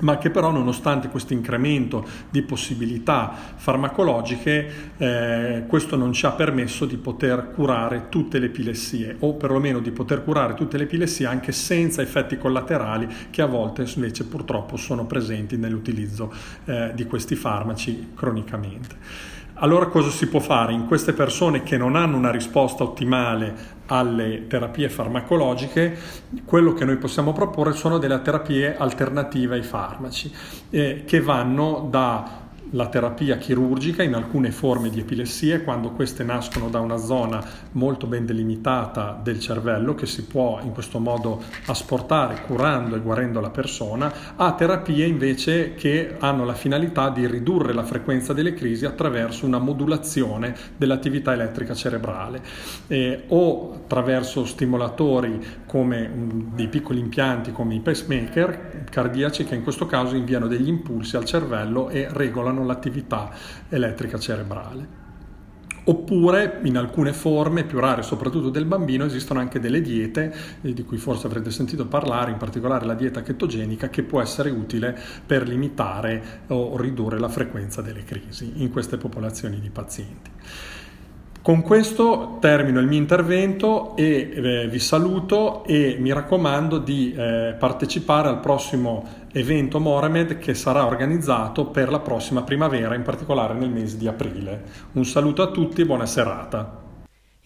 ma 0.00 0.18
che 0.18 0.30
però 0.30 0.50
nonostante 0.50 1.08
questo 1.08 1.32
incremento 1.32 2.06
di 2.30 2.42
possibilità 2.42 3.32
farmacologiche, 3.56 4.94
eh, 4.96 5.64
questo 5.66 5.96
non 5.96 6.12
ci 6.12 6.26
ha 6.26 6.32
permesso 6.32 6.84
di 6.84 6.96
poter 6.96 7.50
curare 7.54 8.08
tutte 8.08 8.38
le 8.38 8.46
epilessie 8.46 9.16
o 9.20 9.34
perlomeno 9.34 9.80
di 9.80 9.90
poter 9.90 10.22
curare 10.22 10.54
tutte 10.54 10.76
le 10.76 10.84
epilessie 10.84 11.26
anche 11.26 11.52
senza 11.52 12.02
effetti 12.02 12.36
collaterali 12.36 13.08
che 13.30 13.42
a 13.42 13.46
volte 13.46 13.84
invece 13.94 14.24
purtroppo 14.24 14.76
sono 14.76 15.06
presenti 15.06 15.56
nell'utilizzo 15.56 16.32
eh, 16.64 16.92
di 16.94 17.06
questi 17.06 17.34
farmaci 17.34 18.12
cronicamente. 18.14 19.34
Allora 19.58 19.86
cosa 19.86 20.10
si 20.10 20.28
può 20.28 20.38
fare? 20.38 20.74
In 20.74 20.86
queste 20.86 21.14
persone 21.14 21.62
che 21.62 21.78
non 21.78 21.96
hanno 21.96 22.18
una 22.18 22.30
risposta 22.30 22.82
ottimale 22.82 23.54
alle 23.86 24.46
terapie 24.48 24.90
farmacologiche, 24.90 25.96
quello 26.44 26.74
che 26.74 26.84
noi 26.84 26.98
possiamo 26.98 27.32
proporre 27.32 27.72
sono 27.72 27.96
delle 27.96 28.20
terapie 28.20 28.76
alternative 28.76 29.54
ai 29.54 29.62
farmaci, 29.62 30.30
eh, 30.68 31.04
che 31.06 31.22
vanno 31.22 31.86
da 31.88 32.44
la 32.70 32.88
terapia 32.88 33.36
chirurgica 33.36 34.02
in 34.02 34.14
alcune 34.14 34.50
forme 34.50 34.90
di 34.90 35.00
epilessie, 35.00 35.62
quando 35.62 35.90
queste 35.90 36.24
nascono 36.24 36.68
da 36.68 36.80
una 36.80 36.96
zona 36.96 37.44
molto 37.72 38.06
ben 38.06 38.26
delimitata 38.26 39.18
del 39.22 39.38
cervello 39.38 39.94
che 39.94 40.06
si 40.06 40.24
può 40.24 40.60
in 40.62 40.72
questo 40.72 40.98
modo 40.98 41.42
asportare 41.66 42.42
curando 42.46 42.96
e 42.96 43.00
guarendo 43.00 43.40
la 43.40 43.50
persona, 43.50 44.12
a 44.36 44.52
terapie 44.52 45.06
invece 45.06 45.74
che 45.74 46.16
hanno 46.18 46.44
la 46.44 46.54
finalità 46.54 47.10
di 47.10 47.26
ridurre 47.26 47.72
la 47.72 47.84
frequenza 47.84 48.32
delle 48.32 48.54
crisi 48.54 48.84
attraverso 48.84 49.46
una 49.46 49.58
modulazione 49.58 50.54
dell'attività 50.76 51.32
elettrica 51.32 51.74
cerebrale 51.74 52.40
eh, 52.88 53.24
o 53.28 53.74
attraverso 53.74 54.44
stimolatori 54.44 55.62
come 55.66 56.10
um, 56.12 56.54
dei 56.54 56.68
piccoli 56.68 57.00
impianti 57.00 57.52
come 57.52 57.74
i 57.74 57.80
pacemaker 57.80 58.84
cardiaci 58.90 59.44
che 59.44 59.54
in 59.54 59.62
questo 59.62 59.86
caso 59.86 60.16
inviano 60.16 60.46
degli 60.46 60.68
impulsi 60.68 61.16
al 61.16 61.24
cervello 61.24 61.88
e 61.88 62.08
regolano 62.10 62.55
regolano 62.56 62.64
l'attività 62.64 63.30
elettrica 63.68 64.18
cerebrale. 64.18 65.04
Oppure 65.88 66.58
in 66.64 66.76
alcune 66.76 67.12
forme 67.12 67.62
più 67.62 67.78
rare, 67.78 68.02
soprattutto 68.02 68.50
del 68.50 68.64
bambino, 68.64 69.04
esistono 69.04 69.38
anche 69.38 69.60
delle 69.60 69.80
diete 69.80 70.34
eh, 70.62 70.72
di 70.72 70.84
cui 70.84 70.96
forse 70.96 71.28
avrete 71.28 71.52
sentito 71.52 71.86
parlare, 71.86 72.32
in 72.32 72.38
particolare 72.38 72.84
la 72.86 72.94
dieta 72.94 73.22
chetogenica, 73.22 73.88
che 73.88 74.02
può 74.02 74.20
essere 74.20 74.50
utile 74.50 74.98
per 75.24 75.46
limitare 75.46 76.40
o 76.48 76.76
ridurre 76.76 77.20
la 77.20 77.28
frequenza 77.28 77.82
delle 77.82 78.02
crisi 78.02 78.54
in 78.56 78.70
queste 78.72 78.96
popolazioni 78.96 79.60
di 79.60 79.70
pazienti. 79.70 80.30
Con 81.40 81.62
questo 81.62 82.38
termino 82.40 82.80
il 82.80 82.88
mio 82.88 82.98
intervento 82.98 83.94
e 83.94 84.32
eh, 84.34 84.68
vi 84.68 84.80
saluto 84.80 85.62
e 85.64 85.96
mi 86.00 86.12
raccomando 86.12 86.78
di 86.78 87.14
eh, 87.16 87.54
partecipare 87.56 88.26
al 88.26 88.40
prossimo 88.40 89.25
evento 89.38 89.78
Moramed 89.78 90.38
che 90.38 90.54
sarà 90.54 90.86
organizzato 90.86 91.66
per 91.66 91.90
la 91.90 92.00
prossima 92.00 92.42
primavera, 92.42 92.94
in 92.94 93.02
particolare 93.02 93.52
nel 93.52 93.68
mese 93.68 93.98
di 93.98 94.08
aprile. 94.08 94.64
Un 94.92 95.04
saluto 95.04 95.42
a 95.42 95.50
tutti 95.50 95.82
e 95.82 95.84
buona 95.84 96.06
serata. 96.06 96.85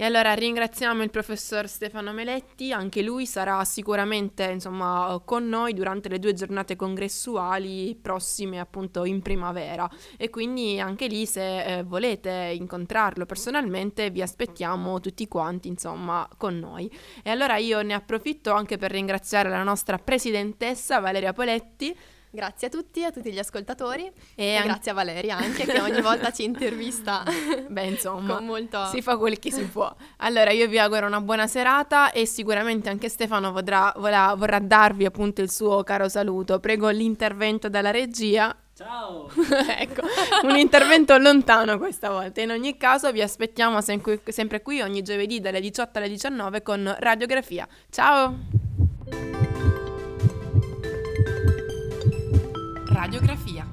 E 0.00 0.04
allora 0.06 0.32
ringraziamo 0.32 1.02
il 1.02 1.10
professor 1.10 1.68
Stefano 1.68 2.14
Meletti, 2.14 2.72
anche 2.72 3.02
lui 3.02 3.26
sarà 3.26 3.62
sicuramente 3.66 4.44
insomma, 4.44 5.20
con 5.26 5.46
noi 5.46 5.74
durante 5.74 6.08
le 6.08 6.18
due 6.18 6.32
giornate 6.32 6.74
congressuali 6.74 7.94
prossime 8.00 8.60
appunto 8.60 9.04
in 9.04 9.20
primavera 9.20 9.86
e 10.16 10.30
quindi 10.30 10.80
anche 10.80 11.06
lì 11.06 11.26
se 11.26 11.80
eh, 11.80 11.82
volete 11.82 12.54
incontrarlo 12.56 13.26
personalmente 13.26 14.08
vi 14.08 14.22
aspettiamo 14.22 15.00
tutti 15.00 15.28
quanti 15.28 15.68
insomma 15.68 16.26
con 16.38 16.58
noi. 16.58 16.90
E 17.22 17.28
allora 17.28 17.58
io 17.58 17.82
ne 17.82 17.92
approfitto 17.92 18.52
anche 18.52 18.78
per 18.78 18.92
ringraziare 18.92 19.50
la 19.50 19.62
nostra 19.62 19.98
presidentessa 19.98 20.98
Valeria 20.98 21.34
Poletti 21.34 21.94
Grazie 22.32 22.68
a 22.68 22.70
tutti, 22.70 23.02
a 23.04 23.10
tutti 23.10 23.32
gli 23.32 23.38
ascoltatori 23.40 24.06
e, 24.36 24.44
e 24.44 24.54
an- 24.54 24.66
grazie 24.66 24.92
a 24.92 24.94
Valeria 24.94 25.36
anche 25.36 25.64
che 25.66 25.80
ogni 25.80 26.00
volta 26.00 26.30
ci 26.30 26.44
intervista. 26.44 27.24
Beh, 27.68 27.86
insomma, 27.86 28.38
molto... 28.38 28.86
si 28.86 29.02
fa 29.02 29.16
quel 29.16 29.40
che 29.40 29.50
si 29.50 29.64
può. 29.64 29.92
Allora, 30.18 30.50
io 30.52 30.68
vi 30.68 30.78
auguro 30.78 31.06
una 31.06 31.20
buona 31.20 31.48
serata 31.48 32.12
e 32.12 32.26
sicuramente 32.26 32.88
anche 32.88 33.08
Stefano 33.08 33.50
vorrà, 33.50 33.92
vorrà, 33.96 34.34
vorrà 34.34 34.60
darvi 34.60 35.06
appunto 35.06 35.42
il 35.42 35.50
suo 35.50 35.82
caro 35.82 36.08
saluto. 36.08 36.60
Prego 36.60 36.88
l'intervento 36.90 37.68
dalla 37.68 37.90
regia. 37.90 38.56
Ciao! 38.76 39.28
ecco, 39.76 40.02
un 40.44 40.56
intervento 40.56 41.18
lontano 41.18 41.78
questa 41.78 42.10
volta. 42.10 42.40
In 42.40 42.50
ogni 42.50 42.76
caso 42.76 43.10
vi 43.10 43.22
aspettiamo 43.22 43.80
sempre, 43.80 44.20
sempre 44.28 44.62
qui 44.62 44.80
ogni 44.80 45.02
giovedì 45.02 45.40
dalle 45.40 45.60
18 45.60 45.98
alle 45.98 46.08
19 46.08 46.62
con 46.62 46.94
Radiografia. 46.98 47.66
Ciao! 47.90 49.69
Radiografia 53.00 53.64